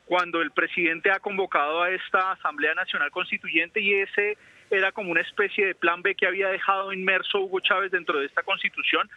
cuando 0.06 0.42
el 0.42 0.52
presidente 0.52 1.12
ha 1.12 1.20
convocado 1.20 1.82
a 1.82 1.90
esta 1.90 2.34
Asamblea 2.34 2.76
Nacional 2.76 3.10
Constituyente 3.12 3.82
y 3.82 3.94
ese 3.94 4.38
era 4.70 4.92
como 4.92 5.12
una 5.12 5.22
especie 5.22 5.66
de 5.66 5.76
plan 5.76 6.02
B 6.02 6.16
que 6.16 6.28
había 6.28 6.50
dejado 6.50 6.94
inmerso 6.94 7.40
Hugo 7.42 7.60
Chávez 7.60 7.92
dentro 7.92 8.20
de 8.20 8.26
esta 8.26 8.44
constitución 8.44 9.10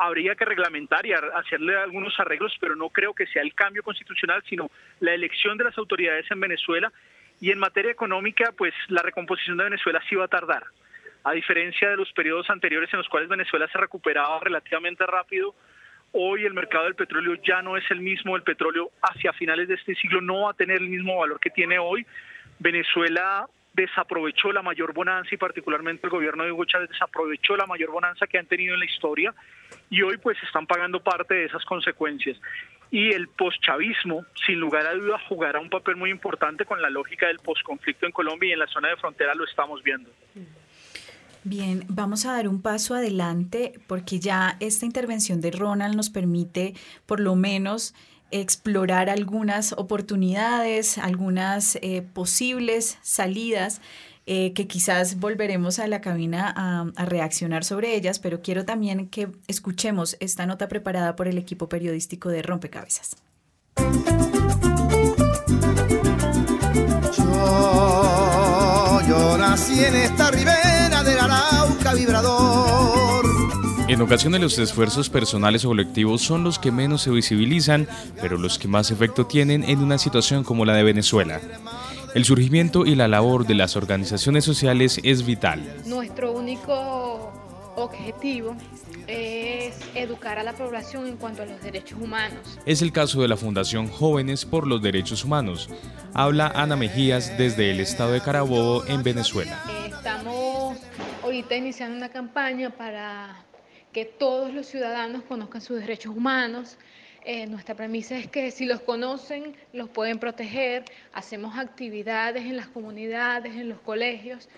habría 0.00 0.34
que 0.34 0.46
reglamentar 0.46 1.04
y 1.04 1.12
hacerle 1.12 1.76
algunos 1.76 2.18
arreglos, 2.18 2.56
pero 2.58 2.74
no 2.74 2.88
creo 2.88 3.12
que 3.12 3.26
sea 3.26 3.42
el 3.42 3.54
cambio 3.54 3.82
constitucional, 3.82 4.42
sino 4.48 4.70
la 4.98 5.12
elección 5.12 5.58
de 5.58 5.64
las 5.64 5.76
autoridades 5.76 6.24
en 6.30 6.40
Venezuela. 6.40 6.90
Y 7.38 7.50
en 7.50 7.58
materia 7.58 7.92
económica, 7.92 8.52
pues 8.56 8.72
la 8.88 9.02
recomposición 9.02 9.58
de 9.58 9.64
Venezuela 9.64 10.00
sí 10.08 10.16
va 10.16 10.24
a 10.24 10.28
tardar. 10.28 10.64
A 11.22 11.32
diferencia 11.32 11.90
de 11.90 11.98
los 11.98 12.10
periodos 12.14 12.48
anteriores 12.48 12.88
en 12.94 12.98
los 12.98 13.08
cuales 13.10 13.28
Venezuela 13.28 13.68
se 13.68 13.76
recuperaba 13.76 14.40
relativamente 14.40 15.04
rápido, 15.04 15.54
hoy 16.12 16.46
el 16.46 16.54
mercado 16.54 16.84
del 16.84 16.94
petróleo 16.94 17.34
ya 17.46 17.60
no 17.60 17.76
es 17.76 17.84
el 17.90 18.00
mismo. 18.00 18.36
El 18.36 18.42
petróleo 18.42 18.90
hacia 19.02 19.34
finales 19.34 19.68
de 19.68 19.74
este 19.74 19.94
siglo 19.96 20.22
no 20.22 20.44
va 20.44 20.52
a 20.52 20.54
tener 20.54 20.78
el 20.78 20.88
mismo 20.88 21.18
valor 21.18 21.38
que 21.40 21.50
tiene 21.50 21.78
hoy. 21.78 22.06
Venezuela 22.58 23.46
desaprovechó 23.72 24.52
la 24.52 24.62
mayor 24.62 24.92
bonanza 24.92 25.34
y 25.34 25.38
particularmente 25.38 26.06
el 26.06 26.10
gobierno 26.10 26.44
de 26.44 26.52
Hugo 26.52 26.64
Chávez 26.64 26.90
desaprovechó 26.90 27.56
la 27.56 27.66
mayor 27.66 27.90
bonanza 27.90 28.26
que 28.26 28.38
han 28.38 28.46
tenido 28.46 28.74
en 28.74 28.80
la 28.80 28.86
historia 28.86 29.34
y 29.88 30.02
hoy 30.02 30.16
pues 30.18 30.36
están 30.42 30.66
pagando 30.66 31.00
parte 31.00 31.34
de 31.34 31.44
esas 31.44 31.64
consecuencias. 31.64 32.36
Y 32.90 33.12
el 33.12 33.28
poschavismo, 33.28 34.24
sin 34.46 34.58
lugar 34.58 34.84
a 34.86 34.94
duda, 34.94 35.20
jugará 35.28 35.60
un 35.60 35.70
papel 35.70 35.94
muy 35.94 36.10
importante 36.10 36.64
con 36.64 36.82
la 36.82 36.90
lógica 36.90 37.28
del 37.28 37.38
posconflicto 37.38 38.06
en 38.06 38.12
Colombia 38.12 38.50
y 38.50 38.52
en 38.52 38.58
la 38.58 38.66
zona 38.66 38.88
de 38.88 38.96
frontera 38.96 39.34
lo 39.34 39.44
estamos 39.44 39.82
viendo. 39.82 40.10
Bien, 41.44 41.84
vamos 41.88 42.26
a 42.26 42.32
dar 42.32 42.48
un 42.48 42.60
paso 42.60 42.94
adelante 42.94 43.72
porque 43.86 44.18
ya 44.18 44.56
esta 44.60 44.84
intervención 44.84 45.40
de 45.40 45.52
Ronald 45.52 45.96
nos 45.96 46.10
permite 46.10 46.74
por 47.06 47.20
lo 47.20 47.34
menos 47.34 47.94
explorar 48.30 49.10
algunas 49.10 49.72
oportunidades, 49.72 50.98
algunas 50.98 51.76
eh, 51.76 52.02
posibles 52.02 52.98
salidas 53.02 53.80
eh, 54.26 54.52
que 54.52 54.66
quizás 54.68 55.18
volveremos 55.18 55.78
a 55.78 55.86
la 55.88 56.00
cabina 56.00 56.54
a, 56.56 57.04
reaccionar 57.04 57.64
sobre 57.64 57.96
ellas, 57.96 58.18
pero 58.18 58.42
quiero 58.42 58.64
también 58.64 59.08
que 59.08 59.28
escuchemos 59.48 60.16
esta 60.20 60.46
nota 60.46 60.68
preparada 60.68 61.16
por 61.16 61.26
el 61.26 61.38
equipo 61.38 61.68
periodístico 61.68 62.28
de 62.28 62.42
Rompecabezas. 62.42 63.16
Yo, 67.16 69.00
yo 69.08 69.38
nací 69.38 69.84
en 69.84 69.96
esta 69.96 70.30
ribera 70.30 70.70
Arauca 71.00 71.49
vibrador 71.49 71.49
en 73.92 74.00
ocasiones 74.02 74.40
los 74.40 74.58
esfuerzos 74.58 75.10
personales 75.10 75.64
o 75.64 75.68
colectivos 75.68 76.22
son 76.22 76.44
los 76.44 76.60
que 76.60 76.70
menos 76.70 77.02
se 77.02 77.10
visibilizan, 77.10 77.88
pero 78.20 78.38
los 78.38 78.56
que 78.56 78.68
más 78.68 78.92
efecto 78.92 79.26
tienen 79.26 79.64
en 79.64 79.80
una 79.80 79.98
situación 79.98 80.44
como 80.44 80.64
la 80.64 80.74
de 80.74 80.84
Venezuela. 80.84 81.40
El 82.14 82.24
surgimiento 82.24 82.86
y 82.86 82.94
la 82.94 83.08
labor 83.08 83.46
de 83.46 83.54
las 83.54 83.74
organizaciones 83.74 84.44
sociales 84.44 85.00
es 85.02 85.26
vital. 85.26 85.60
Nuestro 85.86 86.30
único 86.32 87.32
objetivo 87.74 88.56
es 89.08 89.76
educar 89.96 90.38
a 90.38 90.44
la 90.44 90.52
población 90.52 91.08
en 91.08 91.16
cuanto 91.16 91.42
a 91.42 91.46
los 91.46 91.60
derechos 91.60 91.98
humanos. 92.00 92.60
Es 92.66 92.82
el 92.82 92.92
caso 92.92 93.22
de 93.22 93.28
la 93.28 93.36
Fundación 93.36 93.88
Jóvenes 93.88 94.44
por 94.44 94.68
los 94.68 94.82
Derechos 94.82 95.24
Humanos. 95.24 95.68
Habla 96.14 96.52
Ana 96.54 96.76
Mejías 96.76 97.36
desde 97.36 97.72
el 97.72 97.80
estado 97.80 98.12
de 98.12 98.20
Carabobo, 98.20 98.86
en 98.86 99.02
Venezuela. 99.02 99.60
Estamos 99.84 100.78
ahorita 101.24 101.56
iniciando 101.56 101.96
una 101.96 102.08
campaña 102.08 102.70
para 102.70 103.49
que 103.92 104.04
todos 104.04 104.52
los 104.52 104.66
ciudadanos 104.66 105.22
conozcan 105.24 105.60
sus 105.60 105.80
derechos 105.80 106.14
humanos. 106.14 106.78
Eh, 107.24 107.46
nuestra 107.46 107.74
premisa 107.74 108.16
es 108.16 108.28
que 108.28 108.50
si 108.50 108.64
los 108.64 108.80
conocen, 108.80 109.54
los 109.72 109.88
pueden 109.88 110.18
proteger. 110.18 110.84
Hacemos 111.12 111.58
actividades 111.58 112.44
en 112.44 112.56
las 112.56 112.68
comunidades, 112.68 113.54
en 113.56 113.68
los 113.68 113.80
colegios, 113.80 114.48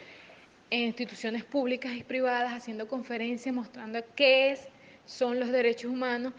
en 0.70 0.82
instituciones 0.82 1.44
públicas 1.44 1.92
y 1.94 2.02
privadas, 2.02 2.52
haciendo 2.52 2.86
conferencias 2.88 3.54
mostrando 3.54 4.00
qué 4.14 4.58
son 5.06 5.40
los 5.40 5.50
derechos 5.50 5.90
humanos 5.90 6.32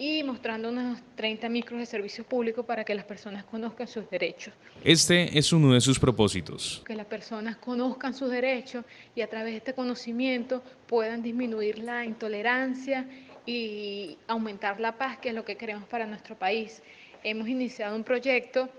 y 0.00 0.22
mostrando 0.22 0.70
unos 0.70 0.98
30 1.14 1.50
micros 1.50 1.78
de 1.78 1.84
servicio 1.84 2.24
público 2.24 2.62
para 2.62 2.84
que 2.84 2.94
las 2.94 3.04
personas 3.04 3.44
conozcan 3.44 3.86
sus 3.86 4.08
derechos. 4.08 4.54
Este 4.82 5.38
es 5.38 5.52
uno 5.52 5.74
de 5.74 5.80
sus 5.82 5.98
propósitos. 5.98 6.82
Que 6.86 6.94
las 6.94 7.04
personas 7.04 7.58
conozcan 7.58 8.14
sus 8.14 8.30
derechos 8.30 8.82
y 9.14 9.20
a 9.20 9.28
través 9.28 9.52
de 9.52 9.58
este 9.58 9.74
conocimiento 9.74 10.62
puedan 10.86 11.22
disminuir 11.22 11.80
la 11.80 12.06
intolerancia 12.06 13.04
y 13.44 14.16
aumentar 14.26 14.80
la 14.80 14.96
paz, 14.96 15.18
que 15.18 15.28
es 15.28 15.34
lo 15.34 15.44
que 15.44 15.56
queremos 15.56 15.86
para 15.86 16.06
nuestro 16.06 16.34
país. 16.34 16.82
Hemos 17.22 17.46
iniciado 17.46 17.94
un 17.94 18.02
proyecto 18.02 18.70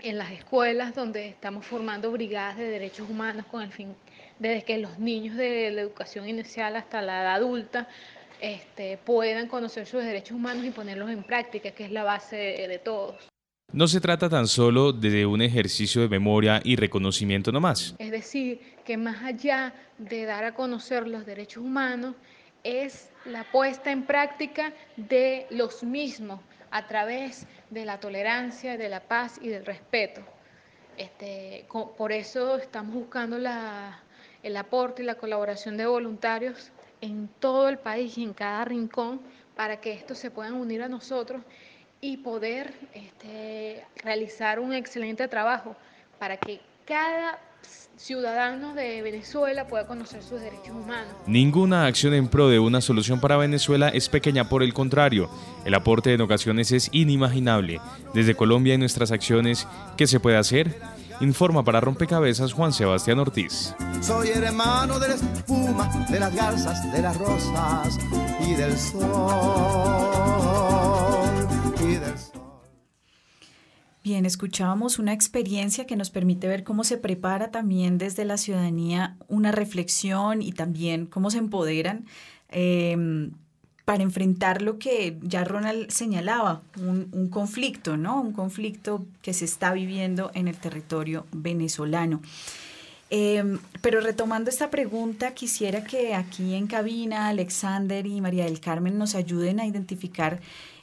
en 0.00 0.18
las 0.18 0.32
escuelas 0.32 0.94
donde 0.94 1.28
estamos 1.28 1.64
formando 1.64 2.12
brigadas 2.12 2.58
de 2.58 2.64
derechos 2.68 3.08
humanos 3.08 3.46
con 3.46 3.62
el 3.62 3.72
fin 3.72 3.94
de 4.38 4.62
que 4.64 4.76
los 4.76 4.98
niños 4.98 5.36
de 5.36 5.70
la 5.70 5.80
educación 5.80 6.28
inicial 6.28 6.76
hasta 6.76 7.00
la 7.00 7.22
edad 7.22 7.34
adulta 7.36 7.88
este, 8.42 8.98
puedan 8.98 9.46
conocer 9.46 9.86
sus 9.86 10.02
derechos 10.02 10.36
humanos 10.36 10.64
y 10.66 10.70
ponerlos 10.70 11.08
en 11.10 11.22
práctica, 11.22 11.70
que 11.70 11.84
es 11.84 11.92
la 11.92 12.02
base 12.02 12.36
de, 12.36 12.80
todos. 12.84 13.14
No 13.72 13.86
se 13.86 14.00
trata 14.00 14.28
tan 14.28 14.48
solo 14.48 14.92
de 14.92 15.24
un 15.24 15.40
ejercicio 15.40 16.02
de 16.02 16.08
memoria 16.08 16.60
y 16.64 16.74
reconocimiento 16.74 17.52
nomás. 17.52 17.94
Es 17.98 18.10
decir, 18.10 18.60
que 18.84 18.96
más 18.96 19.22
allá 19.22 19.72
de 19.96 20.24
dar 20.24 20.44
a 20.44 20.54
conocer 20.54 21.06
los 21.06 21.24
derechos 21.24 21.62
humanos, 21.62 22.16
es 22.64 23.10
la 23.24 23.44
puesta 23.44 23.92
en 23.92 24.02
práctica 24.06 24.72
de 24.96 25.46
los 25.50 25.84
mismos 25.84 26.40
a 26.72 26.88
través 26.88 27.46
de 27.70 27.84
la 27.84 28.00
tolerancia, 28.00 28.76
de 28.76 28.88
la 28.88 29.00
paz 29.00 29.38
y 29.40 29.50
del 29.50 29.64
respeto. 29.64 30.20
Este, 30.96 31.64
por 31.96 32.10
eso 32.10 32.56
estamos 32.56 32.94
buscando 32.94 33.36
el 33.36 34.56
aporte 34.56 35.02
y 35.02 35.06
la 35.06 35.14
colaboración 35.14 35.76
de 35.76 35.86
voluntarios 35.86 36.72
en 37.02 37.28
todo 37.38 37.68
el 37.68 37.78
país 37.78 38.16
y 38.16 38.22
en 38.22 38.32
cada 38.32 38.64
rincón 38.64 39.20
para 39.54 39.80
que 39.80 39.92
estos 39.92 40.16
se 40.16 40.30
puedan 40.30 40.54
unir 40.54 40.82
a 40.82 40.88
nosotros 40.88 41.42
y 42.00 42.16
poder 42.16 42.72
este, 42.94 43.84
realizar 44.02 44.58
un 44.58 44.72
excelente 44.72 45.28
trabajo 45.28 45.76
para 46.18 46.38
que 46.38 46.60
cada 46.86 47.38
ciudadano 47.96 48.74
de 48.74 49.02
Venezuela 49.02 49.66
pueda 49.68 49.86
conocer 49.86 50.22
sus 50.22 50.40
derechos 50.40 50.70
humanos. 50.70 51.12
Ninguna 51.26 51.86
acción 51.86 52.14
en 52.14 52.28
pro 52.28 52.48
de 52.48 52.58
una 52.58 52.80
solución 52.80 53.20
para 53.20 53.36
Venezuela 53.36 53.88
es 53.90 54.08
pequeña, 54.08 54.48
por 54.48 54.62
el 54.62 54.72
contrario, 54.72 55.30
el 55.64 55.74
aporte 55.74 56.12
en 56.12 56.20
ocasiones 56.20 56.72
es 56.72 56.88
inimaginable. 56.92 57.80
Desde 58.14 58.34
Colombia 58.34 58.74
y 58.74 58.78
nuestras 58.78 59.12
acciones, 59.12 59.68
¿qué 59.96 60.06
se 60.06 60.18
puede 60.18 60.36
hacer? 60.36 60.80
Informa 61.22 61.62
para 61.62 61.80
Rompecabezas 61.80 62.52
Juan 62.52 62.72
Sebastián 62.72 63.20
Ortiz. 63.20 63.76
Soy 64.00 64.30
hermano 64.30 64.98
de 64.98 65.06
la 65.06 65.14
espuma, 65.14 65.88
de 66.10 66.18
las 66.18 66.34
garzas, 66.34 66.92
de 66.92 67.00
las 67.00 67.16
rosas 67.16 67.96
y 68.44 68.54
del 68.54 68.76
sol. 68.76 69.00
Y 71.80 71.94
del 71.94 72.18
sol. 72.18 72.42
Bien, 74.02 74.26
escuchábamos 74.26 74.98
una 74.98 75.12
experiencia 75.12 75.86
que 75.86 75.94
nos 75.94 76.10
permite 76.10 76.48
ver 76.48 76.64
cómo 76.64 76.82
se 76.82 76.98
prepara 76.98 77.52
también 77.52 77.98
desde 77.98 78.24
la 78.24 78.36
ciudadanía 78.36 79.16
una 79.28 79.52
reflexión 79.52 80.42
y 80.42 80.50
también 80.50 81.06
cómo 81.06 81.30
se 81.30 81.38
empoderan 81.38 82.04
em, 82.48 83.30
para 83.92 84.04
enfrentar 84.04 84.62
lo 84.62 84.78
que 84.78 85.18
ya 85.20 85.44
Ronald 85.44 85.90
señalaba, 85.90 86.62
un, 86.78 87.28
conflicto, 87.28 87.98
¿no? 87.98 88.22
Un 88.22 88.32
conflicto 88.32 89.04
que 89.20 89.34
se 89.34 89.44
está 89.44 89.74
viviendo 89.74 90.30
en 90.32 90.48
el 90.48 90.56
territorio 90.56 91.26
venezolano. 91.30 92.22
Em, 93.10 93.58
pero 93.82 94.00
retomando 94.00 94.48
esta 94.48 94.70
pregunta, 94.70 95.34
quisiera 95.34 95.84
que 95.84 96.14
aquí 96.14 96.54
en 96.54 96.68
cabina 96.68 97.28
Alexander 97.28 98.06
y 98.06 98.22
María 98.22 98.46
del 98.46 98.60
Carmen 98.60 98.96
nos 98.96 99.14
ayuden 99.14 99.60
a 99.60 99.66
identificar 99.66 100.40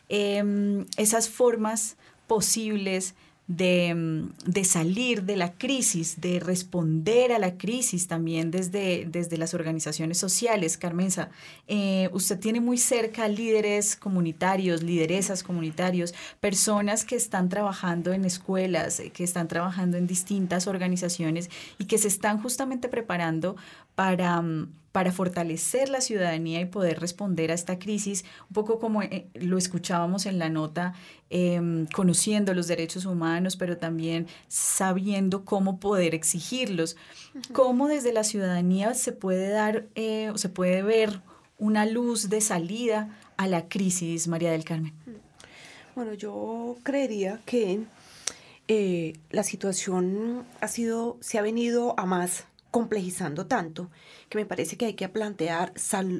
em, 0.07 0.85
esas 0.95 1.29
formas 1.29 1.97
posibles 2.27 3.15
mm, 3.49 4.29
de, 4.45 4.63
salir 4.63 5.23
de 5.23 5.35
la 5.35 5.53
crisis, 5.53 6.21
de 6.21 6.39
responder 6.39 7.31
a 7.31 7.39
la 7.39 7.57
crisis 7.57 8.07
también 8.07 8.51
desde, 8.51 9.05
desde 9.09 9.37
las 9.37 9.55
organizaciones 9.55 10.19
sociales. 10.19 10.77
Carmenza, 10.77 11.29
eh, 11.67 12.09
usted 12.13 12.39
tiene 12.39 12.61
muy 12.61 12.77
cerca 12.77 13.27
líderes 13.27 13.95
comunitarios, 13.95 14.83
lideresas 14.83 15.41
comunitarios, 15.41 16.13
personas 16.39 17.05
que 17.05 17.15
están 17.15 17.49
trabajando 17.49 18.13
en 18.13 18.23
escuelas, 18.23 18.99
eh, 18.99 19.09
que 19.09 19.23
están 19.23 19.47
trabajando 19.47 19.97
en 19.97 20.05
distintas 20.05 20.67
organizaciones 20.67 21.49
y 21.79 21.85
que 21.85 21.97
se 21.97 22.07
están 22.07 22.39
justamente 22.41 22.87
preparando 22.87 23.55
para 23.95 24.41
mm, 24.41 24.78
para 24.91 25.11
fortalecer 25.11 25.89
la 25.89 26.01
ciudadanía 26.01 26.61
y 26.61 26.65
poder 26.65 26.99
responder 26.99 27.51
a 27.51 27.53
esta 27.53 27.77
crisis, 27.77 28.25
un 28.49 28.53
poco 28.53 28.79
como 28.79 29.03
eh, 29.03 29.27
lo 29.35 29.57
escuchábamos 29.57 30.25
en 30.25 30.39
la 30.39 30.49
nota, 30.49 30.93
em, 31.29 31.85
conociendo 31.87 32.53
los 32.53 32.67
derechos 32.67 33.05
humanos, 33.05 33.55
pero 33.55 33.77
también 33.77 34.27
sabiendo 34.47 35.45
cómo 35.45 35.79
poder 35.79 36.15
exigirlos. 36.15 36.97
¿Cómo 37.53 37.87
desde 37.87 38.13
la 38.13 38.23
ciudadanía 38.23 38.93
se 38.95 39.11
puede 39.11 39.49
dar, 39.49 39.85
eh, 39.95 40.31
se 40.35 40.49
puede 40.49 40.81
ver 40.81 41.21
una 41.59 41.85
luz 41.85 42.29
de 42.29 42.41
salida 42.41 43.17
a 43.37 43.47
la 43.47 43.67
crisis, 43.67 44.27
María 44.27 44.51
del 44.51 44.63
Carmen? 44.63 44.93
Bueno, 45.95 46.13
yo 46.13 46.77
creería 46.83 47.41
que 47.45 47.81
eh, 48.67 49.13
la 49.29 49.43
situación 49.43 50.45
ha 50.61 50.67
sido, 50.67 51.17
se 51.19 51.37
ha 51.37 51.41
venido 51.41 51.93
a 51.99 52.05
más 52.05 52.45
complejizando 52.71 53.47
tanto 53.47 53.89
que 54.29 54.37
me 54.37 54.45
parece 54.45 54.77
que 54.77 54.85
hay 54.85 54.93
que 54.93 55.09
plantear 55.09 55.73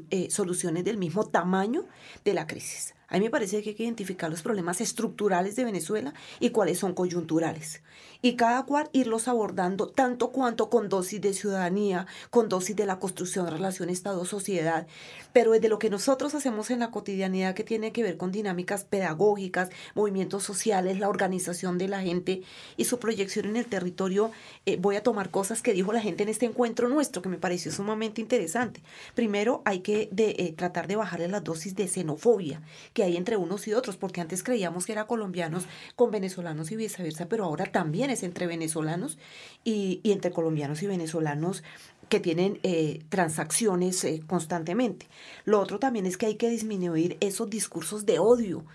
eh, 0.09 0.29
soluciones 0.29 0.83
del 0.83 0.97
mismo 0.97 1.27
tamaño 1.27 1.85
de 2.23 2.33
la 2.33 2.47
crisis. 2.47 2.95
A 3.09 3.15
mí 3.15 3.21
me 3.21 3.29
parece 3.29 3.61
que 3.61 3.69
hay 3.71 3.75
que 3.75 3.83
identificar 3.83 4.29
los 4.29 4.41
problemas 4.41 4.81
estructurales 4.81 5.55
de 5.55 5.65
Venezuela 5.65 6.13
y 6.39 6.51
cuáles 6.51 6.79
son 6.79 6.93
coyunturales 6.93 7.81
y 8.21 8.35
cada 8.35 8.63
cual 8.63 8.89
irlos 8.91 9.27
abordando 9.27 9.87
tanto 9.87 10.31
cuanto 10.31 10.69
con 10.69 10.89
dosis 10.89 11.21
de 11.21 11.33
ciudadanía, 11.33 12.05
con 12.29 12.49
dosis 12.49 12.75
de 12.75 12.85
la 12.85 12.99
construcción 12.99 13.45
de 13.45 13.51
relación 13.51 13.89
Estado-sociedad, 13.89 14.87
pero 15.31 15.51
desde 15.51 15.69
lo 15.69 15.79
que 15.79 15.89
nosotros 15.89 16.35
hacemos 16.35 16.69
en 16.69 16.79
la 16.79 16.91
cotidianidad 16.91 17.55
que 17.55 17.63
tiene 17.63 17.91
que 17.91 18.03
ver 18.03 18.17
con 18.17 18.31
dinámicas 18.31 18.83
pedagógicas, 18.83 19.69
movimientos 19.95 20.43
sociales, 20.43 20.99
la 20.99 21.09
organización 21.09 21.77
de 21.77 21.87
la 21.87 22.01
gente 22.01 22.41
y 22.75 22.85
su 22.85 22.99
proyección 22.99 23.45
en 23.45 23.55
el 23.55 23.65
territorio, 23.65 24.31
eh, 24.65 24.77
voy 24.79 24.97
a 24.97 25.03
tomar 25.03 25.29
cosas 25.29 25.61
que 25.61 25.73
dijo 25.73 25.93
la 25.93 26.01
gente 26.01 26.23
en 26.23 26.29
este 26.29 26.45
encuentro 26.45 26.89
nuestro 26.89 27.21
que 27.21 27.29
me 27.29 27.37
pareció 27.37 27.71
sumamente 27.71 28.21
interesante. 28.21 28.81
Primero 29.15 29.61
hay 29.65 29.79
que 29.79 30.09
eh, 30.17 30.53
tratar 30.57 30.87
de 30.87 30.97
bajarle 30.97 31.27
las 31.29 31.43
dosis 31.43 31.75
de 31.75 31.87
xenofobia 31.87 32.61
que 32.99 33.05
hay 33.05 33.15
entre 33.15 33.37
unos 33.37 33.65
y 33.65 33.73
otros, 33.73 33.95
porque 33.95 34.19
antes 34.19 34.43
creíamos 34.43 34.85
que 34.85 34.91
era 34.91 35.07
colombianos 35.07 35.63
con 35.95 36.11
venezolanos 36.11 36.69
y 36.69 36.75
viceversa, 36.75 37.29
pero 37.29 37.45
ahora 37.45 37.71
también 37.71 38.09
entre 38.09 38.45
venezolanos 38.45 39.17
y, 39.63 40.01
entre 40.03 40.31
colombianos 40.31 40.83
y 40.83 40.87
venezolanos 40.87 41.63
que 42.09 42.19
tienen 42.19 42.59
eh, 42.63 42.99
transacciones 43.07 44.03
eh, 44.03 44.21
constantemente. 44.27 45.07
Lo 45.45 45.61
otro 45.61 45.79
también 45.79 46.05
es 46.07 46.17
que 46.17 46.25
hay 46.25 46.35
que 46.35 46.49
disminuir 46.49 47.15
esos 47.21 47.49
discursos 47.49 48.05
de 48.05 48.19
odio 48.19 48.65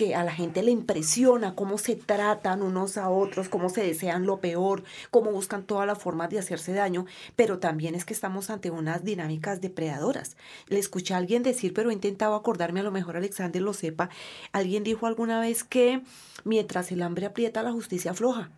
que 0.00 0.14
a 0.14 0.24
la 0.24 0.32
gente 0.32 0.62
le 0.62 0.70
impresiona 0.70 1.54
cómo 1.54 1.76
se 1.76 1.94
tratan 1.94 2.62
unos 2.62 2.96
a 2.96 3.10
otros, 3.10 3.50
cómo 3.50 3.68
se 3.68 3.82
desean 3.82 4.24
lo 4.24 4.40
peor, 4.40 4.82
cómo 5.10 5.30
buscan 5.30 5.62
todas 5.62 5.86
las 5.86 5.98
formas 5.98 6.30
de 6.30 6.38
hacerse 6.38 6.72
daño, 6.72 7.04
pero 7.36 7.58
también 7.58 7.94
es 7.94 8.06
que 8.06 8.14
estamos 8.14 8.48
ante 8.48 8.70
unas 8.70 9.04
dinámicas 9.04 9.60
depredadoras. 9.60 10.38
Le 10.68 10.78
escuché 10.78 11.12
a 11.12 11.18
alguien 11.18 11.42
decir, 11.42 11.74
pero 11.74 11.90
he 11.90 11.92
intentado 11.92 12.34
acordarme, 12.34 12.80
a 12.80 12.82
lo 12.82 12.92
mejor 12.92 13.18
Alexander 13.18 13.60
lo 13.60 13.74
sepa, 13.74 14.08
alguien 14.52 14.84
dijo 14.84 15.04
alguna 15.04 15.38
vez 15.38 15.64
que 15.64 16.02
mientras 16.44 16.90
el 16.92 17.02
hambre 17.02 17.26
aprieta, 17.26 17.62
la 17.62 17.72
justicia 17.72 18.12
afloja. 18.12 18.50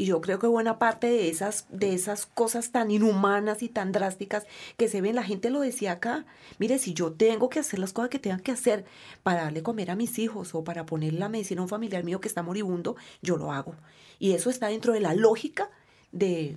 Y 0.00 0.06
yo 0.06 0.20
creo 0.20 0.38
que 0.38 0.46
buena 0.46 0.78
parte 0.78 1.08
de 1.08 1.28
esas, 1.28 1.66
de 1.70 1.92
esas 1.92 2.24
cosas 2.24 2.70
tan 2.70 2.92
inhumanas 2.92 3.64
y 3.64 3.68
tan 3.68 3.90
drásticas 3.90 4.46
que 4.76 4.88
se 4.88 5.00
ven, 5.00 5.16
la 5.16 5.24
gente 5.24 5.50
lo 5.50 5.58
decía 5.58 5.90
acá, 5.90 6.24
mire, 6.58 6.78
si 6.78 6.94
yo 6.94 7.12
tengo 7.12 7.48
que 7.48 7.58
hacer 7.58 7.80
las 7.80 7.92
cosas 7.92 8.08
que 8.08 8.20
tenga 8.20 8.38
que 8.38 8.52
hacer 8.52 8.84
para 9.24 9.42
darle 9.42 9.64
comer 9.64 9.90
a 9.90 9.96
mis 9.96 10.20
hijos 10.20 10.54
o 10.54 10.62
para 10.62 10.86
ponerle 10.86 11.18
la 11.18 11.28
medicina 11.28 11.60
a 11.60 11.64
un 11.64 11.68
familiar 11.68 12.04
mío 12.04 12.20
que 12.20 12.28
está 12.28 12.44
moribundo, 12.44 12.94
yo 13.22 13.36
lo 13.36 13.52
hago. 13.52 13.74
Y 14.20 14.34
eso 14.34 14.50
está 14.50 14.68
dentro 14.68 14.92
de 14.92 15.00
la 15.00 15.14
lógica 15.14 15.68
de, 16.12 16.56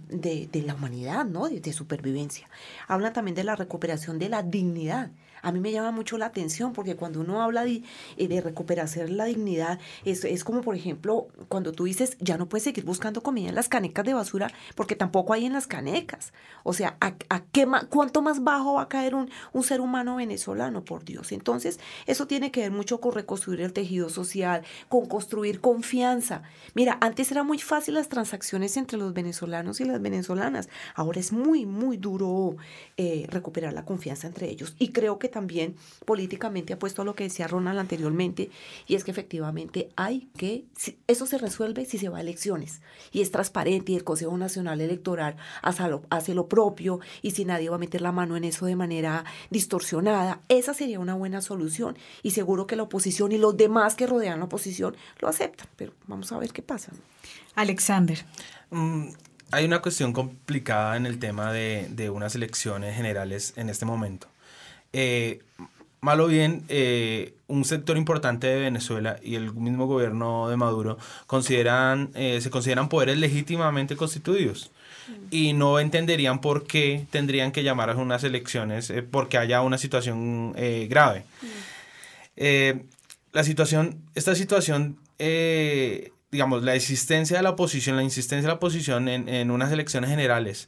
la 0.66 0.76
humanidad, 0.76 1.26
¿no? 1.26 1.50
de, 1.50 1.74
supervivencia. 1.74 2.48
Hablan 2.88 3.14
también 3.14 3.34
de 3.34 3.44
la 3.44 3.56
recuperación 3.56 4.20
de 4.20 4.30
la 4.30 4.44
dignidad 4.44 5.10
a 5.42 5.52
mí 5.52 5.60
me 5.60 5.72
llama 5.72 5.92
mucho 5.92 6.18
la 6.18 6.28
atención 6.28 6.74
porque 6.74 6.96
cuando 6.96 7.20
uno 7.20 7.42
habla 7.42 7.64
de, 7.64 7.84
eh, 8.18 8.28
de 8.28 9.10
la 9.10 9.26
dignidad, 9.26 9.80
es, 10.06 10.24
es 10.26 10.44
como 10.44 10.62
por 10.62 10.76
ejemplo 10.76 11.28
cuando 11.48 11.72
tú 11.72 11.86
dices, 11.86 12.18
ya 12.20 12.38
no 12.38 12.48
puedes 12.48 12.64
seguir 12.64 12.86
buscando 12.86 13.22
comida 13.22 13.50
en 13.50 13.56
las 13.56 13.70
canecas 13.70 14.06
de 14.06 14.14
basura 14.14 14.52
porque 14.76 14.96
tampoco 14.96 15.34
hay 15.34 15.46
en 15.46 15.54
las 15.54 15.68
canecas. 15.68 16.34
O 16.64 16.74
sea, 16.74 16.98
¿a, 17.00 17.16
qué 17.52 17.68
¿cuánto 17.90 18.22
más 18.22 18.44
bajo 18.44 18.76
va 18.76 18.84
a 18.84 18.90
caer 18.90 19.16
un, 19.16 19.30
un 19.54 19.64
ser 19.64 19.82
humano 19.82 20.18
venezolano, 20.18 20.84
por 20.84 21.04
Dios? 21.04 21.32
Entonces, 21.32 21.80
eso 22.06 22.28
tiene 22.28 22.52
que 22.52 22.62
ver 22.62 22.72
mucho 22.72 23.00
con 23.00 23.14
reconstruir 23.14 23.62
el 23.62 23.74
tejido 23.74 24.10
social, 24.10 24.64
con 24.90 25.06
construir 25.06 25.62
confianza. 25.62 26.44
Mira, 26.74 26.98
antes 27.02 27.32
era 27.32 27.44
muy 27.44 27.60
fácil 27.60 27.96
las 27.96 28.10
transacciones 28.10 28.78
entre 28.78 28.98
los 28.98 29.14
venezolanos 29.14 29.82
y 29.82 29.86
las 29.86 30.02
venezolanas. 30.02 30.70
Ahora 30.96 31.20
es 31.20 31.32
muy, 31.32 31.66
muy 31.66 31.98
duro 31.98 32.58
eh, 32.98 33.26
recuperar 33.30 33.74
la 33.74 33.86
confianza 33.86 34.28
entre 34.28 34.50
ellos. 34.50 34.76
Y 34.78 34.90
creo 34.90 35.20
que 35.20 35.30
también 35.32 35.76
políticamente 36.06 36.74
ha 36.74 36.80
puesto 36.80 37.04
lo 37.04 37.16
que 37.16 37.24
decía 37.24 37.48
Ronald 37.48 37.80
anteriormente, 37.80 38.52
y 38.88 38.96
es 38.96 39.04
que 39.04 39.12
efectivamente 39.12 39.90
hay 39.96 40.30
que, 40.38 40.66
eso 41.08 41.26
se 41.26 41.38
resuelve 41.38 41.86
si 41.86 41.98
se 41.98 42.10
va 42.10 42.20
a 42.20 42.22
elecciones, 42.22 42.82
y 43.12 43.22
es 43.22 43.32
transparente, 43.32 43.94
y 43.94 43.96
el 43.96 44.04
Consejo 44.04 44.38
Nacional 44.38 44.82
Electoral 44.82 45.36
hace 45.62 45.88
lo, 45.88 46.04
hace 46.10 46.34
lo 46.34 46.48
propio, 46.48 47.00
y 47.22 47.32
si 47.32 47.46
nadie 47.46 47.70
va 47.70 47.78
a 47.78 47.80
meter 47.80 48.02
la 48.02 48.12
mano 48.12 48.38
en 48.38 48.44
eso 48.44 48.66
de 48.66 48.76
manera 48.76 49.26
distorsionada, 49.50 50.42
esa 50.50 50.74
sería 50.74 51.00
una 51.00 51.16
buena 51.16 51.42
solución, 51.42 51.98
y 52.22 52.32
seguro 52.32 52.68
que 52.68 52.76
la 52.76 52.84
oposición 52.84 53.32
y 53.32 53.38
los 53.38 53.58
demás 53.58 53.96
que 53.96 54.08
rodean 54.08 54.40
la 54.40 54.46
oposición 54.46 54.96
lo 55.20 55.28
aceptan, 55.28 55.68
pero 55.76 55.94
vamos 56.08 56.32
a 56.32 56.38
ver 56.38 56.52
qué 56.54 56.62
pasa. 56.62 56.92
Alexander. 57.56 58.26
Mm, 58.70 59.10
hay 59.52 59.66
una 59.66 59.82
cuestión 59.82 60.14
complicada 60.14 60.96
en 60.96 61.06
el 61.06 61.20
tema 61.20 61.52
de, 61.52 61.88
de, 61.90 62.10
unas 62.10 62.36
elecciones 62.36 62.96
generales 62.96 63.54
en 63.58 63.70
este 63.70 63.86
momento. 63.86 64.28
Eh, 64.94 65.40
malo 66.02 66.28
bien, 66.28 66.64
eh, 66.70 67.34
un 67.48 67.66
sector 67.66 67.98
importante 67.98 68.48
de 68.48 68.60
Venezuela 68.60 69.20
y 69.22 69.36
el 69.36 69.54
mismo 69.54 69.88
gobierno 69.88 70.50
de 70.50 70.58
Maduro 70.58 70.98
consideran, 71.28 72.10
eh, 72.16 72.40
se 72.42 72.50
consideran 72.50 72.90
poderes 72.90 73.18
legítimamente 73.18 73.96
constituidos 73.96 74.72
mm. 75.08 75.14
y 75.32 75.54
no 75.54 75.80
entenderían 75.80 76.42
por 76.42 76.66
qué 76.66 77.06
tendrían 77.12 77.52
que 77.52 77.64
llamar 77.64 77.90
a 77.90 77.96
unas 77.96 78.24
elecciones 78.24 78.92
porque 79.12 79.38
haya 79.38 79.62
una 79.62 79.78
situación 79.78 80.54
grave. 80.90 81.24
Mm. 81.42 82.80
la 83.34 83.44
situación, 83.44 84.02
esta 84.16 84.36
situación 84.36 84.98
eh, 85.24 86.14
digamos, 86.32 86.64
la 86.64 86.74
existencia 86.74 87.38
de 87.38 87.44
la 87.44 87.52
oposición, 87.52 87.96
la 87.96 88.04
insistencia 88.04 88.42
de 88.44 88.48
la 88.48 88.56
oposición 88.56 89.08
en, 89.08 89.30
en 89.30 89.52
unas 89.52 89.72
elecciones 89.72 90.10
generales 90.10 90.68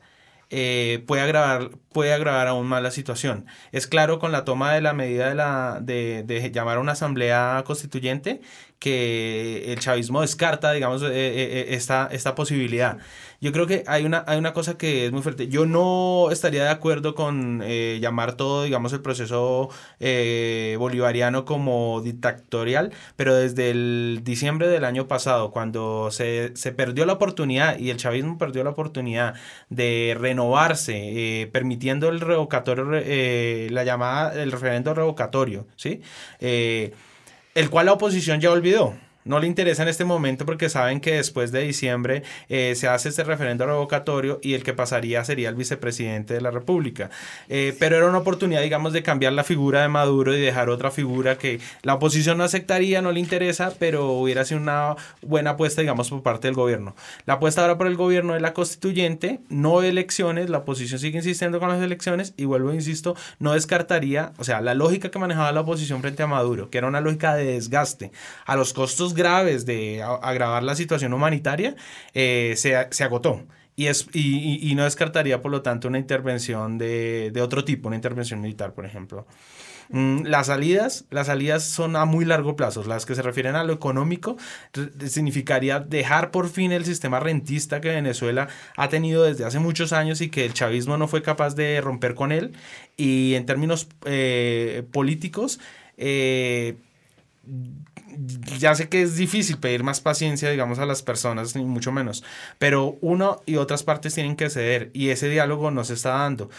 eh, 0.51 1.03
puede, 1.07 1.23
agravar, 1.23 1.71
puede 1.93 2.13
agravar 2.13 2.47
aún 2.47 2.67
más 2.67 2.81
la 2.83 2.91
situación. 2.91 3.45
Es 3.71 3.87
claro 3.87 4.19
con 4.19 4.31
la 4.31 4.43
toma 4.43 4.73
de 4.73 4.81
la 4.81 4.93
medida 4.93 5.29
de, 5.29 5.35
la, 5.35 5.79
de, 5.81 6.23
de 6.23 6.51
llamar 6.51 6.77
a 6.77 6.79
una 6.81 6.93
asamblea 6.93 7.63
constituyente 7.65 8.41
que 8.79 9.71
el 9.71 9.79
chavismo 9.79 10.19
descarta, 10.19 10.73
digamos, 10.73 11.01
eh, 11.03 11.07
eh, 11.13 11.65
esta, 11.69 12.09
esta 12.11 12.35
posibilidad. 12.35 12.97
Yo 13.39 13.51
creo 13.53 13.65
que 13.65 13.83
hay 13.87 14.03
una, 14.05 14.25
hay 14.27 14.37
una 14.37 14.53
cosa 14.53 14.77
que 14.77 15.05
es 15.05 15.11
muy 15.11 15.21
fuerte. 15.21 15.47
Yo 15.47 15.65
no 15.65 16.29
estaría 16.31 16.63
de 16.63 16.69
acuerdo 16.69 17.15
con 17.15 17.61
eh, 17.63 17.99
llamar 18.01 18.35
todo, 18.35 18.63
digamos, 18.63 18.91
el 18.91 19.01
proceso 19.01 19.69
eh, 20.01 20.75
bolivariano 20.79 21.45
como 21.45 22.01
dictatorial, 22.01 22.91
pero 23.15 23.35
desde 23.35 23.71
el 23.71 24.19
diciembre 24.23 24.67
del 24.67 24.83
año 24.83 25.07
pasado, 25.07 25.51
cuando 25.51 26.09
se, 26.11 26.51
se 26.55 26.73
perdió 26.73 27.05
la 27.05 27.13
oportunidad 27.13 27.77
y 27.79 27.89
el 27.89 27.97
chavismo 27.97 28.37
perdió 28.37 28.65
la 28.65 28.71
oportunidad 28.71 29.35
de 29.69 30.15
renovarse, 30.19 31.41
eh, 31.41 31.47
el 32.09 32.19
revocatorio, 32.19 32.85
la 33.69 33.83
llamada, 33.83 34.41
el 34.41 34.51
referendo 34.51 34.93
revocatorio, 34.93 35.67
¿sí? 35.75 36.01
el 36.39 37.69
cual 37.69 37.85
la 37.85 37.93
oposición 37.93 38.41
ya 38.41 38.51
olvidó 38.51 38.95
no 39.25 39.39
le 39.39 39.47
interesa 39.47 39.83
en 39.83 39.89
este 39.89 40.05
momento 40.05 40.45
porque 40.45 40.69
saben 40.69 40.99
que 40.99 41.15
después 41.15 41.51
de 41.51 41.61
diciembre 41.61 42.23
eh, 42.49 42.73
se 42.75 42.87
hace 42.87 43.09
este 43.09 43.23
referendo 43.23 43.65
revocatorio 43.65 44.39
y 44.41 44.53
el 44.53 44.63
que 44.63 44.73
pasaría 44.73 45.23
sería 45.23 45.49
el 45.49 45.55
vicepresidente 45.55 46.33
de 46.33 46.41
la 46.41 46.51
República. 46.51 47.09
Eh, 47.49 47.75
pero 47.79 47.97
era 47.97 48.07
una 48.07 48.19
oportunidad, 48.19 48.61
digamos, 48.61 48.93
de 48.93 49.03
cambiar 49.03 49.33
la 49.33 49.43
figura 49.43 49.81
de 49.81 49.87
Maduro 49.87 50.35
y 50.35 50.41
dejar 50.41 50.69
otra 50.69 50.91
figura 50.91 51.37
que 51.37 51.59
la 51.81 51.95
oposición 51.95 52.37
no 52.37 52.43
aceptaría, 52.43 53.01
no 53.01 53.11
le 53.11 53.19
interesa, 53.19 53.73
pero 53.79 54.11
hubiera 54.11 54.45
sido 54.45 54.61
una 54.61 54.95
buena 55.21 55.51
apuesta, 55.51 55.81
digamos, 55.81 56.09
por 56.09 56.23
parte 56.23 56.47
del 56.47 56.55
gobierno. 56.55 56.95
La 57.25 57.35
apuesta 57.35 57.61
ahora 57.61 57.77
por 57.77 57.87
el 57.87 57.95
gobierno 57.95 58.35
es 58.35 58.41
la 58.41 58.53
constituyente, 58.53 59.39
no 59.49 59.81
elecciones, 59.81 60.49
la 60.49 60.59
oposición 60.59 60.99
sigue 60.99 61.17
insistiendo 61.17 61.59
con 61.59 61.69
las 61.69 61.81
elecciones 61.81 62.33
y 62.37 62.45
vuelvo, 62.45 62.73
insisto, 62.73 63.15
no 63.39 63.53
descartaría, 63.53 64.33
o 64.37 64.43
sea, 64.43 64.61
la 64.61 64.73
lógica 64.73 65.11
que 65.11 65.19
manejaba 65.19 65.51
la 65.51 65.61
oposición 65.61 66.01
frente 66.01 66.23
a 66.23 66.27
Maduro, 66.27 66.69
que 66.69 66.77
era 66.77 66.87
una 66.87 67.01
lógica 67.01 67.35
de 67.35 67.45
desgaste 67.45 68.11
a 68.45 68.55
los 68.55 68.73
costos 68.73 69.12
graves 69.13 69.65
de 69.65 70.03
agravar 70.03 70.63
la 70.63 70.75
situación 70.75 71.13
humanitaria, 71.13 71.75
eh, 72.13 72.53
se, 72.57 72.87
se, 72.91 73.03
agotó. 73.03 73.43
Y, 73.75 73.87
es, 73.87 74.07
y, 74.13 74.73
no 74.75 74.83
descartaría, 74.83 75.41
por 75.41 75.51
lo 75.51 75.61
tanto, 75.61 75.87
una 75.87 75.97
intervención 75.97 76.77
de, 76.77 77.31
de 77.31 77.41
otro 77.41 77.65
tipo, 77.65 77.87
una 77.87 77.95
intervención 77.95 78.39
militar, 78.41 78.73
por 78.73 78.85
ejemplo. 78.85 79.25
Mm, 79.89 80.23
las 80.25 80.47
salidas, 80.47 81.05
las 81.09 81.27
salidas 81.27 81.63
son 81.63 81.95
a 81.95 82.05
muy 82.05 82.25
largo 82.25 82.55
plazo. 82.55 82.83
Las 82.83 83.05
que 83.05 83.15
se 83.15 83.21
refieren 83.21 83.55
a 83.55 83.63
lo 83.63 83.73
económico 83.73 84.37
significaría 85.07 85.79
dejar 85.79 86.31
por 86.31 86.49
fin 86.49 86.71
el 86.71 86.85
sistema 86.85 87.19
rentista 87.19 87.81
que 87.81 87.89
Venezuela 87.89 88.47
ha 88.77 88.89
tenido 88.89 89.23
desde 89.23 89.45
hace 89.45 89.59
muchos 89.59 89.93
años 89.93 90.21
y 90.21 90.29
que 90.29 90.45
el 90.45 90.53
chavismo 90.53 90.97
no 90.97 91.07
fue 91.07 91.21
capaz 91.21 91.55
de 91.55 91.81
romper 91.81 92.15
con 92.15 92.31
él. 92.31 92.53
Y 92.97 93.35
en 93.35 93.45
términos 93.45 93.87
eh, 94.05 94.83
políticos, 94.91 95.59
eh, 95.97 96.77
ya 98.57 98.75
sé 98.75 98.89
que 98.89 99.01
es 99.01 99.15
difícil 99.15 99.57
pedir 99.57 99.83
más 99.83 100.01
paciencia, 100.01 100.49
digamos, 100.49 100.79
a 100.79 100.85
las 100.85 101.03
personas, 101.03 101.55
ni 101.55 101.63
mucho 101.63 101.91
menos, 101.91 102.23
pero 102.59 102.97
uno 103.01 103.41
y 103.45 103.57
otras 103.57 103.83
partes 103.83 104.13
tienen 104.13 104.35
que 104.35 104.49
ceder 104.49 104.91
y 104.93 105.09
ese 105.09 105.29
diálogo 105.29 105.71
no 105.71 105.83
se 105.83 105.93
está 105.93 106.09
dando. 106.09 106.49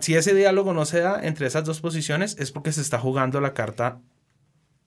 Si 0.00 0.14
ese 0.14 0.34
diálogo 0.34 0.74
no 0.74 0.84
se 0.84 1.00
da 1.00 1.20
entre 1.22 1.46
esas 1.46 1.64
dos 1.64 1.80
posiciones 1.80 2.36
es 2.38 2.52
porque 2.52 2.72
se 2.72 2.80
está 2.80 2.98
jugando 2.98 3.40
la 3.40 3.54
carta 3.54 3.98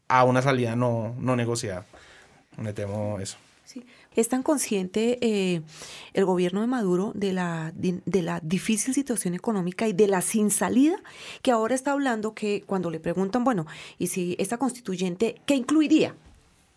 a 0.07 0.23
una 0.23 0.41
salida 0.41 0.75
no, 0.75 1.15
no 1.19 1.35
negociada. 1.35 1.85
Me 2.57 2.73
temo 2.73 3.19
eso. 3.19 3.37
Es 4.15 4.29
tan 4.29 4.43
consciente 4.43 5.17
eh, 5.21 5.61
el 6.13 6.25
gobierno 6.25 6.61
de 6.61 6.67
Maduro 6.67 7.11
de 7.15 7.33
la, 7.33 7.73
de, 7.75 8.21
la 8.21 8.39
difícil 8.41 8.93
situación 8.93 9.33
económica 9.33 9.87
y 9.87 9.93
de 9.93 10.07
la 10.07 10.21
sin 10.21 10.51
salida 10.51 10.95
que 11.41 11.51
ahora 11.51 11.75
está 11.75 11.91
hablando 11.91 12.33
que 12.33 12.63
cuando 12.65 12.89
le 12.89 12.99
preguntan, 12.99 13.43
bueno, 13.43 13.65
¿y 13.99 14.07
si 14.07 14.35
esta 14.39 14.57
constituyente, 14.57 15.41
qué 15.45 15.55
incluiría? 15.55 16.15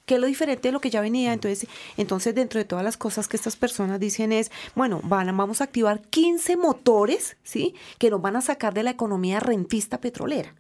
¿Qué 0.07 0.15
es 0.15 0.21
lo 0.21 0.27
diferente 0.27 0.69
de 0.69 0.73
lo 0.73 0.81
que 0.81 0.89
ya 0.89 1.03
venía? 1.03 1.35
Entonces, 1.35 1.69
entonces, 1.99 2.35
dentro 2.35 2.59
de 2.59 2.65
todas 2.65 2.83
las 2.83 2.97
cosas 2.97 3.29
que 3.29 3.37
estas 3.37 3.57
personas 3.57 4.01
dicen 4.01 4.33
es, 4.33 4.51
bueno, 4.75 5.01
van, 5.05 5.37
vamos 5.37 5.61
a 5.61 5.65
activar 5.65 6.01
15 6.01 6.57
motores, 6.57 7.37
¿sí? 7.43 7.75
Que 7.99 8.09
nos 8.09 8.23
van 8.23 8.37
a 8.37 8.41
sacar 8.41 8.73
de 8.73 8.85
la 8.85 8.91
economía 8.91 9.39
rentista 9.39 10.01
petrolera. 10.01 10.55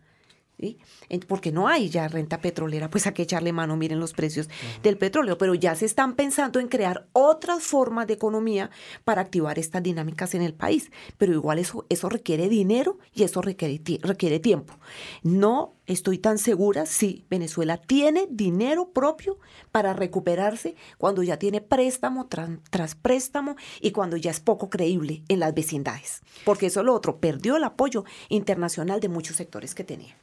Porque 1.27 1.53
no 1.53 1.69
hay 1.69 1.89
ya 1.89 2.09
renta 2.09 2.41
petrolera, 2.41 2.91
pues 2.91 3.07
hay 3.07 3.13
que 3.13 3.23
echarle 3.23 3.53
mano, 3.53 3.77
miren 3.77 4.01
los 4.01 4.13
precios 4.13 4.49
del 4.83 4.99
petróleo, 4.99 5.39
pero 5.39 5.55
ya 5.55 5.75
se 5.75 5.87
están 5.87 6.15
pensando 6.15 6.59
en 6.59 6.69
crear 6.69 7.07
otras 7.13 7.63
formas 7.63 8.07
de 8.07 8.15
economía 8.15 8.71
para 9.05 9.21
activar 9.21 9.59
estas 9.59 9.83
dinámicas 9.83 10.35
en 10.35 10.43
el 10.43 10.55
país, 10.55 10.91
pero 11.17 11.33
igual 11.33 11.59
eso, 11.59 11.87
eso 11.89 12.09
requiere 12.09 12.49
dinero 12.49 12.99
y 13.15 13.23
eso 13.23 13.41
requiere, 13.41 13.81
requiere 14.03 14.41
tiempo. 14.41 14.75
No 15.23 15.77
estoy 15.87 16.19
tan 16.19 16.39
segura 16.39 16.87
si 16.87 17.25
Venezuela 17.31 17.79
tiene 17.79 18.27
dinero 18.31 18.91
propio 18.91 19.39
para 19.73 19.93
recuperarse 19.93 20.75
cuando 20.99 21.23
ya 21.23 21.39
tiene 21.39 21.61
préstamo 21.61 22.27
tras, 22.27 22.51
tras 22.71 22.95
préstamo 22.95 23.57
y 23.81 23.93
cuando 23.93 24.17
ya 24.17 24.31
es 24.31 24.41
poco 24.41 24.71
creíble 24.71 25.23
en 25.29 25.41
las 25.41 25.55
vecindades, 25.55 26.21
porque 26.45 26.67
eso 26.67 26.81
es 26.81 26.87
lo 26.87 26.95
otro, 26.95 27.19
perdió 27.19 27.57
el 27.57 27.65
apoyo 27.65 28.05
internacional 28.29 29.01
de 29.01 29.09
muchos 29.09 29.37
sectores 29.37 29.75
que 29.75 29.85
tenía. 29.85 30.17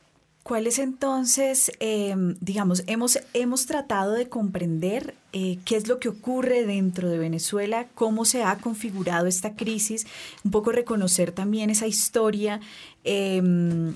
¿Cuál 0.46 0.68
es 0.68 0.78
entonces, 0.78 1.72
em, 1.80 2.36
digamos, 2.40 2.84
hemos, 2.86 3.18
hemos 3.34 3.66
tratado 3.66 4.12
de 4.12 4.30
comprender 4.30 5.16
eh, 5.34 5.58
qué 5.66 5.76
es 5.76 5.88
lo 5.88 5.98
que 5.98 6.08
ocurre 6.08 6.68
dentro 6.68 7.10
de 7.10 7.18
Venezuela, 7.18 7.88
cómo 7.96 8.26
se 8.26 8.44
ha 8.44 8.56
configurado 8.60 9.26
esta 9.26 9.56
crisis, 9.56 10.06
un 10.44 10.52
poco 10.52 10.72
reconocer 10.72 11.32
también 11.32 11.72
esa 11.72 11.88
historia, 11.88 12.60
em, 13.04 13.96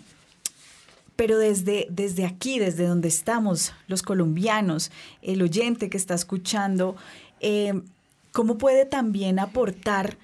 pero 1.16 1.38
desde, 1.38 1.86
desde 1.92 2.26
aquí, 2.26 2.58
desde 2.58 2.88
donde 2.88 3.10
estamos, 3.10 3.74
los 3.86 4.02
colombianos, 4.02 4.90
el 5.22 5.44
oyente 5.44 5.88
que 5.88 5.98
está 5.98 6.16
escuchando, 6.16 6.96
em, 7.42 7.84
¿cómo 8.32 8.58
puede 8.58 8.86
también 8.86 9.38
aportar 9.38 10.18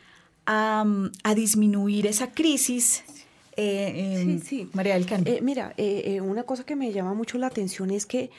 a, 0.47 0.85
a 1.21 1.35
disminuir 1.35 2.07
esa 2.07 2.31
crisis 2.31 3.03
eh, 3.57 4.19
em, 4.21 4.39
sí, 4.39 4.45
sí. 4.45 4.69
María 4.73 4.95
del 4.95 5.05
Eh, 5.25 5.39
mira, 5.41 5.73
eh, 5.77 6.03
eh, 6.05 6.21
una 6.21 6.43
cosa 6.43 6.65
que 6.65 6.75
me 6.75 6.91
llama 6.91 7.13
mucho 7.13 7.37
la 7.37 7.47
atención 7.47 7.91
es 7.91 8.05
que 8.05 8.29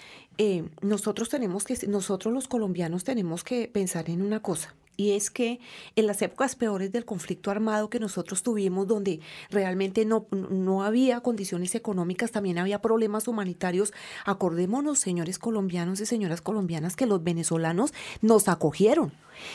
nosotros 0.83 1.31
tenemos 1.31 1.65
que, 1.65 1.87
nosotros 1.87 2.33
los 2.35 2.47
colombianos 2.47 3.05
tenemos 3.05 3.43
que 3.43 3.69
pensar 3.69 4.11
en 4.11 4.21
una 4.21 4.41
cosa 4.41 4.75
y 4.97 5.13
es 5.13 5.31
que 5.31 5.61
en 5.95 6.07
las 6.07 6.23
épocas 6.23 6.57
peores 6.57 6.93
del 6.93 7.05
conflicto 7.05 7.51
armado 7.51 7.91
que 7.91 8.01
nosotros 8.01 8.43
tuvimos, 8.43 8.87
donde 8.87 9.21
realmente 9.51 10.05
no, 10.05 10.27
no 10.31 10.83
había 10.83 11.21
condiciones 11.21 11.75
económicas, 11.75 12.33
también 12.33 12.59
había 12.59 12.81
problemas 12.81 13.29
humanitarios, 13.29 13.93
acordémonos, 14.25 14.99
señores 14.99 15.39
colombianos 15.39 16.01
y 16.01 16.07
señoras 16.07 16.41
colombianas, 16.41 16.97
que 16.97 17.07
los 17.07 17.23
venezolanos 17.23 17.93
nos 18.23 18.49
acogieron 18.49 19.13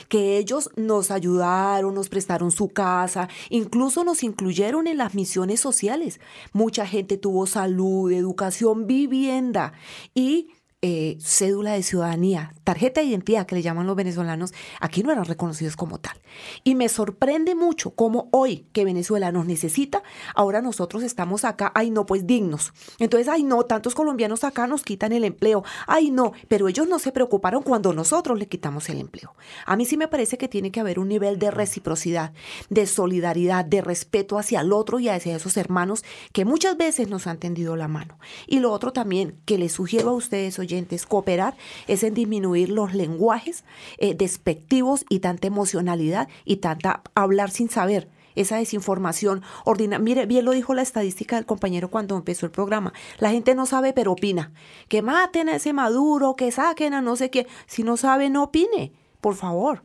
que 0.09 0.37
ellos 0.37 0.69
nos 0.75 1.09
ayudaron, 1.11 1.95
nos 1.95 2.09
prestaron 2.09 2.51
su 2.51 2.69
casa, 2.69 3.29
incluso 3.49 4.03
nos 4.03 4.23
incluyeron 4.23 4.87
en 4.87 4.97
las 4.97 5.15
misiones 5.15 5.59
sociales. 5.59 6.19
Mucha 6.53 6.85
gente 6.85 7.17
tuvo 7.17 7.47
salud, 7.47 8.11
educación, 8.11 8.85
vivienda 8.85 9.73
y 10.13 10.49
eh, 10.83 11.17
cédula 11.19 11.73
de 11.73 11.83
ciudadanía, 11.83 12.55
tarjeta 12.71 13.01
de 13.01 13.07
identidad 13.07 13.45
que 13.45 13.55
le 13.55 13.61
llaman 13.61 13.85
los 13.85 13.97
venezolanos, 13.97 14.53
aquí 14.79 15.03
no 15.03 15.11
eran 15.11 15.25
reconocidos 15.25 15.75
como 15.75 15.99
tal. 15.99 16.17
Y 16.63 16.75
me 16.75 16.87
sorprende 16.87 17.53
mucho 17.53 17.91
cómo 17.91 18.29
hoy 18.31 18.65
que 18.71 18.85
Venezuela 18.85 19.31
nos 19.33 19.45
necesita, 19.45 20.03
ahora 20.35 20.61
nosotros 20.61 21.03
estamos 21.03 21.43
acá, 21.43 21.73
ay 21.75 21.91
no, 21.91 22.05
pues 22.05 22.25
dignos. 22.25 22.71
Entonces, 22.97 23.27
ay 23.27 23.43
no, 23.43 23.63
tantos 23.63 23.93
colombianos 23.93 24.45
acá 24.45 24.67
nos 24.67 24.83
quitan 24.83 25.11
el 25.11 25.25
empleo, 25.25 25.65
ay 25.85 26.11
no, 26.11 26.31
pero 26.47 26.69
ellos 26.69 26.87
no 26.87 26.97
se 26.99 27.11
preocuparon 27.11 27.61
cuando 27.61 27.91
nosotros 27.91 28.39
le 28.39 28.47
quitamos 28.47 28.87
el 28.87 28.99
empleo. 28.99 29.35
A 29.65 29.75
mí 29.75 29.85
sí 29.85 29.97
me 29.97 30.07
parece 30.07 30.37
que 30.37 30.47
tiene 30.47 30.71
que 30.71 30.79
haber 30.79 30.97
un 30.97 31.09
nivel 31.09 31.39
de 31.39 31.51
reciprocidad, 31.51 32.31
de 32.69 32.87
solidaridad, 32.87 33.65
de 33.65 33.81
respeto 33.81 34.39
hacia 34.39 34.61
el 34.61 34.71
otro 34.71 35.01
y 35.01 35.09
hacia 35.09 35.35
esos 35.35 35.57
hermanos 35.57 36.05
que 36.31 36.45
muchas 36.45 36.77
veces 36.77 37.09
nos 37.09 37.27
han 37.27 37.37
tendido 37.37 37.75
la 37.75 37.89
mano. 37.89 38.17
Y 38.47 38.59
lo 38.59 38.71
otro 38.71 38.93
también 38.93 39.35
que 39.43 39.57
les 39.57 39.73
sugiero 39.73 40.11
a 40.11 40.13
ustedes, 40.13 40.57
hoy 40.57 40.71
Cooperar 41.07 41.55
es 41.87 42.03
en 42.03 42.13
disminuir 42.13 42.60
los 42.69 42.93
lenguajes 42.93 43.63
eh, 43.97 44.13
despectivos 44.13 45.05
y 45.09 45.19
tanta 45.19 45.47
emocionalidad 45.47 46.27
y 46.45 46.57
tanta 46.57 47.01
hablar 47.15 47.51
sin 47.51 47.69
saber 47.69 48.09
esa 48.35 48.57
desinformación 48.57 49.43
ordinaria. 49.65 50.03
Mire, 50.03 50.25
bien 50.25 50.45
lo 50.45 50.51
dijo 50.51 50.73
la 50.73 50.81
estadística 50.81 51.35
del 51.35 51.45
compañero 51.45 51.89
cuando 51.89 52.15
empezó 52.15 52.45
el 52.45 52.51
programa. 52.51 52.93
La 53.19 53.31
gente 53.31 53.55
no 53.55 53.65
sabe, 53.65 53.93
pero 53.93 54.13
opina. 54.13 54.51
Que 54.87 55.01
maten 55.01 55.49
a 55.49 55.55
ese 55.55 55.73
Maduro, 55.73 56.35
que 56.35 56.51
saquen 56.51 56.93
a 56.93 57.01
no 57.01 57.15
sé 57.15 57.29
qué. 57.29 57.47
Si 57.65 57.83
no 57.83 57.97
sabe, 57.97 58.29
no 58.29 58.43
opine, 58.43 58.93
por 59.19 59.35
favor. 59.35 59.83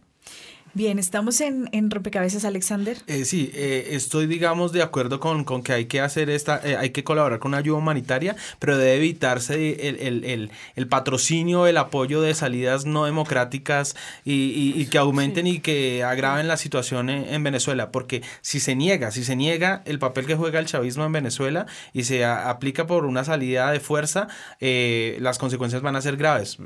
Bien, 0.77 0.99
estamos 0.99 1.41
en, 1.41 1.71
en 1.73 1.91
rompecabezas, 1.91 2.45
Alexander. 2.45 2.99
Eh, 3.07 3.25
sí, 3.25 3.51
eh, 3.55 3.89
estoy, 3.93 4.27
digamos, 4.27 4.73
de 4.73 4.83
acuerdo 4.83 5.21
con, 5.21 5.45
con 5.45 5.63
que 5.63 5.73
hay 5.73 5.87
que 5.87 6.03
hacer 6.03 6.29
esta, 6.29 6.61
eh, 6.63 6.77
hay 6.77 6.91
que 6.91 7.03
colaborar 7.03 7.39
con 7.39 7.53
una 7.53 7.59
ayuda 7.61 7.79
humanitaria, 7.79 8.37
pero 8.59 8.77
debe 8.77 8.97
evitarse 8.97 9.89
el, 9.89 9.97
el, 10.01 10.25
el, 10.25 10.51
el 10.75 10.87
patrocinio, 10.87 11.67
el 11.67 11.79
apoyo 11.79 12.21
de 12.21 12.35
salidas 12.35 12.85
no 12.85 13.07
democráticas 13.07 13.97
y, 14.23 14.75
y, 14.77 14.87
que 14.89 14.99
aumenten 14.99 15.47
y 15.47 15.61
que 15.61 16.05
agraven 16.05 16.47
la 16.47 16.59
situación 16.59 17.09
en, 17.09 17.43
Venezuela, 17.43 17.91
porque 17.91 18.21
si 18.43 18.61
se 18.61 18.77
niega, 18.77 19.13
si 19.13 19.25
se 19.25 19.35
niega 19.35 19.83
el 19.87 19.99
papel 19.99 20.27
que 20.27 20.35
juega 20.35 20.59
el 20.59 20.67
chavismo 20.67 21.07
en 21.07 21.13
Venezuela 21.13 21.65
y 21.95 22.03
se 22.03 22.27
aplica 22.27 22.87
por 22.87 23.07
una 23.07 23.25
salida 23.25 23.71
de 23.71 23.81
fuerza, 23.81 24.29
las 24.61 25.39
consecuencias 25.39 25.81
van 25.81 25.97
a 25.97 26.03
ser 26.03 26.19
graves. 26.19 26.59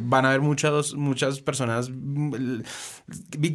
van 0.00 0.24
a 0.24 0.28
haber 0.30 0.40
muchas, 0.40 0.94
muchas 0.94 1.42
personas 1.42 1.90
mm, 1.90 2.62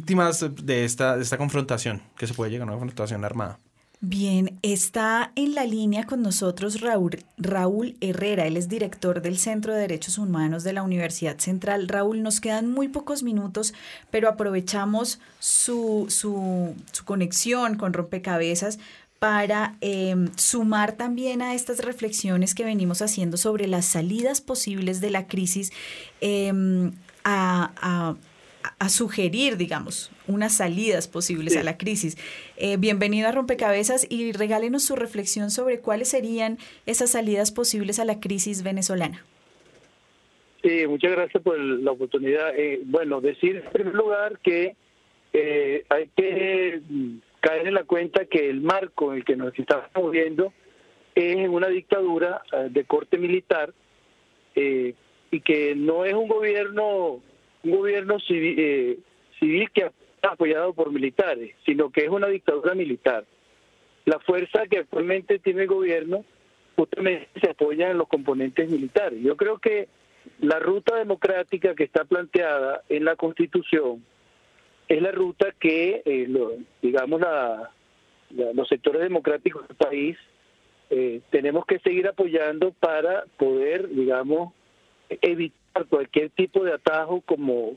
víctimas 0.04 0.44
de 0.54 0.84
esta, 0.84 1.16
de 1.16 1.22
esta 1.22 1.38
confrontación, 1.38 2.02
que 2.18 2.26
se 2.26 2.34
puede 2.34 2.50
llegar 2.50 2.68
a 2.68 2.72
una 2.72 2.78
confrontación 2.78 3.24
armada. 3.24 3.58
Bien, 4.00 4.58
está 4.60 5.32
en 5.34 5.54
la 5.54 5.64
línea 5.64 6.04
con 6.04 6.20
nosotros 6.20 6.82
Raúl, 6.82 7.24
Raúl 7.38 7.96
Herrera, 8.02 8.46
él 8.46 8.58
es 8.58 8.68
director 8.68 9.22
del 9.22 9.38
Centro 9.38 9.72
de 9.72 9.80
Derechos 9.80 10.18
Humanos 10.18 10.62
de 10.62 10.74
la 10.74 10.82
Universidad 10.82 11.38
Central. 11.38 11.88
Raúl, 11.88 12.22
nos 12.22 12.42
quedan 12.42 12.70
muy 12.70 12.88
pocos 12.88 13.22
minutos, 13.22 13.72
pero 14.10 14.28
aprovechamos 14.28 15.20
su, 15.38 16.04
su, 16.10 16.74
conexión 17.06 17.76
con 17.76 17.94
Rompecabezas 17.94 18.78
para 19.18 19.78
em, 19.80 20.28
sumar 20.36 20.92
también 20.92 21.40
a 21.40 21.54
estas 21.54 21.78
reflexiones 21.78 22.54
que 22.54 22.66
venimos 22.66 23.00
haciendo 23.00 23.38
sobre 23.38 23.66
las 23.68 23.86
salidas 23.86 24.42
posibles 24.42 25.00
de 25.00 25.08
la 25.08 25.26
crisis 25.26 25.72
em, 26.20 26.92
a 27.24 28.16
sugerir, 28.88 29.56
digamos, 29.56 30.10
unas 30.26 30.56
salidas 30.56 31.08
posibles 31.08 31.56
a 31.56 31.62
la 31.62 31.76
crisis. 31.76 32.16
Eh, 32.56 32.76
bienvenido 32.76 33.28
a 33.28 33.32
Rompecabezas 33.32 34.06
y 34.10 34.32
regálenos 34.32 34.84
su 34.84 34.96
reflexión 34.96 35.50
sobre 35.50 35.80
cuáles 35.80 36.08
serían 36.08 36.58
esas 36.86 37.10
salidas 37.10 37.52
posibles 37.52 37.98
a 37.98 38.04
la 38.04 38.20
crisis 38.20 38.62
venezolana. 38.62 39.24
Sí, 40.62 40.86
muchas 40.86 41.12
gracias 41.12 41.42
por 41.42 41.58
la 41.58 41.90
oportunidad. 41.90 42.58
Eh, 42.58 42.80
bueno, 42.84 43.20
decir 43.20 43.56
en 43.56 43.70
primer 43.70 43.94
lugar 43.94 44.38
que 44.38 44.76
eh, 45.32 45.84
hay 45.88 46.08
que 46.16 46.80
caer 47.40 47.66
en 47.66 47.74
la 47.74 47.84
cuenta 47.84 48.24
que 48.24 48.48
el 48.48 48.60
marco 48.60 49.12
en 49.12 49.18
el 49.18 49.24
que 49.24 49.36
nos 49.36 49.58
estamos 49.58 49.86
moviendo 49.94 50.52
es 51.14 51.48
una 51.48 51.68
dictadura 51.68 52.42
de 52.70 52.84
corte 52.84 53.18
militar 53.18 53.72
y 54.56 55.40
que 55.40 55.74
no 55.76 56.04
es 56.04 56.14
un 56.14 56.26
gobierno 56.28 57.20
un 57.64 57.70
gobierno 57.70 58.18
civil, 58.20 58.54
eh, 58.58 58.98
que 59.40 59.90
está 60.14 60.30
apoyado 60.32 60.72
por 60.72 60.92
militares, 60.92 61.54
sino 61.66 61.90
que 61.90 62.04
es 62.04 62.08
una 62.08 62.28
dictadura 62.28 62.74
militar. 62.74 63.24
La 64.04 64.18
fuerza 64.20 64.66
que 64.70 64.78
actualmente 64.78 65.38
tiene 65.38 65.62
el 65.62 65.68
gobierno 65.68 66.24
justamente 66.76 67.28
se 67.40 67.50
apoya 67.50 67.90
en 67.90 67.98
los 67.98 68.08
componentes 68.08 68.70
militares. 68.70 69.20
Yo 69.22 69.36
creo 69.36 69.58
que 69.58 69.88
la 70.40 70.58
ruta 70.58 70.96
democrática 70.96 71.74
que 71.74 71.84
está 71.84 72.04
planteada 72.04 72.82
en 72.88 73.04
la 73.04 73.16
Constitución 73.16 74.04
es 74.88 75.02
la 75.02 75.12
ruta 75.12 75.52
que, 75.58 76.02
eh, 76.04 76.28
digamos, 76.82 77.20
la, 77.20 77.70
los 78.30 78.68
sectores 78.68 79.02
democráticos 79.02 79.66
del 79.68 79.76
país 79.76 80.16
eh, 80.90 81.20
tenemos 81.30 81.64
que 81.66 81.78
seguir 81.78 82.06
apoyando 82.06 82.72
para 82.72 83.24
poder, 83.38 83.88
digamos, 83.88 84.52
evitar 85.08 85.86
cualquier 85.88 86.30
tipo 86.30 86.64
de 86.64 86.72
atajo, 86.72 87.20
como, 87.22 87.76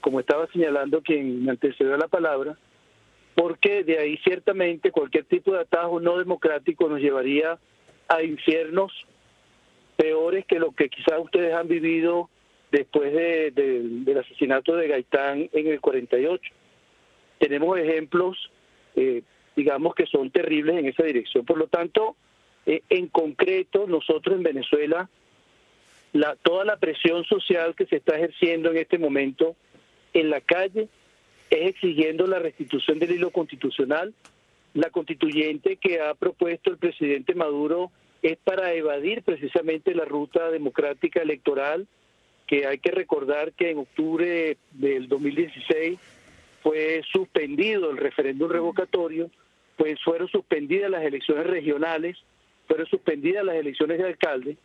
como 0.00 0.20
estaba 0.20 0.46
señalando 0.52 1.02
quien 1.02 1.44
me 1.44 1.52
antecedió 1.52 1.96
la 1.96 2.08
palabra, 2.08 2.58
porque 3.34 3.84
de 3.84 3.98
ahí 3.98 4.18
ciertamente 4.18 4.90
cualquier 4.90 5.24
tipo 5.24 5.52
de 5.52 5.60
atajo 5.60 6.00
no 6.00 6.18
democrático 6.18 6.88
nos 6.88 7.00
llevaría 7.00 7.58
a 8.08 8.22
infiernos 8.22 8.92
peores 9.96 10.44
que 10.46 10.58
lo 10.58 10.72
que 10.72 10.88
quizás 10.88 11.18
ustedes 11.20 11.54
han 11.54 11.68
vivido 11.68 12.30
después 12.70 13.12
de, 13.12 13.50
del 13.52 14.18
asesinato 14.18 14.76
de 14.76 14.88
Gaitán 14.88 15.48
en 15.52 15.66
el 15.66 15.80
48. 15.80 16.52
Tenemos 17.38 17.78
ejemplos, 17.78 18.50
eh, 18.96 19.22
digamos, 19.56 19.94
que 19.94 20.06
son 20.06 20.30
terribles 20.30 20.76
en 20.76 20.86
esa 20.86 21.04
dirección. 21.04 21.44
Por 21.44 21.58
lo 21.58 21.66
tanto, 21.68 22.16
eh, 22.66 22.82
en 22.90 23.08
concreto, 23.08 23.86
nosotros 23.86 24.36
en 24.36 24.42
Venezuela 24.42 25.08
la, 26.12 26.36
toda 26.36 26.64
la 26.64 26.76
presión 26.76 27.24
social 27.24 27.74
que 27.74 27.86
se 27.86 27.96
está 27.96 28.16
ejerciendo 28.16 28.70
en 28.70 28.78
este 28.78 28.98
momento 28.98 29.56
en 30.14 30.30
la 30.30 30.40
calle 30.40 30.88
es 31.50 31.68
exigiendo 31.68 32.26
la 32.26 32.38
restitución 32.38 32.98
del 32.98 33.12
hilo 33.12 33.30
constitucional. 33.30 34.14
La 34.74 34.90
constituyente 34.90 35.76
que 35.76 36.00
ha 36.00 36.14
propuesto 36.14 36.70
el 36.70 36.78
presidente 36.78 37.34
Maduro 37.34 37.90
es 38.22 38.36
para 38.38 38.72
evadir 38.72 39.22
precisamente 39.22 39.94
la 39.94 40.04
ruta 40.04 40.50
democrática 40.50 41.22
electoral, 41.22 41.86
que 42.46 42.66
hay 42.66 42.78
que 42.78 42.90
recordar 42.90 43.52
que 43.52 43.70
en 43.70 43.78
octubre 43.78 44.56
del 44.72 45.08
2016 45.08 45.98
fue 46.62 47.02
suspendido 47.12 47.90
el 47.90 47.96
referéndum 47.96 48.50
revocatorio, 48.50 49.30
pues 49.76 50.02
fueron 50.02 50.28
suspendidas 50.28 50.90
las 50.90 51.04
elecciones 51.04 51.46
regionales, 51.46 52.18
fueron 52.66 52.86
suspendidas 52.86 53.44
las 53.44 53.56
elecciones 53.56 53.98
de 53.98 54.04
alcalde, 54.04 54.56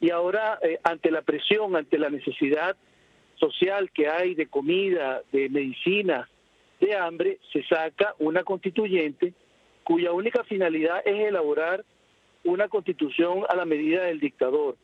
y 0.00 0.10
ahora, 0.10 0.58
eh, 0.62 0.78
ante 0.84 1.10
la 1.10 1.22
presión, 1.22 1.76
ante 1.76 1.98
la 1.98 2.10
necesidad 2.10 2.76
social 3.36 3.90
que 3.92 4.08
hay 4.08 4.34
de 4.34 4.46
comida, 4.46 5.22
de 5.32 5.48
medicina, 5.48 6.28
de 6.80 6.96
hambre, 6.96 7.38
se 7.52 7.62
saca 7.64 8.14
una 8.18 8.44
constituyente 8.44 9.34
cuya 9.82 10.12
única 10.12 10.44
finalidad 10.44 11.02
es 11.04 11.28
elaborar 11.28 11.84
una 12.44 12.68
constitución 12.68 13.44
a 13.48 13.56
la 13.56 13.64
medida 13.64 14.04
del 14.04 14.20
dictador. 14.20 14.76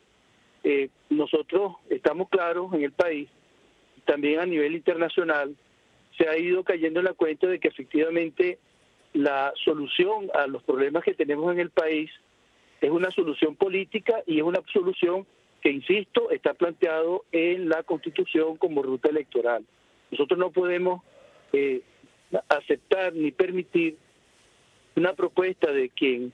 Eh, 0.65 0.89
nosotros 1.11 1.75
estamos 1.91 2.29
claros 2.29 2.73
en 2.73 2.83
el 2.83 2.93
país, 2.93 3.29
también 4.07 4.41
a 4.41 4.47
nivel 4.47 4.75
internacional, 4.75 5.55
se 6.17 6.29
ha 6.29 6.37
ido 6.39 6.65
cayendo 6.65 7.01
en 7.01 7.07
la 7.07 7.13
cuenta 7.13 7.47
de 7.47 7.59
que 7.59 7.69
efectivamente 7.69 8.59
la 9.13 9.53
solución 9.65 10.31
a 10.35 10.47
los 10.47 10.63
problemas 10.63 11.05
que 11.05 11.15
tenemos 11.15 11.53
en 11.53 11.61
el 11.61 11.71
país 11.71 12.11
es 12.85 12.91
una 12.91 13.11
solución 13.11 13.57
política 13.57 14.23
y 14.27 14.37
es 14.37 14.43
una 14.43 14.61
solución 14.71 15.27
que, 15.63 15.71
insisto, 15.71 16.31
está 16.31 16.53
planteado 16.53 17.25
en 17.33 17.71
la 17.71 17.83
Constitución 17.83 18.59
como 18.59 18.83
ruta 18.83 19.09
electoral. 19.09 19.65
Nosotros 20.11 20.39
no 20.39 20.51
podemos 20.51 21.03
eh, 21.55 21.81
aceptar 22.47 23.15
ni 23.15 23.33
permitir 23.33 23.97
una 24.97 25.15
propuesta 25.15 25.73
de 25.73 25.89
quien 25.89 26.31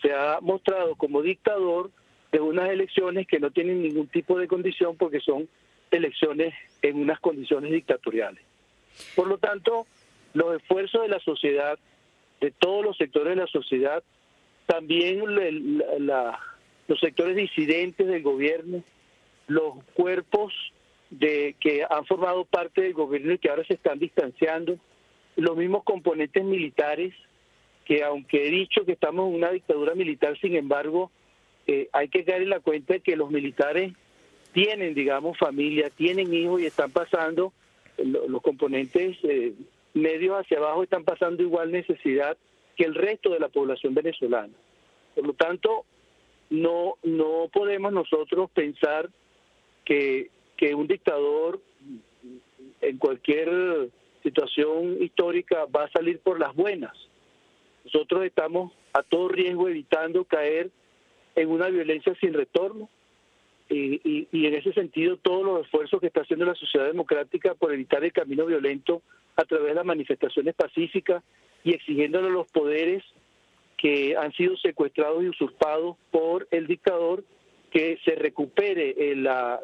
se 0.00 0.14
ha 0.14 0.38
mostrado 0.40 0.94
como 0.94 1.20
dictador 1.20 1.90
de 2.32 2.40
unas 2.40 2.70
elecciones 2.70 3.26
que 3.26 3.38
no 3.38 3.50
tienen 3.50 3.82
ningún 3.82 4.08
tipo 4.08 4.38
de 4.38 4.48
condición 4.48 4.96
porque 4.96 5.20
son 5.20 5.46
elecciones 5.90 6.54
en 6.80 7.02
unas 7.02 7.20
condiciones 7.20 7.70
dictatoriales. 7.70 8.42
Por 9.14 9.28
lo 9.28 9.36
tanto, 9.36 9.86
los 10.32 10.56
esfuerzos 10.56 11.02
de 11.02 11.08
la 11.08 11.20
sociedad, 11.20 11.78
de 12.40 12.50
todos 12.50 12.82
los 12.82 12.96
sectores 12.96 13.36
de 13.36 13.42
la 13.42 13.46
sociedad, 13.46 14.02
también 14.66 15.22
los 16.86 17.00
sectores 17.00 17.36
disidentes 17.36 18.06
del 18.06 18.22
gobierno, 18.22 18.82
los 19.46 19.82
cuerpos 19.94 20.52
de 21.10 21.56
que 21.60 21.84
han 21.88 22.06
formado 22.06 22.44
parte 22.44 22.82
del 22.82 22.94
gobierno 22.94 23.32
y 23.32 23.38
que 23.38 23.50
ahora 23.50 23.64
se 23.64 23.74
están 23.74 23.98
distanciando, 23.98 24.78
los 25.36 25.56
mismos 25.56 25.84
componentes 25.84 26.44
militares, 26.44 27.14
que 27.84 28.02
aunque 28.02 28.46
he 28.46 28.50
dicho 28.50 28.84
que 28.84 28.92
estamos 28.92 29.28
en 29.28 29.34
una 29.36 29.50
dictadura 29.50 29.94
militar, 29.94 30.38
sin 30.40 30.56
embargo, 30.56 31.10
eh, 31.66 31.88
hay 31.92 32.08
que 32.08 32.24
caer 32.24 32.42
en 32.42 32.50
la 32.50 32.60
cuenta 32.60 32.94
de 32.94 33.00
que 33.00 33.16
los 33.16 33.30
militares 33.30 33.92
tienen, 34.52 34.94
digamos, 34.94 35.38
familia, 35.38 35.90
tienen 35.90 36.32
hijos 36.32 36.60
y 36.60 36.66
están 36.66 36.90
pasando, 36.90 37.52
los 37.98 38.42
componentes 38.42 39.16
eh, 39.22 39.52
medios 39.94 40.38
hacia 40.38 40.58
abajo 40.58 40.82
están 40.82 41.04
pasando 41.04 41.42
igual 41.42 41.70
necesidad 41.70 42.36
que 42.76 42.84
el 42.84 42.94
resto 42.94 43.30
de 43.30 43.40
la 43.40 43.48
población 43.48 43.94
venezolana. 43.94 44.54
Por 45.14 45.26
lo 45.26 45.32
tanto, 45.34 45.84
no, 46.50 46.96
no 47.02 47.48
podemos 47.52 47.92
nosotros 47.92 48.50
pensar 48.50 49.08
que, 49.84 50.30
que 50.56 50.74
un 50.74 50.86
dictador 50.86 51.60
en 52.80 52.98
cualquier 52.98 53.88
situación 54.22 55.02
histórica 55.02 55.66
va 55.66 55.84
a 55.84 55.90
salir 55.90 56.18
por 56.20 56.38
las 56.38 56.54
buenas. 56.54 56.92
Nosotros 57.84 58.24
estamos 58.24 58.72
a 58.92 59.02
todo 59.02 59.28
riesgo 59.28 59.68
evitando 59.68 60.24
caer 60.24 60.70
en 61.34 61.48
una 61.48 61.68
violencia 61.68 62.14
sin 62.20 62.34
retorno 62.34 62.88
y, 63.68 64.28
y, 64.30 64.46
en 64.46 64.54
ese 64.54 64.72
sentido 64.74 65.16
todos 65.16 65.44
los 65.44 65.64
esfuerzos 65.64 66.00
que 66.00 66.08
está 66.08 66.20
haciendo 66.20 66.44
la 66.44 66.54
sociedad 66.54 66.86
democrática 66.86 67.54
por 67.54 67.72
evitar 67.72 68.04
el 68.04 68.12
camino 68.12 68.44
violento 68.44 69.00
a 69.36 69.44
través 69.44 69.68
de 69.68 69.74
las 69.74 69.86
manifestaciones 69.86 70.54
pacíficas 70.54 71.22
y 71.64 71.72
exigiéndole 71.72 72.30
los 72.30 72.46
poderes 72.50 73.02
que 73.76 74.16
han 74.16 74.32
sido 74.32 74.56
secuestrados 74.56 75.22
y 75.22 75.28
usurpados 75.28 75.96
por 76.10 76.46
el 76.50 76.66
dictador 76.66 77.24
que 77.70 77.98
se 78.04 78.14
recupere 78.14 79.16
la, 79.16 79.60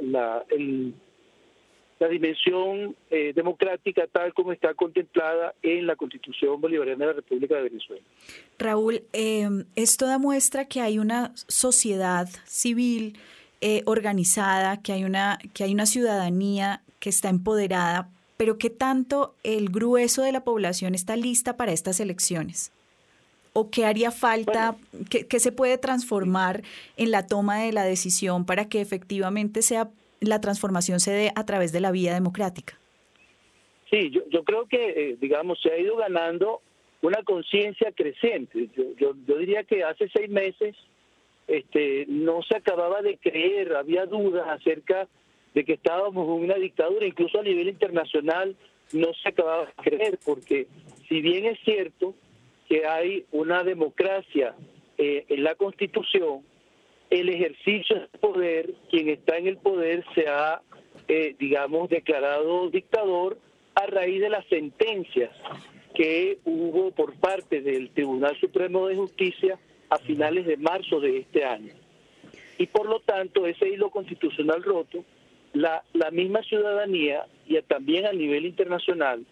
la 1.98 2.08
dimensión 2.08 2.94
eh, 3.10 3.32
democrática 3.34 4.06
tal 4.06 4.32
como 4.32 4.52
está 4.52 4.74
contemplada 4.74 5.54
en 5.62 5.86
la 5.86 5.96
Constitución 5.96 6.60
Bolivariana 6.60 7.06
de 7.06 7.06
la 7.06 7.12
República 7.14 7.56
de 7.56 7.62
Venezuela. 7.62 8.02
Raúl, 8.58 9.02
em, 9.12 9.64
esto 9.74 10.06
demuestra 10.06 10.66
que 10.66 10.80
hay 10.80 10.98
una 10.98 11.32
sociedad 11.34 12.28
civil 12.44 13.18
eh, 13.60 13.82
organizada, 13.86 14.80
que 14.80 14.92
hay, 14.92 15.04
una, 15.04 15.38
que 15.52 15.64
hay 15.64 15.74
una 15.74 15.86
ciudadanía 15.86 16.82
que 17.00 17.08
está 17.08 17.28
empoderada, 17.28 18.08
pero 18.38 18.56
que 18.56 18.70
tanto 18.70 19.34
el 19.44 19.68
grueso 19.68 20.22
de 20.22 20.32
la 20.32 20.44
población 20.44 20.94
está 20.94 21.16
lista 21.16 21.58
para 21.58 21.72
estas 21.72 22.00
elecciones. 22.00 22.72
¿O 23.52 23.70
qué 23.70 23.84
haría 23.84 24.10
falta, 24.10 24.76
qué 25.10 25.40
se 25.40 25.52
puede 25.52 25.76
transformar 25.76 26.62
en 26.96 27.10
la 27.10 27.26
toma 27.26 27.58
de 27.58 27.72
la 27.72 27.84
decisión 27.84 28.46
para 28.46 28.68
que 28.68 28.80
efectivamente 28.80 29.60
sea 29.60 29.90
la 30.20 30.40
transformación 30.40 31.00
se 31.00 31.10
dé 31.10 31.32
a 31.34 31.44
través 31.44 31.72
de 31.72 31.80
la 31.80 31.90
vía 31.90 32.14
democrática? 32.14 32.78
Sí, 33.90 34.10
yo, 34.10 34.22
yo 34.30 34.44
creo 34.44 34.66
que, 34.66 35.10
eh, 35.10 35.16
digamos, 35.20 35.60
se 35.60 35.70
ha 35.70 35.78
ido 35.78 35.96
ganando 35.96 36.60
una 37.00 37.22
conciencia 37.22 37.90
creciente. 37.92 38.68
Yo, 38.76 39.14
yo, 39.26 39.36
diría 39.36 39.64
que 39.64 39.82
hace 39.82 40.08
seis 40.14 40.28
meses 40.28 40.76
este, 41.46 42.04
no 42.08 42.42
se 42.42 42.56
acababa 42.56 43.00
de 43.02 43.16
creer, 43.16 43.74
había 43.74 44.04
dudas 44.06 44.46
acerca 44.48 45.08
de 45.54 45.64
que 45.64 45.74
estábamos 45.74 46.26
en 46.26 46.44
una 46.44 46.54
dictadura, 46.54 47.06
incluso 47.06 47.40
a 47.40 47.42
nivel 47.42 47.68
internacional 47.68 48.56
no 48.92 49.12
se 49.14 49.28
acababa 49.28 49.66
de 49.66 49.72
creer, 49.82 50.18
porque 50.24 50.66
si 51.08 51.20
bien 51.20 51.46
es 51.46 51.58
cierto 51.64 52.14
que 52.68 52.86
hay 52.86 53.24
una 53.32 53.64
democracia 53.64 54.54
eh, 54.98 55.24
en 55.28 55.44
la 55.44 55.54
Constitución, 55.54 56.42
el 57.10 57.28
ejercicio 57.30 57.96
del 57.96 58.20
poder, 58.20 58.74
quien 58.90 59.08
está 59.08 59.38
en 59.38 59.46
el 59.46 59.56
poder 59.56 60.04
se 60.14 60.28
ha, 60.28 60.60
eh, 61.08 61.34
digamos, 61.38 61.88
declarado 61.88 62.68
dictador 62.68 63.38
a 63.74 63.86
raíz 63.86 64.20
de 64.20 64.28
las 64.28 64.46
sentencias 64.46 65.30
que 65.94 66.38
hubo 66.44 66.90
por 66.90 67.14
parte 67.14 67.62
del 67.62 67.90
Tribunal 67.90 68.38
Supremo 68.38 68.86
de 68.86 68.96
Justicia 68.96 69.58
a 69.88 69.98
finales 69.98 70.46
de 70.46 70.56
marzo 70.56 71.00
de 71.00 71.18
este 71.18 71.44
año. 71.44 71.72
Y 72.58 72.66
por 72.66 72.86
lo 72.86 73.00
tanto, 73.00 73.46
ese 73.46 73.68
hilo 73.68 73.90
constitucional 73.90 74.62
roto, 74.62 75.04
la, 75.52 75.82
la 75.92 76.10
misma 76.10 76.42
ciudadanía 76.42 77.26
y 77.46 77.60
también 77.62 78.06
a 78.06 78.12
nivel 78.12 78.46
internacional 78.46 79.24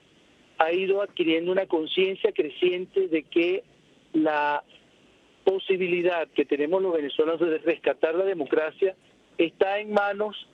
ha 0.59 0.73
ido 0.73 1.03
adquiriendo 1.03 1.53
una 1.53 1.67
conciencia 1.67 2.33
creciente 2.33 3.09
de 3.09 3.23
que 3.25 3.62
la 4.12 4.62
posibilidad 5.45 6.27
que 6.29 6.45
tenemos 6.45 6.83
los 6.83 6.95
venezolanos 6.95 7.41
de 7.41 7.59
rescatar 7.59 8.14
la 8.14 8.25
democracia 8.25 8.97
está 9.39 9.79
en 9.79 9.93
manos 9.93 10.49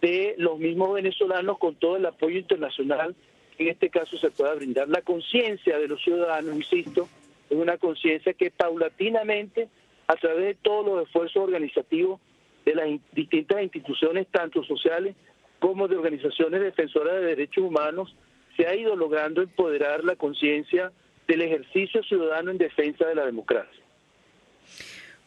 de 0.00 0.34
los 0.38 0.58
mismos 0.58 0.94
venezolanos 0.94 1.58
con 1.58 1.74
todo 1.76 1.96
el 1.96 2.06
apoyo 2.06 2.38
internacional 2.38 3.14
en 3.58 3.68
este 3.68 3.90
caso 3.90 4.16
se 4.18 4.30
pueda 4.30 4.54
brindar. 4.54 4.88
La 4.88 5.02
conciencia 5.02 5.78
de 5.78 5.88
los 5.88 6.02
ciudadanos, 6.02 6.56
insisto, 6.56 7.08
es 7.48 7.56
una 7.56 7.78
conciencia 7.78 8.32
que 8.32 8.50
paulatinamente, 8.50 9.68
a 10.06 10.16
través 10.16 10.44
de 10.44 10.54
todos 10.54 10.84
los 10.84 11.06
esfuerzos 11.06 11.36
organizativos 11.36 12.20
de 12.64 12.74
las 12.74 12.88
distintas 13.12 13.62
instituciones, 13.62 14.26
tanto 14.30 14.64
sociales 14.64 15.14
como 15.58 15.88
de 15.88 15.96
organizaciones 15.96 16.60
defensoras 16.60 17.14
de 17.14 17.26
derechos 17.26 17.64
humanos, 17.64 18.14
se 18.56 18.66
ha 18.66 18.74
ido 18.74 18.96
logrando 18.96 19.42
empoderar 19.42 20.04
la 20.04 20.16
conciencia 20.16 20.92
del 21.26 21.42
ejercicio 21.42 22.02
ciudadano 22.02 22.50
en 22.50 22.58
defensa 22.58 23.06
de 23.06 23.14
la 23.14 23.26
democracia. 23.26 23.83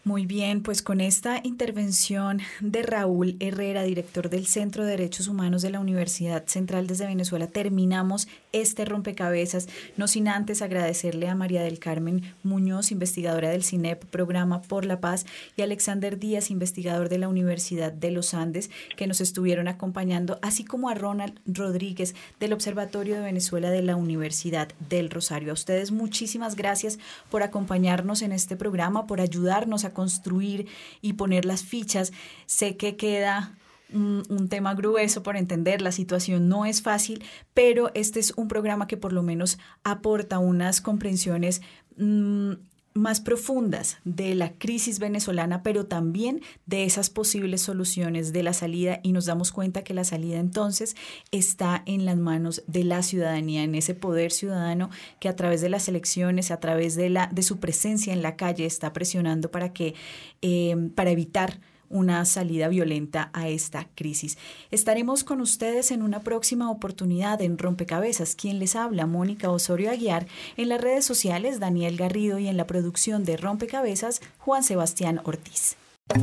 Muy 0.08 0.26
bien, 0.26 0.64
pues 0.64 0.82
con 0.82 1.02
esta 1.02 1.42
intervención 1.44 2.40
de 2.62 2.82
Raúl 2.82 3.36
Herrera, 3.42 3.84
director 3.84 4.30
del 4.30 4.48
Centro 4.48 4.86
de 4.86 4.92
Derechos 4.92 5.28
Humanos 5.28 5.64
de 5.64 5.70
la 5.70 5.82
Universidad 5.82 6.46
Central 6.46 6.88
desde 6.88 7.08
Venezuela, 7.08 7.48
terminamos 7.48 8.30
este 8.54 8.86
rompecabezas, 8.86 9.68
no 9.98 10.08
sin 10.08 10.30
antes 10.30 10.62
agradecerle 10.62 11.28
a 11.28 11.36
María 11.36 11.62
del 11.62 11.80
Carmen 11.80 12.22
Muñoz, 12.42 12.94
investigadora 12.94 13.50
del 13.50 13.66
CINEP, 13.66 14.06
Programa 14.06 14.62
por 14.62 14.86
la 14.86 15.02
Paz, 15.02 15.26
y 15.58 15.62
Alexander 15.62 16.18
Díaz, 16.18 16.52
investigador 16.52 17.10
de 17.10 17.18
la 17.18 17.28
Universidad 17.28 17.92
de 17.92 18.12
los 18.12 18.34
Andes, 18.34 18.70
que 18.96 19.08
nos 19.08 19.20
estuvieron 19.20 19.68
acompañando, 19.68 20.40
así 20.42 20.64
como 20.64 20.88
a 20.88 20.94
Ronald 20.94 21.38
Rodríguez 21.46 22.16
del 22.40 22.54
Observatorio 22.54 23.16
de 23.16 23.24
Venezuela 23.24 23.72
de 23.72 23.82
la 23.82 23.98
Universidad 23.98 24.70
del 24.90 25.10
Rosario. 25.10 25.50
A 25.50 25.54
ustedes 25.54 25.92
muchísimas 25.92 26.56
gracias 26.56 26.98
por 27.30 27.44
acompañarnos 27.44 28.22
en 28.22 28.32
este 28.32 28.56
programa, 28.56 29.06
por 29.06 29.20
ayudarnos 29.20 29.84
a 29.84 29.97
construir 29.98 30.68
y 31.02 31.14
poner 31.14 31.44
las 31.44 31.64
fichas. 31.64 32.14
Sé 32.46 32.78
que 32.78 32.96
queda 32.98 33.58
un, 33.92 34.48
tema 34.48 34.76
grueso 34.76 35.24
por 35.24 35.36
entender, 35.36 35.82
la 35.82 35.92
situación 35.92 36.48
no 36.48 36.66
es 36.66 36.84
fácil, 36.84 37.24
pero 37.56 37.90
este 37.96 38.20
es 38.20 38.32
un 38.36 38.48
programa 38.48 38.86
que 38.86 38.96
por 38.96 39.12
lo 39.12 39.24
menos 39.24 39.58
aporta 39.84 40.38
unas 40.38 40.82
comprensiones 40.82 41.64
mm, 41.98 42.52
más 42.98 43.22
profundas 43.22 43.98
de 44.04 44.36
la 44.36 44.54
crisis 44.54 45.00
venezolana, 45.00 45.64
pero 45.64 45.86
también 45.86 46.42
de 46.66 46.84
esas 46.84 47.10
posibles 47.10 47.62
soluciones 47.62 48.34
de 48.34 48.44
la 48.44 48.54
salida 48.54 49.00
y 49.04 49.12
nos 49.12 49.26
damos 49.26 49.52
cuenta 49.52 49.84
que 49.84 49.94
la 49.94 50.04
salida 50.04 50.40
entonces 50.40 50.96
está 51.32 51.84
en 51.86 52.06
las 52.06 52.18
manos 52.18 52.64
de 52.68 52.84
la 52.84 53.04
ciudadanía, 53.04 53.64
en 53.64 53.76
ese 53.76 53.94
poder 53.94 54.32
ciudadano 54.32 54.90
que 55.20 55.30
a 55.30 55.36
través 55.36 55.62
de 55.62 55.70
las 55.70 55.88
elecciones, 55.88 56.52
a 56.52 56.60
través 56.60 56.96
de, 56.96 57.10
la, 57.10 57.28
de 57.28 57.44
su 57.44 57.60
presencia 57.60 58.14
en 58.14 58.22
la 58.22 58.36
calle 58.36 58.66
está 58.66 58.94
presionando 58.94 59.52
para 59.52 59.74
que, 59.74 59.96
eh, 60.42 60.76
para 60.96 61.12
evitar 61.12 61.60
una 61.90 62.24
salida 62.26 62.68
violenta 62.68 63.30
a 63.34 63.48
esta 63.48 63.88
crisis. 63.96 64.38
Estaremos 64.72 65.24
con 65.24 65.42
ustedes 65.42 65.92
en 65.92 66.02
una 66.02 66.22
próxima 66.22 66.70
oportunidad 66.70 67.42
en 67.42 67.58
Rompecabezas. 67.58 68.36
Quien 68.36 68.60
les 68.60 68.76
habla, 68.76 69.06
Mónica 69.06 69.50
Osorio 69.50 69.92
Aguiar, 69.92 70.28
en 70.58 70.70
las 70.70 70.82
redes 70.82 71.06
sociales, 71.06 71.60
Daniel 71.60 71.98
Garrido 71.98 72.40
y 72.40 72.48
en 72.48 72.58
la 72.58 72.68
producción 72.68 73.24
de 73.24 73.38
Rompecabezas, 73.38 74.22
Juan 74.38 74.64
Sebastián 74.64 75.22
Ortiz. 75.24 75.78